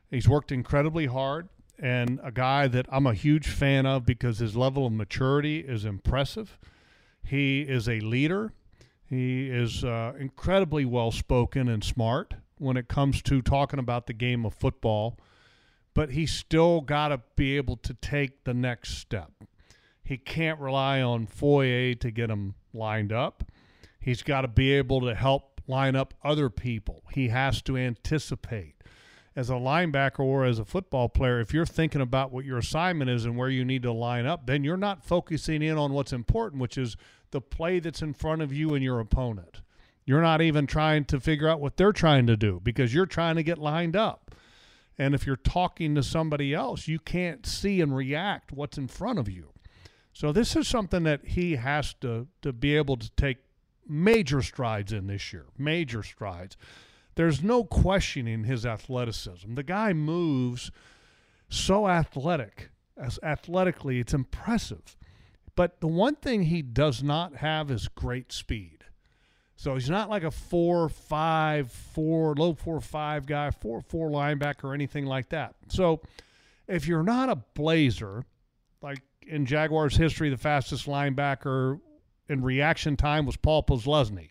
he's 0.08 0.28
worked 0.28 0.52
incredibly 0.52 1.06
hard. 1.06 1.48
And 1.80 2.20
a 2.22 2.30
guy 2.30 2.68
that 2.68 2.86
I'm 2.88 3.06
a 3.06 3.14
huge 3.14 3.48
fan 3.48 3.84
of 3.84 4.06
because 4.06 4.38
his 4.38 4.54
level 4.54 4.86
of 4.86 4.92
maturity 4.92 5.58
is 5.58 5.84
impressive. 5.84 6.56
He 7.24 7.62
is 7.62 7.88
a 7.88 7.98
leader. 7.98 8.52
He 9.04 9.50
is 9.50 9.84
uh, 9.84 10.12
incredibly 10.18 10.84
well 10.84 11.10
spoken 11.10 11.68
and 11.68 11.82
smart 11.82 12.34
when 12.58 12.76
it 12.76 12.86
comes 12.86 13.20
to 13.22 13.42
talking 13.42 13.80
about 13.80 14.06
the 14.06 14.12
game 14.12 14.46
of 14.46 14.54
football. 14.54 15.18
But 15.94 16.10
he's 16.10 16.32
still 16.32 16.80
got 16.80 17.08
to 17.08 17.20
be 17.34 17.56
able 17.56 17.76
to 17.78 17.94
take 17.94 18.44
the 18.44 18.54
next 18.54 18.98
step. 18.98 19.32
He 20.04 20.16
can't 20.18 20.60
rely 20.60 21.02
on 21.02 21.26
Foye 21.26 21.94
to 21.94 22.10
get 22.12 22.30
him 22.30 22.54
lined 22.72 23.12
up 23.12 23.44
He's 24.04 24.22
got 24.22 24.42
to 24.42 24.48
be 24.48 24.70
able 24.72 25.00
to 25.00 25.14
help 25.14 25.62
line 25.66 25.96
up 25.96 26.12
other 26.22 26.50
people. 26.50 27.04
He 27.12 27.28
has 27.28 27.62
to 27.62 27.78
anticipate. 27.78 28.74
As 29.34 29.48
a 29.48 29.54
linebacker 29.54 30.20
or 30.20 30.44
as 30.44 30.58
a 30.58 30.64
football 30.66 31.08
player, 31.08 31.40
if 31.40 31.54
you're 31.54 31.64
thinking 31.64 32.02
about 32.02 32.30
what 32.30 32.44
your 32.44 32.58
assignment 32.58 33.10
is 33.10 33.24
and 33.24 33.38
where 33.38 33.48
you 33.48 33.64
need 33.64 33.82
to 33.82 33.92
line 33.92 34.26
up, 34.26 34.46
then 34.46 34.62
you're 34.62 34.76
not 34.76 35.06
focusing 35.06 35.62
in 35.62 35.78
on 35.78 35.94
what's 35.94 36.12
important, 36.12 36.60
which 36.60 36.76
is 36.76 36.98
the 37.30 37.40
play 37.40 37.80
that's 37.80 38.02
in 38.02 38.12
front 38.12 38.42
of 38.42 38.52
you 38.52 38.74
and 38.74 38.84
your 38.84 39.00
opponent. 39.00 39.62
You're 40.04 40.20
not 40.20 40.42
even 40.42 40.66
trying 40.66 41.06
to 41.06 41.18
figure 41.18 41.48
out 41.48 41.62
what 41.62 41.78
they're 41.78 41.92
trying 41.92 42.26
to 42.26 42.36
do 42.36 42.60
because 42.62 42.92
you're 42.92 43.06
trying 43.06 43.36
to 43.36 43.42
get 43.42 43.56
lined 43.56 43.96
up. 43.96 44.34
And 44.98 45.14
if 45.14 45.26
you're 45.26 45.34
talking 45.34 45.94
to 45.94 46.02
somebody 46.02 46.52
else, 46.52 46.86
you 46.88 46.98
can't 46.98 47.46
see 47.46 47.80
and 47.80 47.96
react 47.96 48.52
what's 48.52 48.76
in 48.76 48.86
front 48.86 49.18
of 49.18 49.30
you. 49.30 49.54
So 50.12 50.30
this 50.30 50.54
is 50.54 50.68
something 50.68 51.02
that 51.04 51.24
he 51.24 51.56
has 51.56 51.94
to 52.02 52.28
to 52.42 52.52
be 52.52 52.76
able 52.76 52.98
to 52.98 53.10
take 53.16 53.38
major 53.88 54.42
strides 54.42 54.92
in 54.92 55.06
this 55.06 55.32
year, 55.32 55.46
major 55.58 56.02
strides. 56.02 56.56
There's 57.14 57.42
no 57.42 57.64
questioning 57.64 58.44
his 58.44 58.66
athleticism. 58.66 59.54
The 59.54 59.62
guy 59.62 59.92
moves 59.92 60.70
so 61.48 61.88
athletic, 61.88 62.70
as 62.96 63.18
athletically, 63.22 64.00
it's 64.00 64.14
impressive. 64.14 64.96
But 65.56 65.80
the 65.80 65.86
one 65.86 66.16
thing 66.16 66.44
he 66.44 66.62
does 66.62 67.02
not 67.02 67.36
have 67.36 67.70
is 67.70 67.86
great 67.88 68.32
speed. 68.32 68.84
So 69.56 69.74
he's 69.74 69.90
not 69.90 70.10
like 70.10 70.24
a 70.24 70.30
four 70.32 70.88
five 70.88 71.70
four 71.70 72.34
low 72.34 72.54
four 72.54 72.80
five 72.80 73.24
guy, 73.24 73.50
four 73.50 73.80
four 73.80 74.10
linebacker 74.10 74.64
or 74.64 74.74
anything 74.74 75.06
like 75.06 75.28
that. 75.28 75.54
So 75.68 76.00
if 76.66 76.88
you're 76.88 77.04
not 77.04 77.28
a 77.28 77.36
blazer, 77.36 78.24
like 78.82 78.98
in 79.26 79.46
Jaguars 79.46 79.96
history, 79.96 80.28
the 80.28 80.36
fastest 80.36 80.86
linebacker 80.86 81.80
in 82.28 82.42
reaction 82.42 82.96
time 82.96 83.26
was 83.26 83.36
Paul 83.36 83.62
Posluszny. 83.62 84.30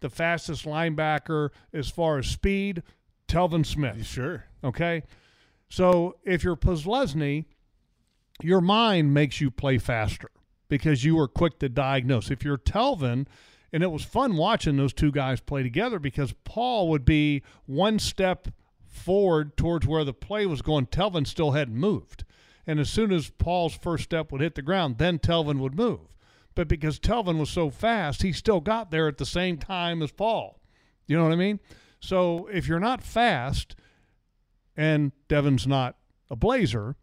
The 0.00 0.10
fastest 0.10 0.64
linebacker 0.64 1.50
as 1.72 1.88
far 1.88 2.18
as 2.18 2.26
speed, 2.26 2.82
Telvin 3.28 3.64
Smith. 3.64 4.04
Sure. 4.06 4.44
Okay. 4.62 5.02
So 5.68 6.16
if 6.24 6.44
you're 6.44 6.56
Posluszny, 6.56 7.46
your 8.42 8.60
mind 8.60 9.14
makes 9.14 9.40
you 9.40 9.50
play 9.50 9.78
faster 9.78 10.30
because 10.68 11.04
you 11.04 11.16
were 11.16 11.28
quick 11.28 11.58
to 11.60 11.68
diagnose. 11.68 12.30
If 12.30 12.44
you're 12.44 12.58
Telvin, 12.58 13.26
and 13.72 13.82
it 13.82 13.90
was 13.90 14.04
fun 14.04 14.36
watching 14.36 14.76
those 14.76 14.92
two 14.92 15.10
guys 15.10 15.40
play 15.40 15.62
together 15.62 15.98
because 15.98 16.32
Paul 16.44 16.88
would 16.90 17.04
be 17.04 17.42
one 17.66 17.98
step 17.98 18.48
forward 18.86 19.56
towards 19.56 19.86
where 19.86 20.04
the 20.04 20.14
play 20.14 20.46
was 20.46 20.62
going. 20.62 20.86
Telvin 20.86 21.26
still 21.26 21.52
hadn't 21.52 21.74
moved. 21.74 22.24
And 22.66 22.78
as 22.78 22.88
soon 22.88 23.12
as 23.12 23.30
Paul's 23.30 23.74
first 23.74 24.04
step 24.04 24.30
would 24.30 24.40
hit 24.40 24.54
the 24.54 24.62
ground, 24.62 24.98
then 24.98 25.18
Telvin 25.18 25.58
would 25.58 25.74
move 25.74 26.13
but 26.54 26.68
because 26.68 26.98
Telvin 26.98 27.38
was 27.38 27.50
so 27.50 27.70
fast, 27.70 28.22
he 28.22 28.32
still 28.32 28.60
got 28.60 28.90
there 28.90 29.08
at 29.08 29.18
the 29.18 29.26
same 29.26 29.58
time 29.58 30.02
as 30.02 30.12
Paul. 30.12 30.60
You 31.06 31.16
know 31.16 31.24
what 31.24 31.32
I 31.32 31.36
mean? 31.36 31.60
So 32.00 32.48
if 32.52 32.68
you're 32.68 32.80
not 32.80 33.02
fast 33.02 33.76
and 34.76 35.12
Devin's 35.28 35.66
not 35.66 35.96
a 36.30 36.36
blazer, 36.36 36.96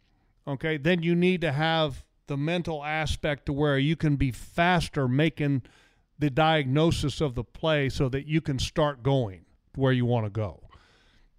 okay, 0.47 0.77
then 0.77 1.03
you 1.03 1.15
need 1.15 1.41
to 1.41 1.51
have 1.51 2.05
the 2.27 2.37
mental 2.37 2.83
aspect 2.83 3.45
to 3.47 3.53
where 3.53 3.77
you 3.77 3.95
can 3.95 4.15
be 4.15 4.31
faster 4.31 5.07
making 5.07 5.63
the 6.17 6.29
diagnosis 6.29 7.19
of 7.19 7.35
the 7.35 7.43
play 7.43 7.89
so 7.89 8.07
that 8.09 8.27
you 8.27 8.41
can 8.41 8.59
start 8.59 9.03
going 9.03 9.45
where 9.75 9.91
you 9.91 10.05
want 10.05 10.25
to 10.25 10.29
go. 10.29 10.61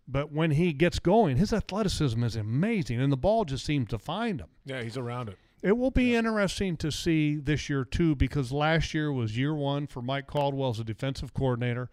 But 0.09 0.33
when 0.33 0.51
he 0.51 0.73
gets 0.73 0.99
going, 0.99 1.37
his 1.37 1.53
athleticism 1.53 2.23
is 2.25 2.37
amazing, 2.37 3.01
and 3.01 3.13
the 3.13 3.17
ball 3.17 3.45
just 3.45 3.65
seems 3.65 3.89
to 3.91 3.99
find 3.99 4.41
him. 4.41 4.49
Yeah, 4.65 4.83
he's 4.83 4.97
around 4.97 5.29
it. 5.29 5.39
It 5.63 5.79
will 5.79 5.93
be 5.93 6.15
interesting 6.17 6.77
to 6.79 6.91
see 6.91 7.37
this 7.37 7.71
year 7.71 7.85
too, 7.85 8.17
because 8.17 8.51
last 8.51 8.95
year 8.95 9.13
was 9.13 9.39
year 9.39 9.55
one 9.55 9.87
for 9.87 10.03
Mike 10.03 10.27
Caldwell 10.27 10.71
as 10.71 10.81
a 10.81 10.85
defensive 10.85 11.33
coordinator, 11.33 11.89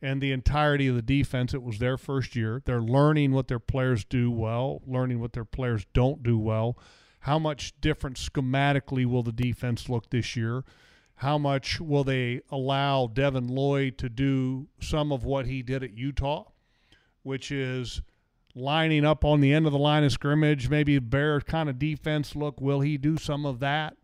and 0.00 0.22
the 0.22 0.30
entirety 0.30 0.86
of 0.86 0.94
the 0.94 1.02
defense. 1.02 1.52
It 1.52 1.62
was 1.62 1.78
their 1.78 1.98
first 1.98 2.36
year. 2.36 2.62
They're 2.64 2.80
learning 2.80 3.32
what 3.32 3.48
their 3.48 3.58
players 3.58 4.04
do 4.04 4.30
well, 4.30 4.80
learning 4.86 5.18
what 5.20 5.32
their 5.32 5.44
players 5.44 5.84
don't 5.92 6.22
do 6.22 6.38
well. 6.38 6.78
How 7.20 7.38
much 7.38 7.78
different 7.80 8.16
schematically 8.16 9.04
will 9.04 9.24
the 9.24 9.32
defense 9.32 9.88
look 9.88 10.10
this 10.10 10.36
year? 10.36 10.64
How 11.16 11.36
much 11.36 11.80
will 11.80 12.04
they 12.04 12.40
allow 12.48 13.08
Devin 13.08 13.48
Lloyd 13.48 13.98
to 13.98 14.08
do 14.08 14.68
some 14.80 15.12
of 15.12 15.24
what 15.24 15.46
he 15.46 15.62
did 15.62 15.82
at 15.82 15.92
Utah, 15.92 16.44
which 17.22 17.50
is 17.50 18.00
lining 18.54 19.04
up 19.04 19.24
on 19.24 19.40
the 19.40 19.52
end 19.52 19.66
of 19.66 19.72
the 19.72 19.78
line 19.78 20.04
of 20.04 20.12
scrimmage, 20.12 20.68
maybe 20.68 20.98
bear 20.98 21.40
kind 21.40 21.68
of 21.68 21.78
defense 21.78 22.34
look. 22.34 22.60
Will 22.60 22.80
he 22.80 22.96
do 22.96 23.16
some 23.16 23.46
of 23.46 23.60
that? 23.60 23.96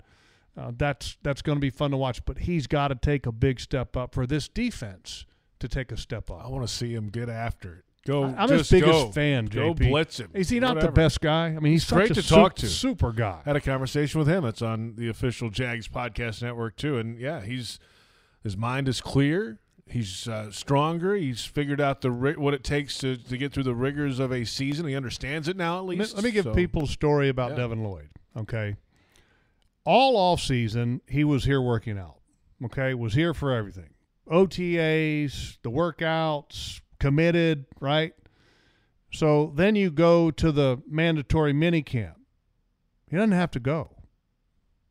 Uh, 0.56 0.72
that's 0.76 1.16
that's 1.22 1.42
going 1.42 1.56
to 1.56 1.60
be 1.60 1.70
fun 1.70 1.90
to 1.90 1.96
watch. 1.96 2.24
But 2.24 2.38
he's 2.38 2.66
got 2.66 2.88
to 2.88 2.94
take 2.94 3.26
a 3.26 3.32
big 3.32 3.60
step 3.60 3.96
up 3.96 4.14
for 4.14 4.26
this 4.26 4.48
defense 4.48 5.26
to 5.58 5.68
take 5.68 5.92
a 5.92 5.96
step 5.96 6.30
up. 6.30 6.44
I 6.44 6.48
want 6.48 6.66
to 6.66 6.72
see 6.72 6.94
him 6.94 7.08
get 7.10 7.28
after 7.28 7.74
it. 7.74 7.82
Go. 8.06 8.22
I'm 8.24 8.48
his 8.48 8.60
just 8.60 8.70
biggest 8.70 8.90
go. 8.92 9.10
fan, 9.10 9.46
Go 9.46 9.74
JP. 9.74 9.88
blitz 9.90 10.20
him. 10.20 10.30
Is 10.32 10.48
he 10.48 10.60
not 10.60 10.76
Whatever. 10.76 10.86
the 10.86 10.92
best 10.92 11.20
guy? 11.20 11.46
I 11.48 11.58
mean, 11.58 11.72
he's 11.72 11.90
Great 11.90 12.08
such 12.08 12.18
a 12.18 12.22
to 12.22 12.28
talk 12.28 12.52
sup- 12.52 12.56
to. 12.58 12.66
super 12.68 13.12
guy. 13.12 13.40
Had 13.44 13.56
a 13.56 13.60
conversation 13.60 14.18
with 14.20 14.28
him. 14.28 14.44
That's 14.44 14.62
on 14.62 14.94
the 14.94 15.08
official 15.08 15.50
Jags 15.50 15.88
podcast 15.88 16.40
network 16.40 16.76
too. 16.76 16.98
And 16.98 17.18
yeah, 17.18 17.40
he's 17.42 17.78
his 18.44 18.56
mind 18.56 18.86
is 18.88 19.00
clear. 19.00 19.58
He's 19.88 20.26
uh, 20.26 20.50
stronger. 20.50 21.14
He's 21.14 21.44
figured 21.44 21.80
out 21.80 22.00
the 22.00 22.10
ri- 22.10 22.36
what 22.36 22.54
it 22.54 22.64
takes 22.64 22.98
to, 22.98 23.16
to 23.16 23.38
get 23.38 23.52
through 23.52 23.62
the 23.62 23.74
rigors 23.74 24.18
of 24.18 24.32
a 24.32 24.44
season. 24.44 24.86
He 24.86 24.96
understands 24.96 25.46
it 25.48 25.56
now 25.56 25.78
at 25.78 25.84
Let 25.84 25.98
least. 25.98 26.14
let 26.16 26.24
me 26.24 26.32
give 26.32 26.44
So, 26.44 26.54
people 26.54 26.84
a 26.84 26.88
story 26.88 27.28
about 27.28 27.50
Yeah. 27.52 27.56
Devin 27.58 27.84
Lloyd. 27.84 28.08
Okay. 28.36 28.76
All 29.84 30.16
off 30.16 30.40
season, 30.40 31.00
he 31.08 31.22
was 31.22 31.44
here 31.44 31.62
working 31.62 31.98
out. 31.98 32.16
Okay. 32.64 32.94
Was 32.94 33.14
here 33.14 33.32
for 33.32 33.52
everything. 33.54 33.90
OTAs, 34.28 35.58
the 35.62 35.70
workouts, 35.70 36.80
committed, 36.98 37.66
right? 37.80 38.12
So 39.12 39.52
then 39.54 39.76
you 39.76 39.90
go 39.92 40.30
to 40.32 40.50
the 40.50 40.82
mandatory 40.88 41.52
mini 41.52 41.82
camp. 41.82 42.16
He 43.08 43.16
doesn't 43.16 43.32
have 43.32 43.52
to 43.52 43.60
go 43.60 43.90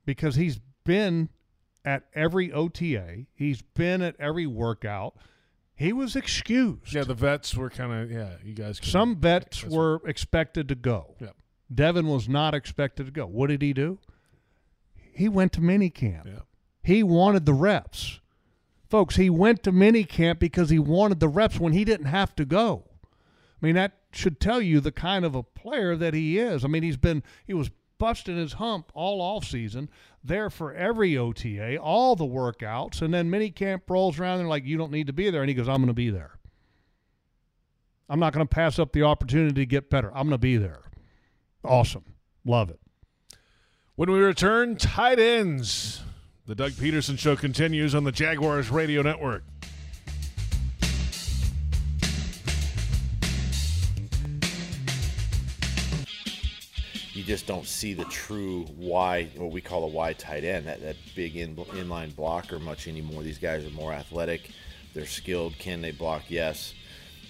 because 0.06 0.36
he's 0.36 0.60
been 0.86 1.28
at 1.86 2.04
every 2.14 2.52
OTA. 2.52 3.26
He's 3.34 3.62
been 3.62 4.02
at 4.02 4.16
every 4.20 4.48
workout. 4.48 5.16
He 5.76 5.94
was 5.94 6.16
excused. 6.16 6.94
Yeah, 6.94 7.04
the 7.04 7.14
vets 7.14 7.56
were 7.56 7.70
kind 7.70 7.94
of 7.94 8.12
yeah. 8.12 8.32
You 8.44 8.54
guys. 8.54 8.80
Some 8.82 9.18
vets 9.18 9.64
were 9.64 10.02
expected 10.06 10.68
to 10.70 10.76
go. 10.76 11.16
Yep. 11.20 11.36
Devin 11.74 12.08
was 12.08 12.28
not 12.28 12.54
expected 12.54 13.06
to 13.06 13.12
go. 13.12 13.26
What 13.26 13.48
did 13.48 13.62
he 13.62 13.74
do? 13.74 14.00
He 14.94 15.30
went 15.30 15.54
to 15.54 15.62
minicamp. 15.62 16.26
Yeah. 16.26 16.40
He 16.84 17.04
wanted 17.04 17.46
the 17.46 17.54
reps. 17.54 18.20
Folks, 18.90 19.16
he 19.16 19.30
went 19.30 19.64
to 19.64 19.72
minicamp 19.72 20.40
because 20.40 20.70
he 20.70 20.80
wanted 20.80 21.20
the 21.20 21.28
reps 21.28 21.60
when 21.60 21.74
he 21.74 21.84
didn't 21.84 22.06
have 22.06 22.36
to 22.36 22.46
go. 22.46 22.84
I 23.04 23.66
mean, 23.66 23.76
that 23.76 23.94
should 24.12 24.40
tell 24.40 24.62
you 24.62 24.80
the 24.80 24.92
kind 24.92 25.26
of 25.26 25.36
a 25.36 25.44
player 25.44 25.96
that 25.96 26.14
he 26.14 26.38
is. 26.38 26.64
I 26.64 26.68
mean, 26.68 26.84
he's 26.84 26.98
been 26.98 27.24
he 27.46 27.54
was 27.54 27.72
busting 27.98 28.38
his 28.38 28.54
hump 28.54 28.92
all 28.94 29.22
off 29.22 29.46
season, 29.46 29.90
there 30.24 30.50
for 30.50 30.74
every 30.74 31.18
OTA, 31.18 31.78
all 31.78 32.16
the 32.16 32.26
workouts, 32.26 33.02
and 33.02 33.14
then 33.14 33.30
minicamp 33.30 33.82
rolls 33.88 34.20
around 34.20 34.40
and 34.40 34.50
like, 34.50 34.66
you 34.66 34.78
don't 34.78 34.92
need 34.92 35.08
to 35.08 35.14
be 35.14 35.30
there. 35.30 35.42
And 35.42 35.50
he 35.50 35.56
goes, 35.56 35.70
I'm 35.70 35.82
gonna 35.82 35.94
be 35.94 36.10
there. 36.10 36.38
I'm 38.10 38.20
not 38.20 38.34
gonna 38.34 38.46
pass 38.46 38.80
up 38.80 38.92
the 38.92 39.04
opportunity 39.04 39.54
to 39.54 39.66
get 39.66 39.90
better. 39.90 40.10
I'm 40.16 40.28
gonna 40.28 40.38
be 40.38 40.58
there. 40.58 40.82
Awesome. 41.64 42.06
Love 42.46 42.70
it. 42.70 42.80
When 43.96 44.12
we 44.12 44.20
return, 44.20 44.76
tight 44.76 45.20
ends. 45.20 46.02
The 46.48 46.54
Doug 46.54 46.74
Pederson 46.74 47.18
Show 47.18 47.36
continues 47.36 47.96
on 47.96 48.04
the 48.04 48.12
Jaguars 48.12 48.70
Radio 48.70 49.02
Network. 49.02 49.44
Just 57.26 57.48
don't 57.48 57.66
see 57.66 57.94
the 57.94 58.06
true 58.06 58.66
wide, 58.78 59.32
what 59.38 59.52
we 59.52 59.60
call 59.60 59.84
a 59.84 59.88
wide 59.88 60.20
tight 60.20 60.44
end, 60.44 60.68
that, 60.68 60.82
that 60.82 60.96
big 61.16 61.36
in, 61.36 61.56
inline 61.56 62.16
blocker 62.16 62.60
much 62.60 62.88
anymore. 62.88 63.24
These 63.24 63.40
guys 63.40 63.66
are 63.66 63.72
more 63.72 63.92
athletic, 63.92 64.52
they're 64.94 65.08
skilled. 65.08 65.58
Can 65.58 65.82
they 65.82 65.92
block? 65.92 66.24
Yes. 66.30 66.74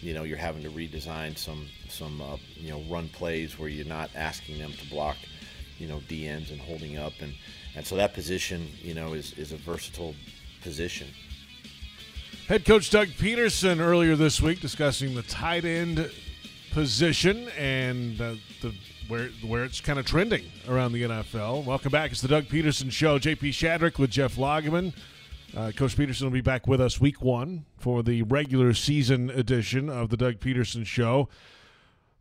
You 0.02 0.14
know, 0.14 0.24
you're 0.24 0.38
having 0.38 0.62
to 0.64 0.70
redesign 0.70 1.38
some 1.38 1.68
some 1.89 2.22
uh, 2.22 2.38
you 2.56 2.70
know 2.70 2.84
run 2.89 3.10
plays 3.10 3.58
where 3.58 3.70
you're 3.70 3.86
not 3.86 4.10
asking 4.16 4.60
them 4.60 4.74
to 4.74 4.89
block, 4.89 5.16
you 5.78 5.88
know, 5.88 6.00
DNs 6.10 6.52
and 6.52 6.60
holding 6.60 6.98
up, 6.98 7.14
and 7.22 7.34
and 7.76 7.86
so 7.88 7.96
that 7.96 8.14
position, 8.14 8.68
you 8.82 8.93
know, 8.93 9.14
is 9.14 9.34
is 9.34 9.54
a 9.54 9.58
versatile 9.58 10.14
position. 10.62 11.08
Head 12.48 12.66
coach 12.66 12.91
Doug 12.91 13.08
Pederson 13.08 13.80
earlier 13.80 14.16
this 14.16 14.39
week 14.39 14.60
discussing 14.60 15.16
the 15.16 15.24
tight 15.24 15.66
end 15.66 16.12
position 16.72 17.50
and 17.58 18.22
uh, 18.22 18.36
the 18.62 18.76
where 19.08 19.30
where 19.45 19.64
it's 19.64 19.82
kind 19.82 19.99
of 19.99 20.06
trending 20.06 20.45
around 20.68 20.93
the 20.93 21.03
NFL. 21.03 21.66
Welcome 21.66 21.91
back. 21.91 22.12
It's 22.12 22.22
the 22.22 22.28
Doug 22.28 22.45
Pederson 22.45 22.91
Show. 22.91 23.20
JP 23.20 23.49
Shadrick 23.49 23.99
with 23.99 24.10
Jeff 24.10 24.36
Lageman. 24.36 24.93
Uh, 25.56 25.72
coach 25.76 25.95
Pederson 25.95 26.24
will 26.24 26.32
be 26.32 26.41
back 26.41 26.68
with 26.68 26.82
us 26.82 26.99
week 26.99 27.22
one 27.22 27.66
for 27.78 28.03
the 28.03 28.24
regular 28.24 28.74
season 28.74 29.30
edition 29.30 29.89
of 29.89 30.10
the 30.10 30.18
Doug 30.18 30.39
Pederson 30.39 30.86
Show. 30.86 31.30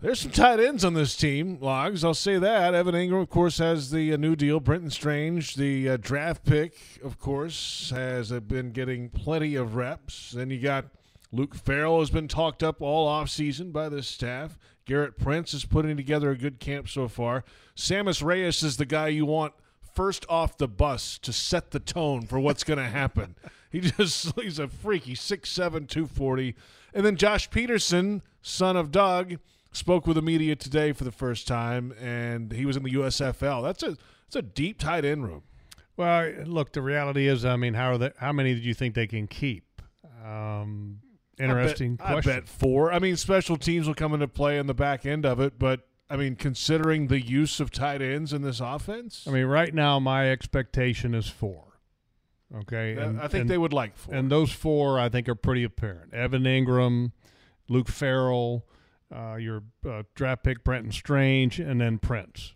There's 0.01 0.21
some 0.21 0.33
tight 0.33 0.61
ends 0.61 0.85
on 0.85 0.95
this 0.95 1.17
team, 1.17 1.59
Logs. 1.61 2.05
I'll 2.05 2.13
say 2.13 2.39
that. 2.39 2.75
Evan 2.75 2.95
Engram, 2.95 3.23
of 3.23 3.31
course, 3.31 3.59
has 3.59 3.91
the 3.91 4.13
uh, 4.13 4.17
new 4.17 4.37
deal. 4.37 4.61
Brenton 4.61 4.91
Strange, 4.91 5.55
the 5.55 5.89
uh, 5.89 5.97
draft 5.97 6.45
pick, 6.45 6.75
of 7.03 7.19
course, 7.19 7.91
has 7.95 8.31
uh, 8.31 8.41
been 8.41 8.71
getting 8.71 9.09
plenty 9.09 9.55
of 9.55 9.77
reps. 9.77 10.33
Then 10.33 10.51
you 10.51 10.61
got 10.61 10.87
Luke 11.33 11.55
Farrell 11.55 12.01
has 12.01 12.11
been 12.11 12.29
talked 12.29 12.63
up 12.63 12.83
all 12.83 13.09
offseason 13.09 13.73
by 13.73 13.89
the 13.89 14.03
staff. 14.03 14.59
Gerrit 14.87 15.17
Prince 15.17 15.55
is 15.55 15.65
putting 15.65 15.97
together 15.97 16.31
a 16.31 16.37
good 16.37 16.61
camp 16.61 16.89
so 16.89 17.09
far. 17.09 17.45
Samus 17.77 18.23
Reyes 18.23 18.63
is 18.63 18.77
the 18.77 18.85
guy 18.85 19.09
you 19.09 19.25
want 19.25 19.55
first 19.95 20.27
off 20.29 20.59
the 20.59 20.69
bus 20.69 21.19
to 21.19 21.33
set 21.33 21.71
the 21.71 21.81
tone 21.81 22.27
for 22.27 22.39
what's 22.39 22.65
going 22.65 22.79
to 22.79 22.85
happen. 22.85 23.35
he 23.71 23.81
just 23.81 24.39
he's 24.41 24.59
a 24.59 24.69
freak. 24.69 25.05
He's 25.05 25.21
6'7", 25.21 25.89
240. 25.89 26.55
And 26.93 27.05
then 27.05 27.17
Josh 27.17 27.49
Pederson, 27.51 28.23
son 28.43 28.77
of 28.77 28.91
Doug, 28.93 29.37
spoke 29.73 30.07
with 30.07 30.17
the 30.17 30.23
media 30.23 30.55
today 30.55 30.93
for 30.93 31.05
the 31.05 31.13
first 31.13 31.49
time, 31.49 31.93
and 32.01 32.53
he 32.53 32.65
was 32.67 32.77
in 32.77 32.83
the 32.83 32.93
USFL. 32.93 33.63
That's 33.63 33.83
a 33.83 33.97
that's 34.27 34.37
a 34.37 34.43
deep 34.43 34.79
tight 34.79 35.05
end 35.05 35.25
room. 35.25 35.43
Well, 35.97 36.33
look, 36.45 36.73
the 36.73 36.83
reality 36.83 37.29
is, 37.29 37.45
I 37.45 37.57
mean, 37.57 37.75
how 37.75 37.93
are 37.93 37.99
they, 37.99 38.11
how 38.19 38.33
many 38.33 38.55
do 38.55 38.61
you 38.61 38.75
think 38.75 38.95
they 38.95 39.07
can 39.07 39.29
keep? 39.29 39.81
Um, 40.25 41.01
interesting 41.39 41.99
I 42.01 42.05
bet, 42.05 42.13
question. 42.13 42.33
I 42.33 42.35
bet 42.37 42.49
four. 42.49 42.93
I 42.93 42.99
mean, 42.99 43.17
special 43.17 43.57
teams 43.57 43.87
will 43.87 43.95
come 43.95 44.15
into 44.15 44.29
play 44.29 44.59
in 44.59 44.67
the 44.67 44.75
back 44.75 45.05
end 45.07 45.25
of 45.27 45.41
it, 45.41 45.59
but 45.59 45.81
I 46.09 46.17
mean, 46.17 46.37
considering 46.37 47.09
the 47.09 47.21
use 47.21 47.61
of 47.61 47.71
tight 47.71 48.03
ends 48.03 48.33
in 48.33 48.43
this 48.43 48.61
offense, 48.61 49.25
I 49.27 49.31
mean, 49.31 49.47
right 49.47 49.75
now 49.75 49.99
my 49.99 50.31
expectation 50.31 51.15
is 51.15 51.29
four. 51.29 51.81
Okay, 52.55 52.97
and, 52.97 53.21
I 53.21 53.27
think 53.27 53.43
and, 53.43 53.51
they 53.51 53.59
would 53.59 53.73
like 53.73 53.97
four. 53.97 54.15
and 54.15 54.31
those 54.31 54.53
four 54.53 55.01
I 55.01 55.09
think 55.09 55.29
are 55.29 55.35
pretty 55.35 55.65
apparent. 55.65 56.15
Evan 56.15 56.45
Engram, 56.45 57.13
Luke 57.69 57.89
Farrell, 57.89 58.65
uh, 59.15 59.37
your 59.37 59.65
uh, 59.89 60.03
draft 60.15 60.45
pick 60.45 60.63
Brenton 60.63 60.93
Strange, 60.93 61.59
and 61.59 61.81
then 61.81 61.99
Prince, 61.99 62.55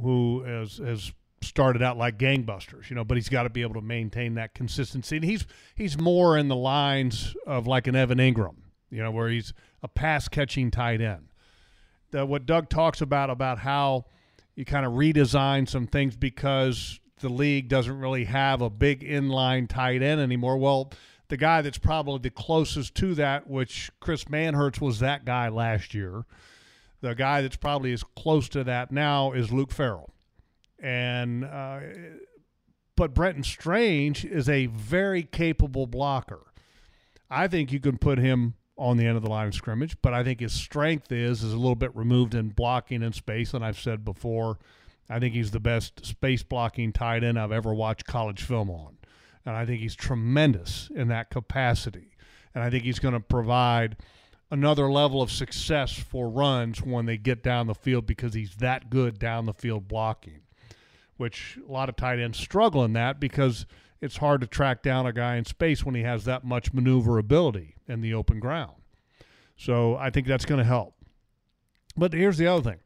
who 0.00 0.42
has 0.44 0.78
has 0.78 1.12
started 1.46 1.82
out 1.82 1.96
like 1.96 2.18
gangbusters, 2.18 2.90
you 2.90 2.96
know, 2.96 3.04
but 3.04 3.16
he's 3.16 3.28
got 3.28 3.44
to 3.44 3.50
be 3.50 3.62
able 3.62 3.74
to 3.74 3.80
maintain 3.80 4.34
that 4.34 4.54
consistency. 4.54 5.16
And 5.16 5.24
he's 5.24 5.46
he's 5.74 5.98
more 5.98 6.36
in 6.36 6.48
the 6.48 6.56
lines 6.56 7.34
of 7.46 7.66
like 7.66 7.86
an 7.86 7.96
Evan 7.96 8.18
Engram, 8.18 8.56
you 8.90 9.02
know, 9.02 9.10
where 9.10 9.28
he's 9.28 9.52
a 9.82 9.88
pass 9.88 10.28
catching 10.28 10.70
tight 10.70 11.00
end. 11.00 11.28
The, 12.10 12.24
what 12.24 12.46
Doug 12.46 12.68
talks 12.68 13.00
about 13.00 13.30
about 13.30 13.58
how 13.58 14.06
you 14.54 14.64
kind 14.64 14.86
of 14.86 14.92
redesign 14.92 15.68
some 15.68 15.86
things 15.86 16.16
because 16.16 17.00
the 17.20 17.28
league 17.28 17.68
doesn't 17.68 17.98
really 17.98 18.24
have 18.24 18.60
a 18.60 18.70
big 18.70 19.00
inline 19.00 19.68
tight 19.68 20.02
end 20.02 20.20
anymore. 20.20 20.58
Well, 20.58 20.92
the 21.28 21.36
guy 21.36 21.62
that's 21.62 21.78
probably 21.78 22.18
the 22.18 22.30
closest 22.30 22.94
to 22.96 23.14
that, 23.16 23.48
which 23.48 23.90
Chris 24.00 24.24
Manhertz 24.24 24.80
was 24.80 25.00
that 25.00 25.24
guy 25.24 25.48
last 25.48 25.94
year, 25.94 26.24
the 27.00 27.14
guy 27.14 27.42
that's 27.42 27.56
probably 27.56 27.92
as 27.92 28.02
close 28.02 28.48
to 28.50 28.64
that 28.64 28.92
now 28.92 29.32
is 29.32 29.52
Luke 29.52 29.72
Farrell. 29.72 30.12
And 30.78 31.44
uh, 31.44 31.80
but 32.96 33.14
Brenton 33.14 33.44
Strange 33.44 34.24
is 34.24 34.48
a 34.48 34.66
very 34.66 35.22
capable 35.22 35.86
blocker. 35.86 36.40
I 37.30 37.46
think 37.46 37.70
you 37.70 37.80
can 37.80 37.98
put 37.98 38.18
him 38.18 38.54
on 38.78 38.96
the 38.96 39.06
end 39.06 39.16
of 39.16 39.22
the 39.22 39.30
line 39.30 39.48
of 39.48 39.54
scrimmage, 39.54 39.96
but 40.02 40.14
I 40.14 40.24
think 40.24 40.40
his 40.40 40.52
strength 40.52 41.12
is 41.12 41.42
is 41.42 41.52
a 41.52 41.58
little 41.58 41.74
bit 41.74 41.94
removed 41.94 42.34
in 42.34 42.48
blocking 42.50 43.02
in 43.02 43.12
space. 43.12 43.54
And 43.54 43.64
I've 43.64 43.78
said 43.78 44.04
before, 44.04 44.58
I 45.08 45.18
think 45.18 45.34
he's 45.34 45.50
the 45.50 45.60
best 45.60 46.04
space 46.04 46.42
blocking 46.42 46.92
tight 46.92 47.22
end 47.22 47.38
I've 47.38 47.52
ever 47.52 47.74
watched 47.74 48.06
college 48.06 48.42
film 48.42 48.70
on, 48.70 48.96
and 49.44 49.56
I 49.56 49.66
think 49.66 49.80
he's 49.80 49.94
tremendous 49.94 50.90
in 50.94 51.08
that 51.08 51.30
capacity. 51.30 52.12
And 52.54 52.64
I 52.64 52.70
think 52.70 52.84
he's 52.84 52.98
going 52.98 53.14
to 53.14 53.20
provide 53.20 53.96
another 54.50 54.90
level 54.90 55.20
of 55.20 55.30
success 55.30 55.92
for 55.92 56.30
runs 56.30 56.80
when 56.80 57.04
they 57.04 57.18
get 57.18 57.42
down 57.42 57.66
the 57.66 57.74
field 57.74 58.06
because 58.06 58.32
he's 58.32 58.56
that 58.56 58.88
good 58.88 59.18
down 59.18 59.44
the 59.44 59.52
field 59.52 59.88
blocking 59.88 60.40
which 61.16 61.58
a 61.68 61.72
lot 61.72 61.88
of 61.88 61.96
tight 61.96 62.18
ends 62.18 62.38
struggle 62.38 62.84
in 62.84 62.92
that 62.94 63.18
because 63.20 63.66
it's 64.00 64.18
hard 64.18 64.40
to 64.42 64.46
track 64.46 64.82
down 64.82 65.06
a 65.06 65.12
guy 65.12 65.36
in 65.36 65.44
space 65.44 65.84
when 65.84 65.94
he 65.94 66.02
has 66.02 66.24
that 66.24 66.44
much 66.44 66.72
maneuverability 66.72 67.76
in 67.88 68.00
the 68.00 68.12
open 68.14 68.40
ground. 68.40 68.74
So 69.56 69.96
I 69.96 70.10
think 70.10 70.26
that's 70.26 70.44
going 70.44 70.58
to 70.58 70.64
help. 70.64 70.94
But 71.96 72.12
here's 72.12 72.36
the 72.36 72.46
other 72.46 72.70
thing. 72.70 72.80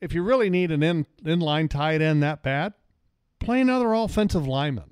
If 0.00 0.12
you 0.12 0.22
really 0.24 0.50
need 0.50 0.72
an 0.72 0.82
in, 0.82 1.06
inline 1.24 1.70
tight 1.70 2.02
end 2.02 2.22
that 2.24 2.42
bad, 2.42 2.72
play 3.38 3.60
another 3.60 3.92
offensive 3.94 4.46
lineman. 4.48 4.90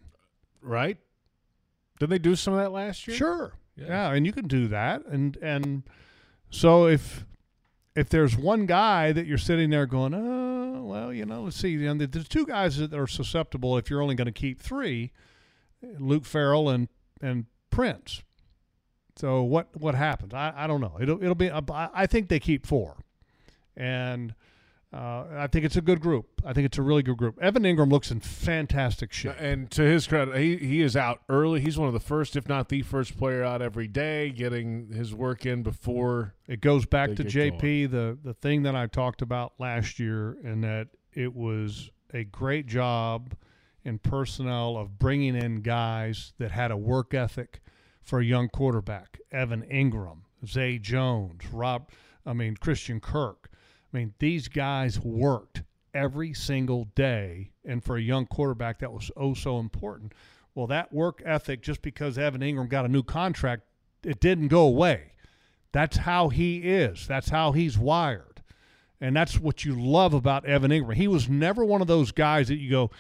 right? 0.63 0.99
Did 1.99 2.11
they 2.11 2.19
do 2.19 2.37
some 2.37 2.55
of 2.55 2.61
that 2.61 2.71
last 2.71 3.07
year? 3.09 3.17
Sure. 3.17 3.53
Yeah. 3.77 3.87
Yeah. 3.89 4.13
and 4.13 4.25
you 4.25 4.33
can 4.33 4.47
do 4.47 4.69
that. 4.69 5.05
And 5.07 5.37
and 5.43 5.83
so 6.49 6.87
if 6.87 7.27
if 7.97 8.09
there's 8.09 8.37
one 8.37 8.67
guy 8.67 9.13
that 9.13 9.27
you're 9.27 9.37
sitting 9.37 9.71
there 9.71 9.85
going, 9.87 10.15
oh, 10.15 10.50
well, 10.71 11.13
you 11.13 11.27
know, 11.27 11.43
let's 11.43 11.57
see, 11.57 11.71
you 11.71 11.95
know, 11.95 12.07
there's 12.07 12.29
two 12.29 12.47
guys 12.47 12.79
that 12.79 12.95
are 12.95 13.07
susceptible 13.07 13.77
if 13.77 13.91
you're 13.91 14.03
only 14.03 14.15
going 14.15 14.27
to 14.27 14.33
keep 14.33 14.61
three, 14.61 15.13
Luke 15.83 16.25
Farrell 16.25 16.69
and 16.69 16.89
and 17.21 17.47
Prince. 17.71 18.23
So 19.17 19.43
what 19.43 19.69
what 19.77 19.95
happens? 19.95 20.33
I, 20.33 20.53
I 20.57 20.67
don't 20.67 20.81
know. 20.81 20.97
It'll 21.01 21.23
it'll 21.23 21.35
be. 21.35 21.51
I 21.53 22.07
think 22.07 22.29
they 22.29 22.41
keep 22.41 22.67
four, 22.67 22.97
and 23.77 24.35
uh, 24.93 25.25
I 25.37 25.47
think 25.47 25.65
it's 25.65 25.77
a 25.77 25.81
good 25.81 26.01
group. 26.01 26.43
I 26.45 26.53
think 26.53 26.67
it's 26.67 26.79
a 26.79 26.83
really 26.83 27.05
good 27.05 27.17
group. 27.17 27.39
Evan 27.41 27.63
Engram 27.63 27.93
looks 27.93 28.11
in 28.11 28.19
fantastic 28.19 29.13
shape. 29.13 29.37
And 29.39 29.71
to 29.71 29.83
his 29.83 30.09
credit, 30.09 30.37
he, 30.37 30.57
he 30.57 30.83
is 30.83 30.97
out 30.97 31.21
early. 31.29 31.61
He's 31.61 31.79
one 31.79 31.87
of 31.87 31.95
the 31.95 32.01
first, 32.01 32.35
if 32.35 32.49
not 32.49 32.69
the 32.71 32.83
first 32.83 33.17
player 33.17 33.45
out 33.45 33.63
every 33.63 33.87
day, 33.87 34.31
getting 34.31 34.89
his 34.89 35.15
work 35.15 35.47
in 35.47 35.63
before. 35.63 36.35
It 36.49 36.61
goes 36.61 36.87
back 36.87 37.15
to 37.15 37.25
JP, 37.25 37.91
the 37.93 38.19
the 38.23 38.35
thing 38.35 38.65
that 38.65 38.75
I 38.75 38.89
talked 38.89 39.23
about 39.23 39.53
last 39.61 40.01
year, 40.01 40.37
and 40.43 40.65
that 40.65 40.89
it 41.13 41.37
was 41.37 41.91
a 42.13 42.25
great 42.25 42.67
job 42.67 43.35
in 43.85 43.99
personnel 43.99 44.77
of 44.77 44.99
bringing 44.99 45.37
in 45.37 45.63
guys 45.63 46.33
that 46.39 46.51
had 46.51 46.73
a 46.73 46.77
work 46.77 47.15
ethic 47.15 47.61
for 48.03 48.19
a 48.19 48.25
young 48.25 48.49
quarterback. 48.49 49.21
Evan 49.31 49.63
Engram, 49.71 50.23
Zay 50.45 50.79
Jones, 50.79 51.43
Rob, 51.53 51.91
I 52.27 52.33
mean 52.33 52.57
Christian 52.57 52.99
Kirk. 52.99 53.50
I 53.93 53.97
mean 53.97 54.15
these 54.19 54.49
guys 54.49 55.01
worked 55.01 55.63
every 55.95 56.33
single 56.33 56.85
day, 56.95 57.51
and 57.65 57.83
for 57.83 57.97
a 57.97 58.03
young 58.03 58.27
quarterback, 58.27 58.79
that 58.81 58.93
was 58.93 59.11
oh 59.17 59.35
so 59.35 59.59
important. 59.59 60.13
Well, 60.55 60.67
that 60.69 60.93
work 60.93 61.23
ethic, 61.25 61.63
just 61.63 61.83
because 61.83 62.19
Evan 62.19 62.41
Engram 62.41 62.69
got 62.69 62.85
a 62.85 62.89
new 62.89 63.03
contract, 63.03 63.63
it 64.03 64.21
didn't 64.21 64.49
go 64.49 64.63
away. 64.63 65.13
That's 65.73 65.99
how 65.99 66.29
he 66.29 66.59
is. 66.59 67.07
That's 67.07 67.29
how 67.29 67.53
he's 67.53 67.79
wired. 67.79 68.43
And 69.01 69.17
that's 69.17 69.39
what 69.39 69.65
you 69.65 69.81
love 69.81 70.13
about 70.13 70.45
Evan 70.45 70.71
Engram. 70.71 70.95
He 70.95 71.09
was 71.09 71.29
never 71.29 71.65
one 71.65 71.81
of 71.81 71.87
those 71.87 72.13
guys 72.13 72.49
that 72.49 72.57
you 72.57 72.71
go, 72.71 72.91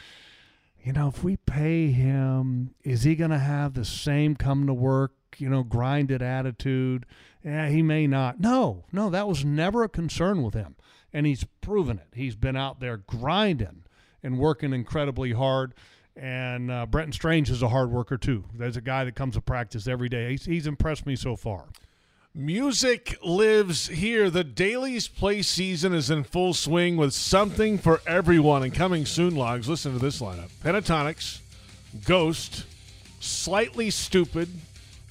you 0.83 0.93
know, 0.93 1.09
if 1.09 1.23
we 1.23 1.37
pay 1.37 1.91
him, 1.91 2.75
is 2.83 3.03
he 3.03 3.17
going 3.17 3.33
to 3.33 3.39
have 3.39 3.75
the 3.75 3.85
same 3.85 4.35
come 4.35 4.67
to 4.67 4.73
work, 4.73 5.13
you 5.39 5.49
know, 5.49 5.63
grinded 5.63 6.23
attitude? 6.23 7.07
Yeah, 7.45 7.69
he 7.69 7.83
may 7.83 8.07
not. 8.07 8.41
No, 8.41 8.85
no, 8.93 9.11
that 9.11 9.29
was 9.29 9.45
never 9.45 9.83
a 9.83 9.89
concern 9.89 10.43
with 10.43 10.55
him. 10.55 10.77
And 11.13 11.27
he's 11.27 11.45
proven 11.61 11.99
it. 11.99 12.09
He's 12.15 12.37
been 12.37 12.57
out 12.57 12.81
there 12.81 12.99
grinding 12.99 13.85
and 14.23 14.39
working 14.39 14.73
incredibly 14.73 15.33
hard. 15.33 15.75
And 16.17 16.71
uh, 16.71 16.87
Brenton 16.87 17.13
Strange 17.13 17.51
is 17.51 17.63
a 17.63 17.69
hard 17.69 17.91
worker, 17.91 18.19
too. 18.19 18.45
There's 18.55 18.77
a 18.77 18.83
guy 18.83 19.05
that 19.05 19.15
comes 19.15 19.35
to 19.35 19.41
practice 19.41 19.87
every 19.89 20.09
day. 20.09 20.33
He's, 20.33 20.45
he's 20.45 20.67
impressed 20.67 21.07
me 21.07 21.17
so 21.17 21.37
far. 21.37 21.67
Music 22.35 23.19
lives 23.25 23.89
here. 23.89 24.31
The 24.31 24.45
Daily's 24.45 25.09
Play 25.09 25.43
season 25.43 25.93
is 25.93 26.11
in 26.11 26.23
full 26.23 26.55
swing 26.55 26.97
with 26.97 27.13
something 27.13 27.77
for 27.77 28.01
everyone. 28.07 28.63
And 28.63 28.73
coming 28.73 29.05
soon, 29.05 29.35
logs. 29.35 29.69
Listen 29.69 29.95
to 29.95 29.99
this 29.99 30.21
lineup: 30.21 30.51
Pentatonix, 30.63 31.41
Ghost, 32.05 32.67
Slightly 33.19 33.89
Stoopid, 33.89 34.49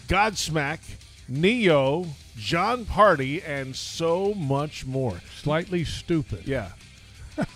Godsmack, 0.09 0.79
Ne-Yo, 1.27 2.07
Jon 2.35 2.83
Pardi, 2.83 3.43
and 3.47 3.75
so 3.75 4.33
much 4.33 4.83
more. 4.85 5.21
Slightly 5.35 5.83
stupid. 5.83 6.47
Yeah. 6.47 6.69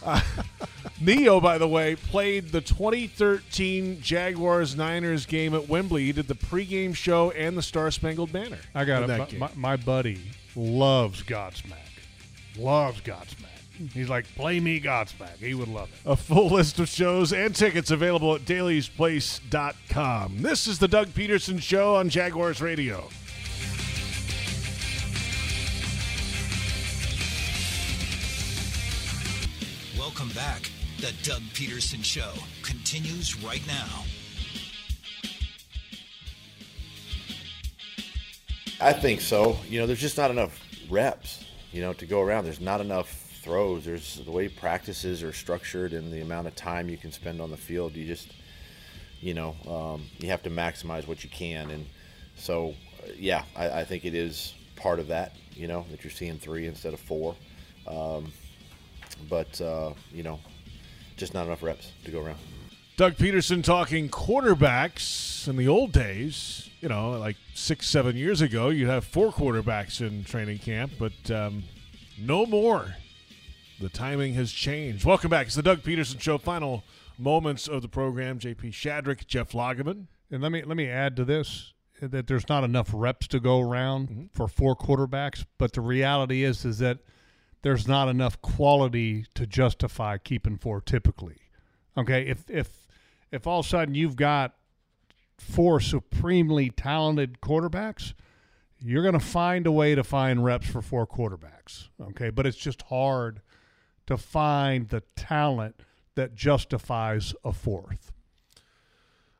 Uh, 0.04 0.22
Ne-Yo, 1.01 1.41
by 1.41 1.58
the 1.58 1.68
way, 1.68 1.95
played 1.95 2.51
the 2.51 2.62
2013 2.62 4.01
Jaguars 4.01 4.76
Niners 4.76 5.26
game 5.26 5.56
at 5.56 5.68
Wembley. 5.68 6.04
He 6.04 6.12
did 6.12 6.28
the 6.28 6.36
pregame 6.36 6.95
show 6.95 7.32
and 7.32 7.58
the 7.58 7.64
Star 7.64 7.89
Spangled 7.89 8.32
Banner. 8.32 8.60
I 8.76 8.86
got 8.86 9.10
it. 9.10 9.39
My, 9.39 9.47
my, 9.47 9.51
my 9.56 9.76
buddy 9.76 10.22
loves 10.56 11.24
Godsmack. 11.24 11.74
Loves 12.56 13.01
Godsmack. 13.01 13.53
He's 13.93 14.09
like, 14.09 14.26
play 14.36 14.59
me 14.59 14.80
Godsmack. 14.80 15.38
He 15.38 15.55
would 15.55 15.67
love 15.67 15.89
it. 15.91 16.09
A 16.09 16.15
full 16.15 16.47
list 16.47 16.80
of 16.80 16.88
shows 16.88 17.34
and 17.34 17.55
tickets 17.55 17.91
available 17.91 18.36
at 18.36 18.41
dailiesplace.com. 18.41 20.41
This 20.41 20.67
is 20.67 20.80
the 20.80 20.88
Doug 20.88 21.07
Pederson 21.09 21.61
Show 21.61 21.95
on 21.95 22.09
Jaguars 22.09 22.61
Radio. 22.61 23.09
Welcome 29.97 30.30
back. 30.30 30.69
The 30.97 31.13
Doug 31.24 31.41
Pederson 31.53 32.03
Show 32.03 32.32
continues 32.61 33.43
right 33.43 33.65
now. 33.65 34.03
I 38.80 38.93
think 38.93 39.21
so. 39.21 39.57
You 39.67 39.80
know, 39.80 39.88
there's 39.88 40.01
just 40.01 40.17
not 40.17 40.30
enough 40.30 40.59
reps, 40.89 41.45
you 41.71 41.82
know, 41.82 41.93
to 41.93 42.05
go 42.05 42.21
around. 42.21 42.43
There's 42.43 42.61
not 42.61 42.82
enough 42.82 43.22
throws. 43.44 43.86
There's 43.86 44.24
the 44.24 44.32
way 44.32 44.48
practices 44.48 45.22
are 45.22 45.34
structured 45.34 45.94
and 45.94 46.12
the 46.12 46.22
amount 46.22 46.48
of 46.48 46.56
time 46.56 46.89
you 46.89 46.98
can 46.98 47.12
spend 47.12 47.41
on 47.41 47.52
the 47.52 47.58
field. 47.58 47.94
You 47.94 48.08
just, 48.08 48.34
you 49.20 49.34
know, 49.34 49.56
um, 49.68 50.06
you 50.20 50.30
have 50.30 50.41
to 50.44 50.50
maximize 50.50 51.08
what 51.08 51.24
you 51.24 51.30
can. 51.30 51.70
And 51.70 51.86
so, 52.36 52.74
yeah, 53.18 53.44
I, 53.56 53.82
I 53.82 53.84
think 53.84 54.06
it 54.06 54.16
is 54.16 54.54
part 54.76 55.00
of 55.00 55.08
that, 55.10 55.36
you 55.54 55.68
know, 55.68 55.86
that 55.91 56.04
you're 56.04 56.12
seeing 56.12 56.38
three 56.38 56.68
instead 56.68 56.94
of 56.94 57.00
four. 57.00 57.36
Um, 57.86 58.32
but, 59.30 59.60
uh, 59.62 59.94
you 60.12 60.24
know, 60.24 60.39
just 61.18 61.34
not 61.34 61.46
enough 61.46 61.62
reps 61.62 61.91
to 62.06 62.12
go 62.12 62.24
around. 62.24 62.39
Doug 62.96 63.16
Pederson 63.16 63.64
talking 63.64 64.08
quarterbacks 64.10 65.48
in 65.48 65.58
the 65.58 65.68
old 65.68 65.91
days. 65.91 66.70
You 66.80 66.89
know, 66.89 67.12
like 67.12 67.38
six, 67.54 67.88
seven 67.88 68.16
years 68.16 68.41
ago, 68.41 68.70
you'd 68.70 68.89
have 68.89 69.06
four 69.06 69.32
quarterbacks 69.32 70.02
in 70.02 70.26
training 70.26 70.60
camp, 70.60 70.91
but 71.00 71.32
um, 71.32 71.64
no 72.20 72.46
more. 72.46 72.96
The 73.80 73.89
timing 73.89 74.34
has 74.36 74.51
changed. 74.51 75.03
Welcome 75.03 75.30
back. 75.30 75.47
It's 75.47 75.55
the 75.55 75.63
Doug 75.63 75.82
Pederson 75.82 76.19
Show. 76.19 76.38
Final 76.38 76.84
moments 77.17 77.67
of 77.67 77.82
the 77.82 77.88
program. 77.88 78.39
JP 78.39 78.71
Shadrick, 78.71 79.28
Jeff 79.28 79.51
Lageman. 79.51 80.07
And 80.32 80.41
let 80.41 80.51
me 80.51 80.63
let 80.63 80.78
me 80.78 80.88
add 80.88 81.15
to 81.17 81.26
this 81.26 81.74
that 82.01 82.28
there's 82.28 82.49
not 82.49 82.63
enough 82.63 82.89
reps 82.93 83.28
to 83.28 83.39
go 83.39 83.61
around 83.61 84.09
mm-hmm. 84.09 84.26
for 84.34 84.47
four 84.47 84.76
quarterbacks. 84.76 85.45
But 85.57 85.74
the 85.74 85.82
reality 85.82 86.43
is 86.43 86.65
is 86.65 86.80
that 86.80 86.99
there's 87.61 87.88
not 87.88 88.09
enough 88.09 88.41
quality 88.41 89.26
to 89.36 89.47
justify 89.47 90.17
keeping 90.17 90.57
four 90.57 90.82
typically. 90.82 91.38
Okay, 91.97 92.28
if 92.28 92.49
if 92.49 92.88
if 93.32 93.47
all 93.47 93.59
of 93.59 93.65
a 93.65 93.69
sudden 93.69 93.95
you've 93.95 94.15
got 94.15 94.53
four 95.38 95.80
supremely 95.80 96.69
talented 96.69 97.41
quarterbacks, 97.41 98.13
you're 98.80 99.03
going 99.03 99.13
to 99.13 99.19
find 99.19 99.65
a 99.65 99.71
way 99.71 99.95
to 99.95 100.03
find 100.03 100.43
reps 100.43 100.67
for 100.67 100.82
four 100.82 101.07
quarterbacks. 101.07 101.89
Okay, 102.01 102.30
but 102.30 102.45
it's 102.45 102.57
just 102.57 102.84
hard 102.84 103.41
to 104.08 104.18
find 104.18 104.89
the 104.89 105.01
talent 105.16 105.76
that 106.16 106.36
justifies 106.36 107.34
a 107.43 107.54
fourth. 107.54 108.12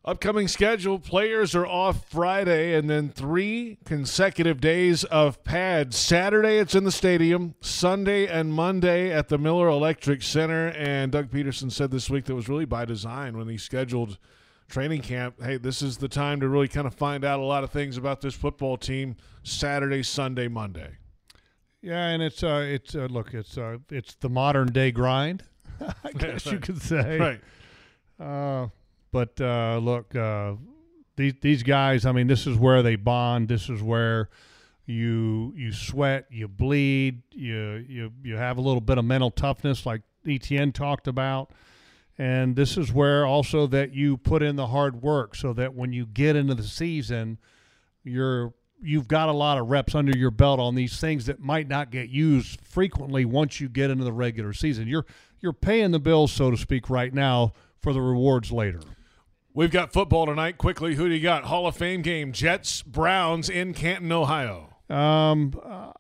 Upcoming 0.06 0.50
schedule 0.50 1.00
players 1.00 1.56
are 1.56 1.66
off 1.66 2.10
Friday 2.10 2.74
and 2.74 2.90
then 2.90 3.08
three 3.08 3.78
consecutive 3.86 4.60
days 4.60 5.06
of 5.06 5.42
pads. 5.46 5.96
Saturday 5.96 6.58
it's 6.58 6.76
in 6.76 6.84
the 6.84 6.92
stadium, 6.92 7.56
Sunday 7.62 8.28
and 8.28 8.52
Monday 8.54 9.14
at 9.14 9.30
the 9.30 9.38
Miller 9.38 9.70
Electric 9.70 10.22
Center. 10.22 10.68
And 10.72 11.14
Doug 11.14 11.30
Pederson 11.30 11.72
said 11.72 11.90
this 11.90 12.10
week 12.10 12.26
that 12.26 12.36
was 12.36 12.50
really 12.50 12.66
by 12.66 12.84
design 12.84 13.38
when 13.38 13.48
he 13.48 13.58
scheduled 13.58 14.18
training 14.68 15.04
camp. 15.04 15.42
Hey, 15.42 15.56
this 15.56 15.82
is 15.82 15.96
the 16.00 16.10
time 16.10 16.42
to 16.42 16.50
really 16.50 16.68
kind 16.68 16.86
of 16.86 16.94
find 16.94 17.24
out 17.24 17.40
a 17.40 17.44
lot 17.44 17.64
of 17.64 17.70
things 17.70 17.96
about 17.96 18.20
this 18.20 18.34
football 18.36 18.76
team 18.76 19.16
Saturday, 19.44 20.04
Sunday, 20.04 20.50
Monday. 20.50 20.98
Yeah, 21.84 22.08
and 22.08 22.24
it's 22.24 22.42
uh, 22.42 22.66
it's 22.66 22.96
uh, 22.96 23.08
look, 23.12 23.34
it's 23.34 23.58
uh, 23.58 23.78
it's 23.92 24.16
the 24.16 24.30
modern 24.30 24.72
day 24.72 24.92
grind, 24.92 25.44
I 25.82 26.12
guess 26.18 26.46
you 26.46 26.58
could 26.60 26.82
say. 26.82 27.20
Right. 27.20 27.42
Uh, 28.18 28.70
but 29.12 29.40
uh, 29.42 29.80
look, 29.84 30.16
uh, 30.16 30.54
these 31.18 31.34
these 31.42 31.62
guys. 31.62 32.06
I 32.06 32.14
mean, 32.14 32.28
this 32.28 32.48
is 32.48 32.58
where 32.58 32.82
they 32.82 32.96
bond. 32.96 33.50
This 33.50 33.70
is 33.70 33.84
where 33.84 34.30
you 34.86 35.54
you 35.58 35.74
sweat, 35.74 36.28
you 36.32 36.48
bleed, 36.48 37.22
you 37.32 37.86
you 37.88 38.12
you 38.24 38.38
have 38.38 38.58
a 38.58 38.62
little 38.62 38.82
bit 38.82 38.98
of 38.98 39.04
mental 39.04 39.30
toughness, 39.30 39.86
like 39.86 40.04
ETN 40.26 40.74
talked 40.74 41.08
about. 41.10 41.52
And 42.18 42.56
this 42.56 42.78
is 42.78 42.94
where 42.94 43.26
also 43.26 43.68
that 43.68 43.94
you 43.94 44.18
put 44.18 44.42
in 44.42 44.56
the 44.56 44.68
hard 44.68 45.02
work, 45.02 45.36
so 45.36 45.52
that 45.54 45.74
when 45.74 45.92
you 45.92 46.06
get 46.06 46.38
into 46.38 46.56
the 46.56 46.64
season, 46.64 47.40
you're 48.06 48.54
you've 48.84 49.08
got 49.08 49.30
a 49.30 49.34
lot 49.34 49.58
of 49.58 49.70
reps 49.70 49.96
under 49.96 50.16
your 50.18 50.32
belt 50.32 50.60
on 50.60 50.76
these 50.76 51.00
things 51.00 51.26
that 51.26 51.40
might 51.40 51.68
not 51.68 51.90
get 51.90 52.10
used 52.10 52.62
frequently 52.62 53.26
once 53.26 53.60
you 53.60 53.70
get 53.70 53.90
into 53.90 54.04
the 54.04 54.14
regular 54.14 54.54
season. 54.54 54.88
You're 54.88 55.06
you're 55.40 55.54
paying 55.54 55.92
the 55.92 56.00
bills, 56.00 56.32
so 56.32 56.52
to 56.52 56.58
speak, 56.58 56.90
right 56.90 57.14
now 57.14 57.54
for 57.82 57.92
the 57.94 58.02
rewards 58.02 58.52
later. 58.52 58.80
We've 59.54 59.72
got 59.72 59.92
football 59.92 60.26
tonight. 60.26 60.58
Quickly, 60.58 60.96
who 60.96 61.08
do 61.08 61.14
you 61.14 61.22
got? 61.22 61.44
Hall 61.44 61.68
of 61.68 61.76
Fame 61.76 62.02
game 62.02 62.32
Jets, 62.32 62.82
Browns 62.82 63.50
in 63.50 63.74
Canton, 63.74 64.12
Ohio. 64.12 64.70
Um, 64.90 65.54
uh, 65.64 65.92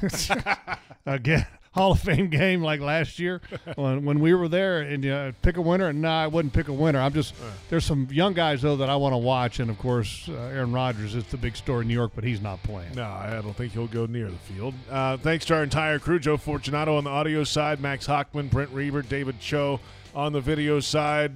again, 1.06 1.46
Hall 1.76 1.92
of 1.92 2.00
Fame 2.00 2.28
game 2.28 2.62
like 2.62 2.80
last 2.80 3.18
year 3.18 3.42
when, 3.76 4.02
when 4.06 4.18
we 4.20 4.32
were 4.32 4.48
there 4.48 4.80
and 4.80 5.04
uh, 5.04 5.32
pick 5.42 5.58
a 5.58 5.60
winner. 5.60 5.88
And 5.88 6.00
no, 6.00 6.08
I 6.08 6.26
wouldn't 6.26 6.54
pick 6.54 6.68
a 6.68 6.72
winner. 6.72 6.98
I'm 6.98 7.12
just 7.12 7.34
there's 7.68 7.84
some 7.84 8.08
young 8.10 8.32
guys 8.32 8.62
though 8.62 8.76
that 8.76 8.88
I 8.88 8.96
want 8.96 9.12
to 9.12 9.18
watch, 9.18 9.60
and 9.60 9.70
of 9.70 9.78
course 9.78 10.26
uh, 10.30 10.32
Aaron 10.32 10.72
Rodgers 10.72 11.14
is 11.14 11.24
the 11.26 11.36
big 11.36 11.54
story 11.54 11.82
in 11.82 11.88
New 11.88 11.94
York, 11.94 12.12
but 12.14 12.24
he's 12.24 12.40
not 12.40 12.62
playing. 12.62 12.94
No, 12.94 13.04
I 13.04 13.40
don't 13.42 13.54
think 13.54 13.74
he'll 13.74 13.86
go 13.88 14.06
near 14.06 14.30
the 14.30 14.38
field. 14.38 14.72
Uh, 14.90 15.18
thanks 15.18 15.44
to 15.46 15.54
our 15.54 15.62
entire 15.62 15.98
crew 15.98 16.18
Joe 16.18 16.38
Fortunato 16.38 16.96
on 16.96 17.04
the 17.04 17.10
audio 17.10 17.44
side, 17.44 17.78
Max 17.78 18.06
Hockman, 18.06 18.50
Brent 18.50 18.70
Reber, 18.70 19.02
David 19.02 19.38
Cho 19.38 19.78
on 20.14 20.32
the 20.32 20.40
video 20.40 20.80
side. 20.80 21.32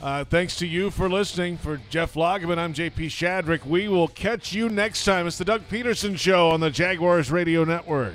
Uh, 0.00 0.22
thanks 0.24 0.56
to 0.56 0.66
you 0.66 0.90
for 0.92 1.08
listening. 1.08 1.56
For 1.56 1.80
Jeff 1.90 2.14
Lageman, 2.14 2.58
I'm 2.58 2.72
JP 2.72 3.06
Shadrick. 3.06 3.64
We 3.66 3.88
will 3.88 4.08
catch 4.08 4.52
you 4.52 4.68
next 4.68 5.04
time. 5.04 5.26
It's 5.26 5.38
the 5.38 5.44
Doug 5.44 5.68
Pederson 5.68 6.16
Show 6.16 6.50
on 6.50 6.60
the 6.60 6.70
Jaguars 6.70 7.32
Radio 7.32 7.64
Network. 7.64 8.14